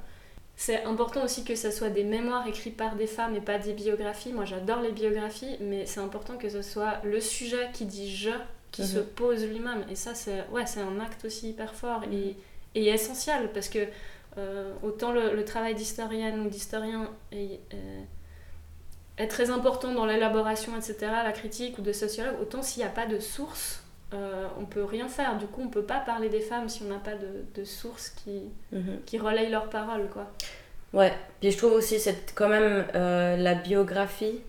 C'est 0.55 0.83
important 0.83 1.23
aussi 1.23 1.43
que 1.43 1.55
ça 1.55 1.71
soit 1.71 1.89
des 1.89 2.03
mémoires 2.03 2.47
écrites 2.47 2.77
par 2.77 2.95
des 2.95 3.07
femmes 3.07 3.35
et 3.35 3.41
pas 3.41 3.57
des 3.57 3.73
biographies. 3.73 4.31
Moi 4.33 4.45
j'adore 4.45 4.81
les 4.81 4.91
biographies, 4.91 5.57
mais 5.59 5.85
c'est 5.85 5.99
important 5.99 6.37
que 6.37 6.49
ce 6.49 6.61
soit 6.61 7.01
le 7.03 7.19
sujet 7.19 7.69
qui 7.73 7.85
dit 7.85 8.15
je 8.15 8.29
qui 8.71 8.81
Mhm. 8.83 8.87
se 8.87 8.99
pose 8.99 9.45
lui-même. 9.45 9.85
Et 9.89 9.95
ça, 9.95 10.15
c'est 10.15 10.47
ouais, 10.51 10.65
c'est 10.65 10.81
un 10.81 10.99
acte 10.99 11.25
aussi 11.25 11.49
hyper 11.49 11.75
fort 11.75 12.01
et, 12.11 12.35
et 12.75 12.87
essentiel 12.87 13.51
parce 13.53 13.69
que 13.69 13.87
euh, 14.39 14.73
autant 14.81 15.11
le, 15.11 15.35
le 15.35 15.45
travail 15.45 15.75
d'historienne 15.75 16.39
ou 16.41 16.49
d'historien 16.49 17.09
est, 17.31 17.59
euh, 17.73 18.01
est 19.17 19.27
très 19.27 19.51
important 19.51 19.93
dans 19.93 20.05
l'élaboration, 20.07 20.75
etc., 20.75 20.95
la 21.23 21.31
critique 21.31 21.77
ou 21.77 21.81
de 21.83 21.93
sociologue, 21.93 22.35
autant 22.41 22.63
s'il 22.63 22.81
n'y 22.81 22.89
a 22.89 22.91
pas 22.91 23.05
de 23.05 23.19
source, 23.19 23.82
euh, 24.13 24.47
on 24.59 24.65
peut 24.65 24.83
rien 24.83 25.07
faire. 25.07 25.37
Du 25.37 25.45
coup, 25.47 25.61
on 25.63 25.69
peut 25.69 25.83
pas 25.83 25.99
parler 25.99 26.29
des 26.29 26.39
femmes 26.41 26.69
si 26.69 26.83
on 26.83 26.89
n'a 26.89 26.99
pas 26.99 27.15
de, 27.15 27.45
de 27.55 27.63
source 27.65 28.09
qui, 28.09 28.41
Mhm. 28.71 28.99
qui 29.05 29.17
relaye 29.19 29.49
leurs 29.49 29.69
paroles, 29.69 30.07
quoi. 30.11 30.31
Ouais, 30.93 31.11
puis 31.39 31.49
je 31.51 31.57
trouve 31.57 31.73
aussi 31.73 31.99
c'est 31.99 32.33
quand 32.35 32.49
même 32.49 32.85
euh, 32.95 33.35
la 33.37 33.55
biographie, 33.55 34.41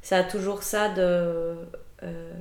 ça 0.00 0.18
a 0.18 0.22
toujours 0.24 0.62
ça 0.62 0.88
de... 0.88 1.56
euh, 2.02 2.32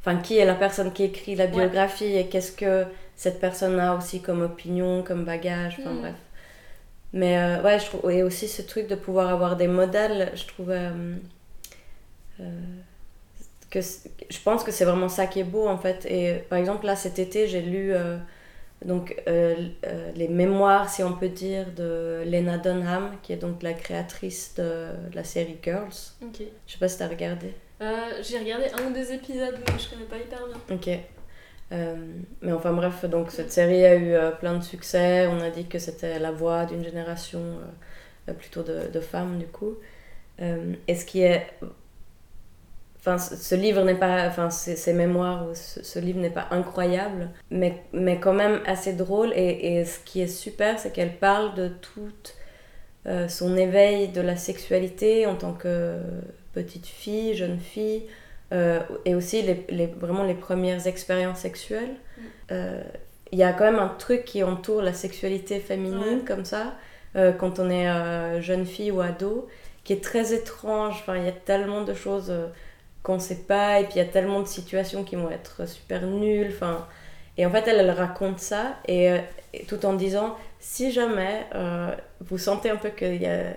Enfin, 0.00 0.16
qui 0.16 0.36
est 0.38 0.44
la 0.44 0.54
personne 0.56 0.92
qui 0.92 1.04
écrit 1.04 1.36
la 1.36 1.46
biographie 1.46 2.16
et 2.16 2.26
qu'est-ce 2.28 2.50
que 2.50 2.84
cette 3.14 3.38
personne 3.38 3.78
a 3.78 3.94
aussi 3.94 4.20
comme 4.20 4.42
opinion, 4.42 5.02
comme 5.04 5.24
bagage, 5.24 5.76
enfin 5.80 5.92
Mm. 5.92 6.00
bref. 6.00 6.14
Mais 7.12 7.38
euh, 7.38 7.62
ouais, 7.62 7.78
je 7.78 7.84
trouve... 7.86 8.10
Et 8.10 8.22
aussi 8.24 8.48
ce 8.48 8.62
truc 8.62 8.88
de 8.88 8.94
pouvoir 8.96 9.28
avoir 9.28 9.56
des 9.56 9.68
modèles, 9.68 10.32
je 10.34 10.44
trouve... 10.46 10.72
euh, 13.76 13.80
euh, 13.80 14.08
que 14.28 14.34
je 14.34 14.40
pense 14.40 14.64
que 14.64 14.70
c'est 14.70 14.84
vraiment 14.84 15.08
ça 15.08 15.26
qui 15.26 15.40
est 15.40 15.44
beau 15.44 15.68
en 15.68 15.78
fait. 15.78 16.06
Et 16.06 16.44
par 16.48 16.58
exemple, 16.58 16.86
là 16.86 16.96
cet 16.96 17.18
été, 17.18 17.46
j'ai 17.48 17.62
lu 17.62 17.92
euh, 17.92 18.18
donc, 18.84 19.14
euh, 19.28 19.54
euh, 19.86 20.10
les 20.16 20.28
mémoires, 20.28 20.90
si 20.90 21.02
on 21.04 21.12
peut 21.12 21.28
dire, 21.28 21.66
de 21.76 22.24
Lena 22.26 22.58
Dunham, 22.58 23.16
qui 23.22 23.32
est 23.32 23.36
donc 23.36 23.62
la 23.62 23.74
créatrice 23.74 24.54
de 24.56 24.88
la 25.14 25.24
série 25.24 25.58
Girls. 25.62 25.92
Je 26.66 26.72
sais 26.72 26.78
pas 26.78 26.88
si 26.88 26.98
t'as 26.98 27.08
regardé. 27.08 27.54
Euh, 27.80 28.22
J'ai 28.22 28.38
regardé 28.38 28.66
un 28.78 28.90
ou 28.90 28.92
deux 28.92 29.12
épisodes, 29.12 29.56
mais 29.58 29.78
je 29.78 29.90
connais 29.90 30.04
pas 30.04 30.16
hyper 30.16 30.40
bien. 30.46 30.76
Ok. 30.76 30.88
Euh, 31.72 31.96
mais 32.42 32.52
enfin 32.52 32.72
bref, 32.72 33.04
donc 33.06 33.30
cette 33.30 33.50
série 33.50 33.84
a 33.84 33.94
eu 33.94 34.12
euh, 34.12 34.30
plein 34.30 34.58
de 34.58 34.62
succès. 34.62 35.26
On 35.26 35.40
a 35.40 35.50
dit 35.50 35.66
que 35.66 35.78
c'était 35.78 36.18
la 36.18 36.30
voix 36.30 36.66
d'une 36.66 36.84
génération 36.84 37.40
euh, 38.28 38.32
plutôt 38.34 38.62
de, 38.62 38.88
de 38.92 39.00
femmes 39.00 39.38
du 39.38 39.46
coup. 39.46 39.76
Euh, 40.40 40.74
et 40.88 40.94
ce 40.94 41.04
qui 41.04 41.22
est... 41.22 41.46
Enfin, 43.04 43.18
ce 43.18 43.54
livre 43.56 43.82
n'est 43.82 43.96
pas... 43.96 44.28
Enfin, 44.28 44.48
ces 44.50 44.92
mémoires, 44.92 45.46
ce, 45.54 45.82
ce 45.82 45.98
livre 45.98 46.20
n'est 46.20 46.30
pas 46.30 46.46
incroyable, 46.52 47.30
mais, 47.50 47.82
mais 47.92 48.20
quand 48.20 48.32
même 48.32 48.60
assez 48.64 48.92
drôle. 48.92 49.32
Et, 49.34 49.74
et 49.74 49.84
ce 49.84 49.98
qui 50.04 50.22
est 50.22 50.28
super, 50.28 50.78
c'est 50.78 50.92
qu'elle 50.92 51.16
parle 51.16 51.54
de 51.56 51.66
tout 51.68 52.12
euh, 53.06 53.26
son 53.26 53.56
éveil 53.56 54.08
de 54.08 54.20
la 54.20 54.36
sexualité 54.36 55.26
en 55.26 55.34
tant 55.34 55.52
que 55.52 55.96
petite 56.54 56.86
fille, 56.86 57.34
jeune 57.34 57.58
fille, 57.58 58.04
euh, 58.52 58.78
et 59.04 59.16
aussi 59.16 59.42
les, 59.42 59.66
les- 59.70 59.86
vraiment 59.86 60.22
les 60.22 60.34
premières 60.34 60.86
expériences 60.86 61.40
sexuelles. 61.40 61.96
Mm. 62.16 62.22
Euh, 62.52 62.82
Il 63.32 63.38
y 63.38 63.42
a 63.42 63.52
quand 63.52 63.64
même 63.64 63.80
un 63.80 63.88
truc 63.98 64.24
qui 64.24 64.44
entoure 64.44 64.80
la 64.82 64.92
sexualité 64.92 65.58
féminine 65.58 66.18
Ouais. 66.18 66.24
comme 66.24 66.44
ça, 66.44 66.74
quand 67.38 67.58
on 67.58 67.68
est 67.68 68.40
jeune 68.42 68.64
fille 68.66 68.90
ou 68.90 69.00
ado, 69.00 69.48
qui 69.84 69.92
est 69.94 70.02
très 70.04 70.32
étrange. 70.32 70.94
Enfin, 71.00 71.16
il 71.16 71.24
y 71.24 71.28
a 71.28 71.32
tellement 71.32 71.82
de 71.82 71.94
choses 71.94 72.30
qu'on 73.02 73.14
ne 73.14 73.20
sait 73.20 73.44
pas, 73.46 73.80
et 73.80 73.84
puis 73.84 73.94
il 73.96 73.98
y 73.98 74.02
a 74.02 74.04
tellement 74.06 74.40
de 74.40 74.46
situations 74.46 75.04
qui 75.04 75.16
vont 75.16 75.30
être 75.30 75.66
super 75.68 76.02
nulles. 76.06 76.52
Enfin, 76.54 76.86
et 77.36 77.46
en 77.46 77.50
fait, 77.50 77.66
elle, 77.66 77.80
elle 77.80 77.90
raconte 77.90 78.38
ça, 78.38 78.76
et, 78.86 79.10
euh, 79.10 79.18
et 79.52 79.64
tout 79.64 79.84
en 79.86 79.94
disant, 79.94 80.36
si 80.60 80.92
jamais 80.92 81.46
euh, 81.54 81.90
vous 82.20 82.38
sentez 82.38 82.70
un 82.70 82.76
peu 82.76 82.90
qu'il 82.90 83.20
y 83.20 83.26
a, 83.26 83.52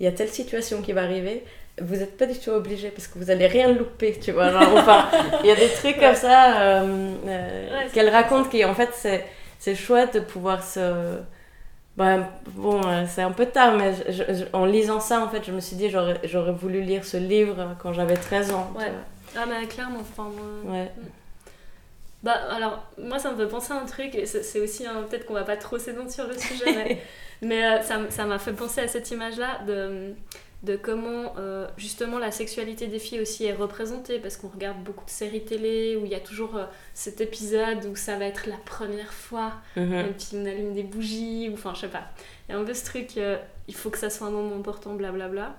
il 0.00 0.04
y 0.04 0.06
a 0.06 0.12
telle 0.12 0.28
situation 0.28 0.82
qui 0.82 0.92
va 0.92 1.02
arriver, 1.02 1.44
vous 1.80 1.96
n'êtes 1.96 2.16
pas 2.16 2.26
du 2.26 2.38
tout 2.38 2.50
obligé 2.50 2.90
parce 2.90 3.06
que 3.06 3.18
vous 3.18 3.30
allez 3.30 3.46
rien 3.46 3.72
louper, 3.72 4.18
tu 4.20 4.32
vois. 4.32 4.50
Genre, 4.50 4.76
enfin, 4.76 5.08
il 5.42 5.48
y 5.48 5.52
a 5.52 5.56
des 5.56 5.68
trucs 5.68 5.98
comme 5.98 6.14
ça 6.14 6.60
euh, 6.60 7.12
euh, 7.26 7.78
Ouais, 7.78 7.86
qu'elle 7.92 8.08
raconte 8.08 8.50
qui, 8.50 8.64
en 8.64 8.74
fait, 8.74 8.90
c'est, 8.92 9.24
c'est 9.58 9.74
chouette 9.74 10.14
de 10.14 10.20
pouvoir 10.20 10.62
se. 10.62 11.18
Ben, 11.98 12.28
bon, 12.54 12.80
euh, 12.86 13.04
c'est 13.08 13.22
un 13.22 13.32
peu 13.32 13.46
tard, 13.46 13.76
mais 13.76 13.92
je- 13.92 14.12
je- 14.12 14.32
je- 14.34 14.44
en 14.52 14.64
lisant 14.64 15.00
ça, 15.00 15.20
en 15.20 15.28
fait, 15.28 15.44
je 15.44 15.50
me 15.50 15.58
suis 15.60 15.74
dit, 15.76 15.90
j'aurais, 15.90 16.20
j'aurais 16.24 16.52
voulu 16.52 16.80
lire 16.80 17.04
ce 17.04 17.16
livre 17.16 17.74
quand 17.82 17.92
j'avais 17.92 18.14
13 18.16 18.52
ans. 18.52 18.70
Ouais. 18.78 18.92
Ah, 19.36 19.44
mais 19.46 19.66
clairement, 19.66 19.98
enfin, 20.00 20.30
moi. 20.64 20.72
Ouais. 20.74 20.90
Bah 22.22 22.32
alors, 22.50 22.84
moi 22.98 23.18
ça 23.20 23.30
me 23.30 23.36
fait 23.36 23.48
penser 23.48 23.72
à 23.72 23.76
un 23.76 23.84
truc, 23.86 24.14
et 24.14 24.26
c'est 24.26 24.60
aussi 24.60 24.86
un- 24.86 25.02
peut-être 25.02 25.24
qu'on 25.26 25.34
va 25.34 25.44
pas 25.44 25.56
trop 25.56 25.78
s'étendre 25.78 26.10
sur 26.10 26.26
le 26.26 26.36
sujet, 26.38 26.64
mais, 26.74 27.02
mais, 27.42 27.64
euh, 27.64 27.82
ça 28.10 28.24
m'a 28.24 28.38
fait 28.38 28.52
penser 28.52 28.80
à 28.80 28.88
cette 28.88 29.10
image-là 29.10 29.60
de, 29.66 30.14
de 30.64 30.74
comment 30.76 31.34
euh, 31.38 31.68
justement 31.76 32.18
la 32.18 32.32
sexualité 32.32 32.88
des 32.88 32.98
filles 32.98 33.20
aussi 33.20 33.44
est 33.44 33.52
représentée, 33.54 34.18
parce 34.18 34.36
qu'on 34.36 34.48
regarde 34.48 34.82
beaucoup 34.82 35.04
de 35.04 35.10
séries 35.10 35.44
télé 35.44 35.96
où 35.96 36.04
il 36.04 36.10
y 36.10 36.16
a 36.16 36.20
toujours 36.20 36.56
euh, 36.56 36.64
cet 36.94 37.20
épisode 37.20 37.84
où 37.86 37.94
ça 37.94 38.18
va 38.18 38.24
être 38.24 38.46
la 38.48 38.56
première 38.56 39.12
fois, 39.12 39.52
et 39.76 40.12
puis 40.12 40.28
on 40.34 40.44
allume 40.46 40.74
des 40.74 40.82
bougies, 40.82 41.48
ou 41.48 41.54
enfin 41.54 41.74
je 41.74 41.82
sais 41.82 41.88
pas. 41.88 42.08
Il 42.48 42.52
y 42.52 42.54
a 42.56 42.60
un 42.60 42.64
peu 42.64 42.74
ce 42.74 42.84
truc, 42.84 43.16
euh, 43.18 43.36
il 43.68 43.74
faut 43.74 43.90
que 43.90 43.98
ça 43.98 44.10
soit 44.10 44.26
un 44.26 44.30
moment 44.30 44.56
important, 44.56 44.94
blablabla. 44.94 45.54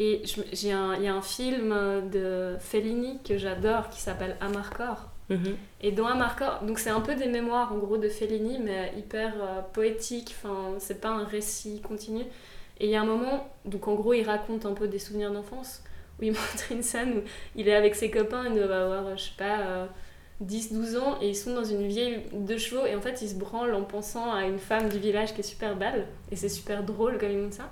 Et 0.00 0.22
me- 0.38 0.44
j'ai 0.52 0.72
un- 0.72 0.96
il 0.96 1.02
y 1.04 1.06
a 1.06 1.14
un 1.14 1.22
film 1.22 1.72
de 2.12 2.56
Fellini 2.58 3.20
que 3.22 3.38
j'adore 3.38 3.88
qui 3.90 4.00
s'appelle 4.00 4.36
Amarcord. 4.40 5.10
Mhm. 5.30 5.54
Et 5.82 5.92
dans 5.92 6.06
Amarcord, 6.06 6.64
donc 6.64 6.80
c'est 6.80 6.90
un 6.90 7.00
peu 7.00 7.14
des 7.14 7.28
mémoires 7.28 7.72
en 7.72 7.78
gros 7.78 7.96
de 7.98 8.08
Fellini, 8.08 8.58
mais 8.58 8.92
hyper 8.98 9.34
poétique, 9.72 10.34
enfin 10.36 10.74
c'est 10.80 11.00
pas 11.00 11.10
un 11.10 11.24
récit 11.24 11.80
continu. 11.80 12.24
Et 12.80 12.86
il 12.86 12.90
y 12.90 12.96
a 12.96 13.00
un 13.02 13.06
moment, 13.06 13.48
donc 13.64 13.86
en 13.88 13.94
gros 13.94 14.14
il 14.14 14.24
raconte 14.24 14.66
un 14.66 14.72
peu 14.72 14.88
des 14.88 14.98
souvenirs 14.98 15.32
d'enfance, 15.32 15.82
où 16.20 16.24
il 16.24 16.32
montre 16.32 16.72
une 16.72 16.82
scène 16.82 17.18
où 17.18 17.20
il 17.56 17.68
est 17.68 17.74
avec 17.74 17.94
ses 17.94 18.10
copains, 18.10 18.44
il 18.48 18.54
doit 18.54 18.64
avoir, 18.76 19.16
je 19.16 19.22
sais 19.24 19.30
pas, 19.38 19.88
10-12 20.44 20.98
ans, 20.98 21.18
et 21.22 21.28
ils 21.28 21.36
sont 21.36 21.54
dans 21.54 21.64
une 21.64 21.86
vieille 21.86 22.20
de 22.32 22.56
chevaux, 22.56 22.84
et 22.86 22.94
en 22.96 23.00
fait, 23.00 23.22
ils 23.22 23.28
se 23.28 23.34
branlent 23.36 23.74
en 23.74 23.82
pensant 23.84 24.32
à 24.32 24.44
une 24.44 24.58
femme 24.58 24.88
du 24.88 24.98
village 24.98 25.32
qui 25.34 25.40
est 25.40 25.44
super 25.44 25.76
belle, 25.76 26.06
et 26.32 26.36
c'est 26.36 26.48
super 26.48 26.82
drôle 26.82 27.18
comme 27.18 27.30
ils 27.30 27.38
montrent 27.38 27.56
ça. 27.56 27.70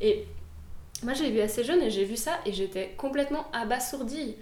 Et 0.00 0.24
moi, 1.02 1.12
j'ai 1.12 1.30
vu 1.30 1.40
assez 1.40 1.64
jeune, 1.64 1.82
et 1.82 1.90
j'ai 1.90 2.04
vu 2.04 2.16
ça, 2.16 2.38
et 2.46 2.52
j'étais 2.52 2.94
complètement 2.96 3.46
abasourdie 3.52 4.36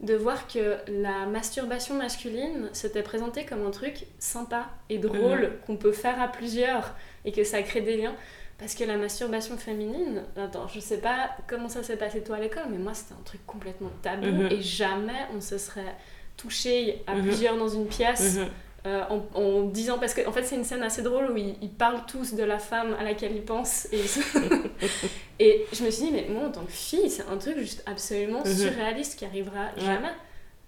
de 0.00 0.14
voir 0.16 0.48
que 0.48 0.78
la 0.88 1.26
masturbation 1.26 1.94
masculine 1.96 2.68
s'était 2.72 3.04
présentée 3.04 3.44
comme 3.46 3.64
un 3.64 3.70
truc 3.70 4.04
sympa 4.18 4.66
et 4.90 4.98
drôle 4.98 5.42
Mhm. 5.42 5.50
qu'on 5.64 5.76
peut 5.76 5.92
faire 5.92 6.20
à 6.20 6.26
plusieurs 6.26 6.96
et 7.24 7.30
que 7.30 7.44
ça 7.44 7.62
crée 7.62 7.82
des 7.82 7.96
liens. 7.98 8.16
Parce 8.58 8.74
que 8.74 8.84
la 8.84 8.96
masturbation 8.96 9.56
féminine, 9.56 10.22
attends, 10.36 10.68
je 10.68 10.78
sais 10.78 10.98
pas 10.98 11.30
comment 11.48 11.68
ça 11.68 11.82
s'est 11.82 11.96
passé 11.96 12.22
toi 12.22 12.36
à 12.36 12.40
l'école, 12.40 12.64
mais 12.70 12.78
moi 12.78 12.94
c'était 12.94 13.14
un 13.14 13.22
truc 13.24 13.44
complètement 13.46 13.90
tabou 14.02 14.26
Mhm. 14.26 14.48
et 14.52 14.62
jamais 14.62 15.26
on 15.36 15.40
se 15.40 15.58
serait 15.58 15.96
touché 16.36 17.02
à 17.06 17.14
Mhm. 17.16 17.22
plusieurs 17.22 17.56
dans 17.56 17.68
une 17.68 17.86
pièce 17.86 18.36
Mhm. 18.36 18.46
euh, 18.86 19.02
en, 19.10 19.38
en 19.40 19.62
disant 19.62 19.98
parce 19.98 20.14
qu'en 20.14 20.28
en 20.28 20.32
fait 20.32 20.44
c'est 20.44 20.54
une 20.56 20.64
scène 20.64 20.82
assez 20.82 21.02
drôle 21.02 21.30
où 21.32 21.36
ils, 21.36 21.56
ils 21.60 21.70
parlent 21.70 22.04
tous 22.06 22.34
de 22.34 22.42
la 22.44 22.58
femme 22.58 22.94
à 22.98 23.04
laquelle 23.04 23.34
ils 23.34 23.44
pensent 23.44 23.88
et, 23.92 23.98
ils 23.98 24.08
se- 24.08 24.20
et 25.40 25.66
je 25.72 25.84
me 25.84 25.90
suis 25.90 26.04
dit 26.06 26.10
mais 26.12 26.26
moi 26.28 26.46
en 26.46 26.50
tant 26.50 26.64
que 26.64 26.70
fille 26.72 27.10
c'est 27.10 27.24
un 27.30 27.36
truc 27.36 27.58
juste 27.58 27.82
absolument 27.86 28.44
surréaliste 28.44 29.18
qui 29.18 29.24
arrivera 29.24 29.68
jamais 29.76 30.12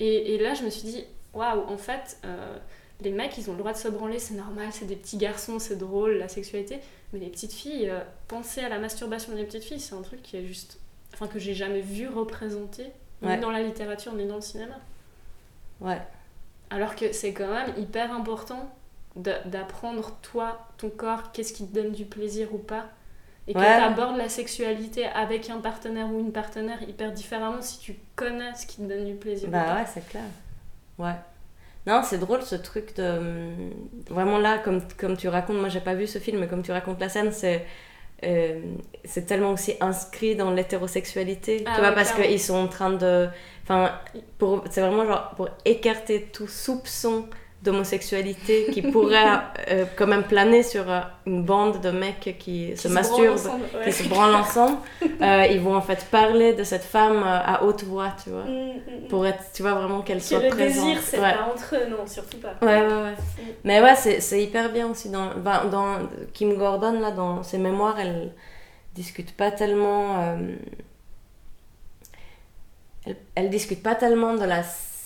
et, 0.01 0.35
et 0.35 0.39
là 0.39 0.55
je 0.55 0.63
me 0.65 0.71
suis 0.71 0.83
dit 0.89 1.05
waouh 1.33 1.63
en 1.69 1.77
fait 1.79 2.19
euh, 2.25 2.57
les 3.01 3.11
mecs 3.11 3.37
ils 3.39 3.49
ont 3.51 3.53
le 3.55 3.59
droit 3.59 3.73
de 3.73 3.79
se 3.79 3.89
branler 3.89 4.19
c'est 4.19 4.35
normal 4.35 4.69
c'est 4.71 4.85
des 4.87 4.97
petits 4.97 5.17
garçons 5.17 5.59
c'est 5.59 5.77
drôle 5.79 6.13
la 6.19 6.29
sexualité 6.29 6.79
mais 7.15 7.21
les 7.21 7.31
petites 7.31 7.53
filles 7.55 7.89
euh, 7.89 8.01
penser 8.29 8.61
à 8.61 8.69
la 8.69 8.79
masturbation 8.79 9.35
des 9.35 9.45
petites 9.45 9.65
filles 9.65 9.81
c'est 9.81 9.95
un 9.95 10.03
truc 10.03 10.21
qui 10.23 10.37
est 10.37 10.45
juste 10.45 10.79
enfin 11.15 11.27
que 11.29 11.39
j'ai 11.39 11.55
jamais 11.55 11.81
vu 11.81 12.09
représenté 12.09 12.87
Ouais. 13.23 13.37
ni 13.37 13.41
dans 13.43 13.51
la 13.53 13.63
littérature 13.63 14.13
ni 14.13 14.27
dans 14.27 14.35
le 14.35 14.41
cinéma 14.43 14.75
Ouais. 15.81 16.01
alors 16.71 16.95
que 16.97 17.13
c'est 17.13 17.33
quand 17.33 17.49
même 17.49 17.73
hyper 17.79 18.13
important 18.13 18.69
d'apprendre, 19.17 20.17
toi, 20.23 20.67
ton 20.77 20.91
corps, 20.91 21.31
qu'est-ce 21.31 21.53
qui 21.53 21.65
te 21.67 21.73
donne 21.73 21.93
du 21.93 22.05
plaisir 22.05 22.53
ou 22.53 22.59
pas. 22.59 22.87
Et 23.47 23.55
que 23.55 23.59
Ouais. 23.59 23.65
tu 23.79 23.83
abordes 23.85 24.17
la 24.17 24.29
sexualité 24.29 25.07
avec 25.07 25.51
un 25.51 25.59
partenaire 25.61 26.09
ou 26.13 26.19
une 26.19 26.33
partenaire 26.33 26.83
hyper 26.83 27.13
différemment 27.13 27.63
si 27.63 27.79
tu 27.79 27.97
connais 28.17 28.53
ce 28.57 28.67
qui 28.67 28.79
te 28.79 28.83
donne 28.83 29.05
du 29.05 29.15
plaisir 29.15 29.49
ou 29.49 29.53
Bah 29.53 29.63
pas. 29.63 29.75
ouais, 29.77 29.87
c'est 29.87 30.05
clair. 30.09 30.25
Ouais. 30.99 31.15
Non, 31.87 32.03
c'est 32.03 32.19
drôle 32.19 32.43
ce 32.43 32.55
truc 32.55 32.97
de. 32.97 33.21
Vraiment 34.09 34.39
là, 34.39 34.59
comme, 34.59 34.81
comme 34.99 35.17
tu 35.17 35.29
racontes, 35.29 35.57
moi 35.59 35.69
j'ai 35.69 35.81
pas 35.81 35.95
vu 35.95 36.07
ce 36.07 36.19
film, 36.19 36.39
mais 36.41 36.49
comme 36.49 36.63
tu 36.63 36.73
racontes 36.73 37.01
la 37.01 37.09
scène, 37.11 37.31
c'est. 37.33 37.67
euh, 38.25 38.61
c'est 39.05 39.27
tellement 39.27 39.53
aussi 39.53 39.75
inscrit 39.81 40.37
dans 40.37 40.51
l'hétérosexualité, 40.51 41.67
Ah 41.67 41.73
tu 41.75 41.81
vois, 41.81 41.91
ouais, 41.91 41.95
parce 41.95 42.13
qu'ils 42.13 42.41
sont 42.41 42.57
en 42.57 42.69
train 42.69 42.93
de. 42.93 43.29
Enfin, 43.65 43.93
c'est 44.71 44.81
vraiment 44.81 45.07
genre 45.07 45.35
pour 45.37 45.49
écarter 45.65 46.31
tout 46.33 46.49
soupçon 46.49 47.29
d'homosexualité 47.65 48.67
qui 48.73 48.83
pourrait 48.83 49.25
euh, 49.71 49.85
quand 49.97 50.07
même 50.07 50.23
planer 50.25 50.63
sur 50.63 50.89
euh, 50.91 51.01
une 51.27 51.43
bande 51.43 51.81
de 51.81 51.91
mecs 51.91 52.21
qui, 52.21 52.71
Qui 52.71 52.77
se 52.77 52.89
masturbent 52.89 53.39
ouais. 53.75 53.85
qui 53.87 53.93
se 53.93 54.07
branlent 54.09 54.35
ensemble, 54.35 54.79
euh, 55.23 55.47
ils 55.51 55.61
vont 55.61 55.75
en 55.75 55.81
fait 55.81 56.07
parler 56.11 56.53
de 56.53 56.63
cette 56.63 56.85
femme 56.85 57.23
à 57.25 57.63
haute 57.65 57.83
voix, 57.85 58.13
tu 58.23 58.31
vois, 58.31 58.45
Mm, 58.45 58.49
mm, 58.51 59.05
mm. 59.05 59.09
pour 59.09 59.27
être, 59.27 59.43
tu 59.55 59.63
vois, 59.63 59.75
vraiment 59.75 60.03
qu'elle 60.03 60.19
Que 60.19 60.25
soit 60.25 60.41
le 60.41 60.49
présente. 60.51 60.85
désir, 60.87 61.01
c'est 61.03 61.19
ouais. 61.19 61.33
pas 61.35 61.51
entre 61.53 61.75
eux, 61.77 61.89
non, 61.91 62.07
surtout 62.07 62.39
pas. 62.39 62.55
Ouais, 62.61 62.83
ouais, 62.87 63.03
ouais. 63.03 63.15
Mais 63.65 63.81
ouais, 63.81 63.97
c'est 63.97 64.21
c'est 64.21 64.43
hyper 64.43 64.71
bien 64.71 64.87
aussi. 64.89 65.09
Dans, 65.11 65.31
dans 65.71 65.99
Kim 66.35 66.55
Gordon, 66.55 67.01
là, 67.01 67.11
dans 67.11 67.43
ses 67.43 67.59
mémoires, 67.59 67.99
elle 67.99 68.33
discute 68.95 69.33
pas 69.37 69.51
tellement. 69.51 70.37
elle, 73.07 73.17
elle 73.35 73.51
discute 73.51 73.83
pas 73.83 73.95
tellement 73.95 74.35
de 74.35 74.45
la 74.45 74.63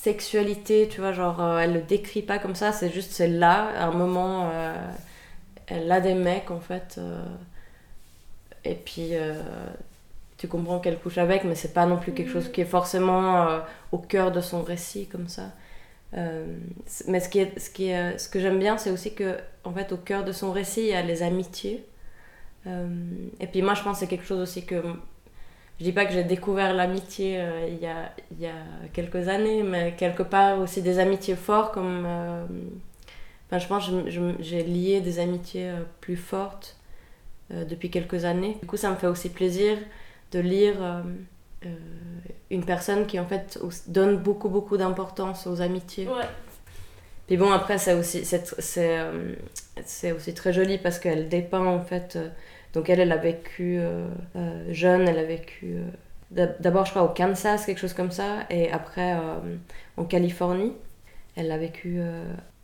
sexualité, 0.09 0.88
tu 0.90 1.00
vois, 1.00 1.12
genre, 1.12 1.40
euh, 1.42 1.59
elle 1.61 1.74
le 1.74 1.82
décrit 1.82 2.22
pas 2.22 2.38
comme 2.38 2.54
ça, 2.54 2.72
c'est 2.72 2.90
juste, 2.90 3.12
c'est 3.12 3.28
là, 3.28 3.68
à 3.78 3.86
un 3.86 3.92
moment, 3.92 4.50
euh, 4.52 4.74
elle 5.68 5.90
a 5.92 6.00
des 6.00 6.14
mecs, 6.14 6.50
en 6.50 6.61
fait. 6.61 6.96
euh, 6.98 7.22
et 8.64 8.74
puis. 8.74 9.12
tu 10.38 10.46
comprends 10.48 10.78
qu'elle 10.78 10.98
couche 11.00 11.18
avec, 11.18 11.42
mais 11.44 11.54
c'est 11.56 11.74
pas 11.74 11.84
non 11.86 11.96
plus 11.96 12.12
quelque 12.12 12.28
Mhm. 12.28 12.32
chose 12.34 12.52
qui 12.52 12.61
est 12.61 12.64
forcément 12.64 13.61
au 13.92 13.98
cœur 13.98 14.30
de 14.32 14.40
son 14.40 14.62
récit 14.62 15.06
comme 15.09 15.28
ça. 15.28 15.50
Mais 17.06 17.20
ce, 17.20 17.28
qui 17.28 17.38
est, 17.40 17.59
ce, 17.59 17.70
qui 17.70 17.88
est, 17.88 18.18
ce 18.18 18.28
que 18.28 18.40
j'aime 18.40 18.59
bien, 18.59 18.78
c'est 18.78 18.90
aussi 18.90 19.14
que, 19.14 19.36
en 19.64 19.72
fait, 19.72 19.92
au 19.92 19.96
cœur 19.96 20.24
de 20.24 20.32
son 20.32 20.52
récit, 20.52 20.80
il 20.82 20.86
y 20.88 20.94
a 20.94 21.02
les 21.02 21.22
amitiés. 21.22 21.84
Et 23.40 23.46
puis 23.46 23.62
moi, 23.62 23.74
je 23.74 23.82
pense 23.82 23.94
que 23.96 24.00
c'est 24.00 24.06
quelque 24.09 24.26
chose 24.26 24.40
aussi 24.40 24.64
que. 24.64 24.82
Je 25.79 25.85
dis 25.85 25.93
pas 25.93 26.07
que 26.07 26.12
j'ai 26.12 26.24
découvert 26.24 26.74
l'amitié 26.74 27.39
euh, 27.41 27.68
il, 27.68 27.79
y 27.79 27.87
a, 27.87 28.12
il 28.33 28.41
y 28.41 28.47
a 28.47 28.55
quelques 28.93 29.29
années, 29.29 29.62
mais 29.62 29.95
quelque 29.97 30.24
part 30.24 30.59
aussi 30.59 30.83
des 30.83 30.99
amitiés 30.99 31.37
fortes, 31.37 31.72
comme. 31.74 32.05
euh, 32.07 32.47
Enfin, 33.51 33.59
je 33.59 33.66
pense 33.66 33.89
que 33.89 34.11
j'ai 34.41 34.62
lié 34.62 35.01
des 35.01 35.20
amitiés 35.20 35.70
euh, 35.70 35.83
plus 36.03 36.16
fortes 36.16 36.76
depuis 37.51 37.91
quelques 37.91 38.26
années. 38.26 38.59
Du 38.61 38.66
coup, 38.66 38.76
ça 38.76 38.91
me 38.91 38.97
fait 38.97 39.07
aussi 39.07 39.31
plaisir 39.31 39.79
de 40.33 40.39
lire 40.39 40.74
une 42.51 42.64
personne 42.66 43.07
qui, 43.07 43.18
en 43.18 43.24
fait, 43.24 43.59
donne 43.87 44.18
beaucoup, 44.18 44.51
beaucoup 44.51 44.76
d'importance 44.76 45.47
aux 45.47 45.62
amitiés. 45.62 46.07
Ouais. 46.07 46.26
Puis 47.26 47.39
bon, 47.39 47.51
après, 47.51 47.79
c'est 47.79 47.95
aussi, 47.95 48.22
c'est 48.26 50.12
aussi 50.12 50.35
très 50.35 50.53
joli 50.53 50.76
parce 50.76 50.99
qu'elle 50.99 51.31
dépeint 51.31 51.64
en 51.64 51.81
fait. 51.81 52.18
Donc 52.75 52.89
elle, 52.91 53.01
elle 53.01 53.12
a 53.12 53.16
vécu 53.16 53.79
euh, 53.79 54.07
euh, 54.37 54.64
jeune, 54.73 55.09
elle 55.09 55.19
a 55.19 55.25
vécu 55.25 55.75
euh, 55.77 55.83
d'ab- 56.31 56.61
d'abord, 56.61 56.85
je 56.87 56.91
crois, 56.91 57.03
au 57.05 57.09
Kansas, 57.09 57.64
quelque 57.66 57.79
chose 57.81 57.95
comme 57.95 58.11
ça, 58.11 58.41
et 58.51 58.71
après 58.71 59.16
en 59.97 60.05
Californie. 60.05 60.73
Elle 61.37 61.53
a 61.53 61.59
vécu 61.59 62.01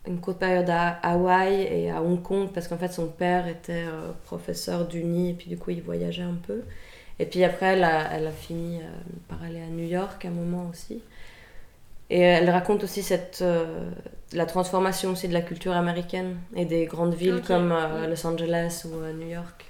une 0.05 0.19
courte 0.19 0.37
période 0.39 0.69
à 0.69 0.99
Hawaï 1.01 1.61
et 1.61 1.89
à 1.89 2.01
Hong 2.03 2.21
Kong 2.21 2.49
parce 2.53 2.67
qu'en 2.67 2.77
fait, 2.77 2.89
son 2.91 3.07
père 3.07 3.47
était 3.47 3.85
euh, 3.87 4.11
professeur 4.25 4.85
d'uni 4.85 5.29
et 5.29 5.33
puis 5.33 5.47
du 5.49 5.57
coup, 5.57 5.71
il 5.71 5.81
voyageait 5.81 6.23
un 6.23 6.37
peu. 6.45 6.61
Et 7.17 7.25
puis 7.25 7.43
après, 7.45 7.67
elle 7.67 7.85
a, 7.85 8.11
elle 8.13 8.27
a 8.27 8.31
fini 8.31 8.79
euh, 8.81 8.85
par 9.29 9.41
aller 9.43 9.61
à 9.61 9.67
New 9.67 9.87
York 9.87 10.25
à 10.25 10.27
un 10.27 10.31
moment 10.31 10.69
aussi. 10.69 11.01
Et 12.09 12.19
elle 12.19 12.49
raconte 12.49 12.83
aussi 12.83 13.01
cette, 13.01 13.39
euh, 13.41 13.89
la 14.33 14.45
transformation 14.45 15.11
aussi 15.11 15.27
de 15.29 15.33
la 15.33 15.41
culture 15.41 15.73
américaine 15.73 16.35
et 16.55 16.65
des 16.65 16.85
grandes 16.85 17.15
villes 17.15 17.41
comme. 17.47 17.71
Los 18.09 18.27
Angeles 18.27 18.85
ou 18.85 18.95
New 19.17 19.29
York. 19.29 19.65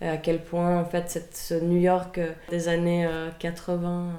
Et 0.00 0.08
à 0.08 0.16
quel 0.16 0.42
point, 0.42 0.78
en 0.80 0.84
fait, 0.84 1.10
cette, 1.10 1.36
ce 1.36 1.54
New 1.54 1.78
York 1.78 2.18
euh, 2.18 2.32
des 2.50 2.68
années 2.68 3.04
euh, 3.06 3.30
80, 3.38 4.10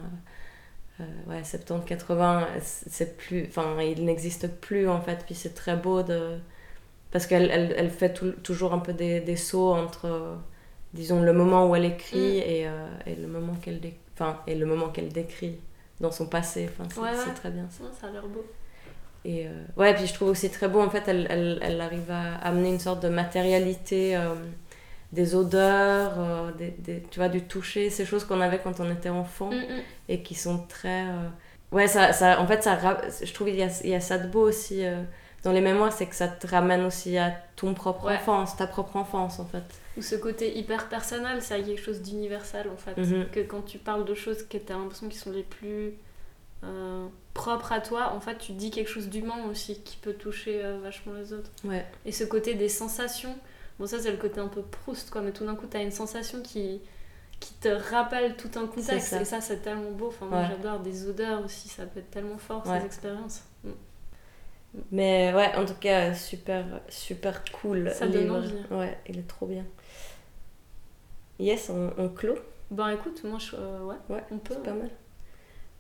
euh, 1.00 1.04
euh, 1.04 1.32
ouais, 1.32 1.42
70-80, 1.44 2.48
c'est 2.62 3.16
plus, 3.18 3.46
enfin, 3.48 3.82
il 3.82 4.04
n'existe 4.06 4.50
plus 4.60 4.90
en 4.90 5.00
fait. 5.02 5.24
Puis 5.26 5.36
c'est 5.36 5.54
très 5.56 5.76
beau 5.78 6.04
de. 6.04 6.38
Parce 7.12 7.26
qu'elle 7.26 7.50
elle, 7.50 7.74
elle 7.78 7.90
fait 7.90 8.14
tou- 8.14 8.34
toujours 8.44 8.74
un 8.74 8.80
peu 8.80 8.94
des, 8.94 9.20
des 9.22 9.36
sauts 9.38 9.74
entre, 9.74 10.06
euh, 10.06 10.36
disons, 10.94 11.22
le 11.22 11.34
moment 11.34 11.68
où 11.70 11.76
elle 11.76 11.86
écrit 11.86 12.18
Mm. 12.40 12.44
et, 12.46 12.68
euh, 12.68 12.88
et 13.08 13.16
le 13.16 13.28
moment 13.28 13.54
qu'elle 13.56 13.80
dé- 13.80 13.98
enfin, 14.16 14.40
et 14.48 14.56
le 14.56 14.66
moment 14.66 14.90
qu'elle 14.90 15.10
décrit 15.10 15.58
dans 16.02 16.12
son 16.12 16.28
passé. 16.28 16.70
Enfin, 16.70 16.88
c'est 16.94 17.00
Ouais, 17.00 17.10
ouais. 17.12 17.16
c'est 17.26 17.34
très 17.34 17.52
bien 17.52 17.68
ça. 17.70 17.84
Ça 18.00 18.08
a 18.08 18.12
l'air 18.12 18.28
beau. 18.28 18.46
Et 19.26 19.48
euh, 19.48 19.52
ouais, 19.78 19.94
puis 19.96 20.06
je 20.08 20.14
trouve 20.14 20.30
aussi 20.30 20.50
très 20.50 20.68
beau, 20.68 20.82
en 20.82 20.90
fait, 20.90 21.04
elle, 21.08 21.28
elle, 21.30 21.60
elle 21.62 21.82
arrive 21.82 22.10
à 22.12 22.36
amener 22.38 22.70
une 22.70 22.80
sorte 22.80 23.02
de 23.04 23.10
matérialité 23.10 24.16
euh, 24.16 24.34
des 25.12 25.34
odeurs, 25.36 26.14
euh, 26.20 26.52
des, 26.54 26.70
des- 26.80 27.04
tu 27.10 27.20
vois, 27.20 27.30
du 27.30 27.42
toucher, 27.44 27.90
ces 27.90 28.06
choses 28.06 28.24
qu'on 28.26 28.42
avait 28.42 28.60
quand 28.60 28.80
on 28.80 28.92
était 28.92 29.10
enfant 29.10 29.50
Mm, 29.52 29.56
mm. 29.56 29.82
et 30.10 30.22
qui 30.24 30.36
sont 30.36 30.60
très. 30.68 31.06
euh, 31.08 31.28
Ouais, 31.72 31.88
ça, 31.88 32.14
ça, 32.14 32.40
en 32.42 32.48
fait, 32.48 32.64
ça, 32.64 32.78
je 33.24 33.32
trouve 33.34 33.48
qu'il 33.48 33.56
y 33.58 33.88
y 33.90 33.96
a 33.96 34.00
ça 34.02 34.18
de 34.18 34.28
beau 34.28 34.48
aussi 34.48 34.84
euh, 34.86 35.02
dans 35.44 35.52
les 35.52 35.62
mémoires, 35.62 35.94
c'est 35.94 36.08
que 36.08 36.16
ça 36.16 36.28
te 36.28 36.48
ramène 36.48 36.84
aussi 36.84 37.18
à 37.18 37.32
ton 37.56 37.74
propre 37.76 38.06
Ouais. 38.06 38.16
enfance, 38.16 38.58
ta 38.58 38.66
propre 38.68 38.96
enfance 38.98 39.40
en 39.40 39.46
fait. 39.46 39.64
Ou 39.98 40.02
ce 40.02 40.16
côté 40.16 40.58
hyper 40.58 40.90
personnel, 40.90 41.42
ça 41.42 41.56
a 41.56 41.60
quelque 41.62 41.82
chose 41.82 42.02
d'universel 42.02 42.68
en 42.74 42.78
fait. 42.78 42.98
Mhm. 43.00 43.28
Que 43.32 43.40
quand 43.42 43.62
tu 43.62 43.78
parles 43.78 44.06
de 44.06 44.14
choses 44.16 44.44
que 44.48 44.58
tu 44.58 44.72
as 44.74 44.76
l'impression 44.78 45.08
qui 45.10 45.18
sont 45.18 45.32
les 45.32 45.44
plus 45.44 45.94
propres 47.34 47.72
à 47.72 47.80
toi, 47.80 48.12
en 48.16 48.20
fait 48.20 48.38
tu 48.38 48.52
dis 48.52 48.70
quelque 48.72 48.90
chose 48.90 49.08
d'humain 49.08 49.46
aussi 49.50 49.82
qui 49.82 49.98
peut 49.98 50.14
toucher 50.14 50.62
vachement 50.84 51.14
les 51.14 51.32
autres. 51.34 51.50
Ouais. 51.64 51.86
Et 52.06 52.12
ce 52.12 52.24
côté 52.24 52.54
des 52.56 52.68
sensations, 52.70 53.36
bon 53.80 53.88
ça 53.88 54.00
c'est 54.00 54.12
le 54.12 54.18
côté 54.18 54.40
un 54.40 54.48
peu 54.48 54.62
Proust 54.62 55.10
quoi, 55.10 55.22
mais 55.22 55.32
tout 55.32 55.46
d'un 55.46 55.56
coup 55.56 55.66
tu 55.70 55.78
as 55.78 55.82
une 55.82 55.92
sensation 55.92 56.42
qui, 56.42 56.82
qui 57.40 57.54
te 57.56 57.70
rappelle 57.70 58.36
tout 58.36 58.52
un 58.60 58.68
contexte 58.68 59.10
ça. 59.10 59.22
et 59.22 59.26
ça 59.26 59.42
c'est 59.42 59.62
tellement 59.62 59.92
beau. 59.92 60.08
Enfin 60.08 60.26
moi 60.28 60.40
Ouais. 60.40 60.48
j'adore 60.50 60.80
des 60.80 61.08
odeurs 61.08 61.44
aussi, 61.46 61.70
ça 61.70 61.86
peut 61.86 62.00
être 62.00 62.12
tellement 62.12 62.38
fort 62.38 62.66
Ouais. 62.68 62.80
ces 62.80 62.86
expériences. 62.86 63.44
Mm. 63.64 63.70
Mais 64.92 65.34
ouais, 65.34 65.56
en 65.56 65.66
tout 65.66 65.74
cas, 65.80 66.14
super, 66.14 66.64
super 66.90 67.44
cool. 67.60 67.90
Ça 67.92 68.08
donne 68.08 68.30
envie. 68.30 68.54
Ouais, 68.70 69.00
il 69.08 69.18
est 69.18 69.28
trop 69.28 69.48
bien. 69.48 69.66
Yes, 71.40 71.70
on, 71.70 71.92
on 71.98 72.10
clôt? 72.10 72.38
Bon 72.70 72.88
écoute, 72.90 73.24
moi 73.24 73.40
je, 73.40 73.56
euh, 73.56 73.80
ouais, 73.86 73.96
Ouais, 74.10 74.24
on 74.32 74.38
peut. 74.38 74.54
C'est 74.56 74.64
pas 74.64 74.74
mal. 74.74 74.90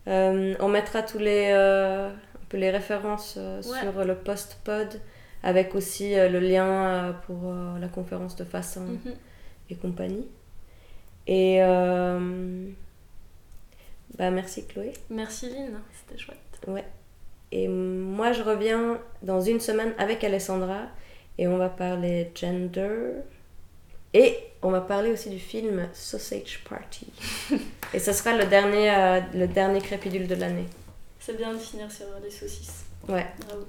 Euh, 0.07 0.55
on 0.59 0.69
mettra 0.69 1.03
tous 1.03 1.19
les, 1.19 1.49
euh, 1.53 2.09
un 2.09 2.45
peu 2.47 2.57
les 2.57 2.71
références 2.71 3.35
euh, 3.37 3.61
sur 3.61 4.03
le 4.03 4.15
post-pod 4.15 4.99
avec 5.43 5.75
aussi 5.75 6.15
euh, 6.17 6.29
le 6.29 6.39
lien 6.39 6.65
euh, 6.67 7.13
pour 7.25 7.37
euh, 7.45 7.79
la 7.79 7.87
conférence 7.87 8.35
de 8.35 8.43
Fassin 8.43 8.81
Mhm. 8.81 9.13
et 9.69 9.75
compagnie. 9.75 10.27
Et 11.27 11.59
Bah, 14.17 14.31
merci 14.31 14.65
Chloé. 14.65 14.91
Merci 15.09 15.49
Lynn, 15.49 15.79
c'était 15.93 16.19
chouette. 16.19 16.37
Ouais. 16.67 16.83
Et 17.51 17.67
moi, 17.67 18.31
je 18.33 18.43
reviens 18.43 18.99
dans 19.21 19.39
une 19.41 19.59
semaine 19.59 19.93
avec 19.97 20.23
Alessandra 20.23 20.87
et 21.37 21.47
on 21.47 21.57
va 21.57 21.69
parler 21.69 22.31
gender. 22.35 23.13
Et 24.13 24.35
on 24.61 24.71
va 24.71 24.81
parler 24.81 25.11
aussi 25.11 25.29
du 25.29 25.39
film 25.39 25.87
Sausage 25.93 26.63
Party. 26.67 27.07
et 27.93 27.99
ce 27.99 28.11
sera 28.11 28.35
le 28.35 28.45
dernier, 28.45 28.89
euh, 28.93 29.19
le 29.35 29.47
dernier 29.47 29.79
crépidule 29.81 30.27
de 30.27 30.35
l'année. 30.35 30.65
C'est 31.19 31.37
bien 31.37 31.53
de 31.53 31.59
finir 31.59 31.91
sur 31.91 32.07
les 32.23 32.31
saucisses. 32.31 32.85
Ouais, 33.07 33.25
Bravo. 33.47 33.65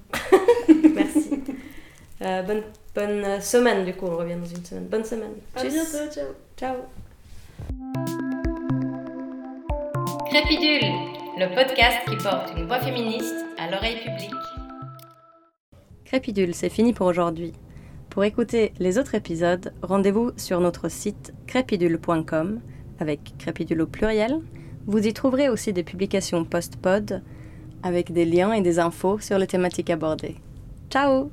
merci. 0.94 1.30
Euh, 2.22 2.42
bonne, 2.42 2.62
bonne 2.94 3.40
semaine, 3.40 3.84
du 3.84 3.94
coup, 3.94 4.06
on 4.06 4.16
revient 4.16 4.36
dans 4.36 4.46
une 4.46 4.64
semaine. 4.64 4.86
Bonne 4.86 5.04
semaine. 5.04 5.32
À 5.54 5.62
Tchuss. 5.62 5.72
bientôt, 5.72 6.12
ciao. 6.12 6.26
Ciao. 6.56 6.76
Crépidule, 10.28 10.88
le 11.38 11.54
podcast 11.54 11.98
qui 12.08 12.16
porte 12.16 12.52
une 12.56 12.66
voix 12.66 12.80
féministe 12.80 13.34
à 13.58 13.70
l'oreille 13.70 13.96
publique. 14.04 14.30
Crépidule, 16.04 16.54
c'est 16.54 16.68
fini 16.68 16.92
pour 16.92 17.06
aujourd'hui. 17.06 17.52
Pour 18.10 18.24
écouter 18.24 18.72
les 18.78 18.98
autres 18.98 19.14
épisodes, 19.14 19.72
rendez-vous 19.82 20.32
sur 20.36 20.60
notre 20.60 20.88
site 20.88 21.32
crépidule.com 21.46 22.60
avec 22.98 23.36
crépidule 23.38 23.82
au 23.82 23.86
pluriel. 23.86 24.40
Vous 24.86 25.06
y 25.06 25.12
trouverez 25.12 25.48
aussi 25.48 25.72
des 25.72 25.84
publications 25.84 26.44
post-pod 26.44 27.22
avec 27.82 28.12
des 28.12 28.24
liens 28.24 28.52
et 28.52 28.60
des 28.60 28.78
infos 28.78 29.20
sur 29.20 29.38
les 29.38 29.46
thématiques 29.46 29.90
abordées. 29.90 30.36
Ciao 30.90 31.30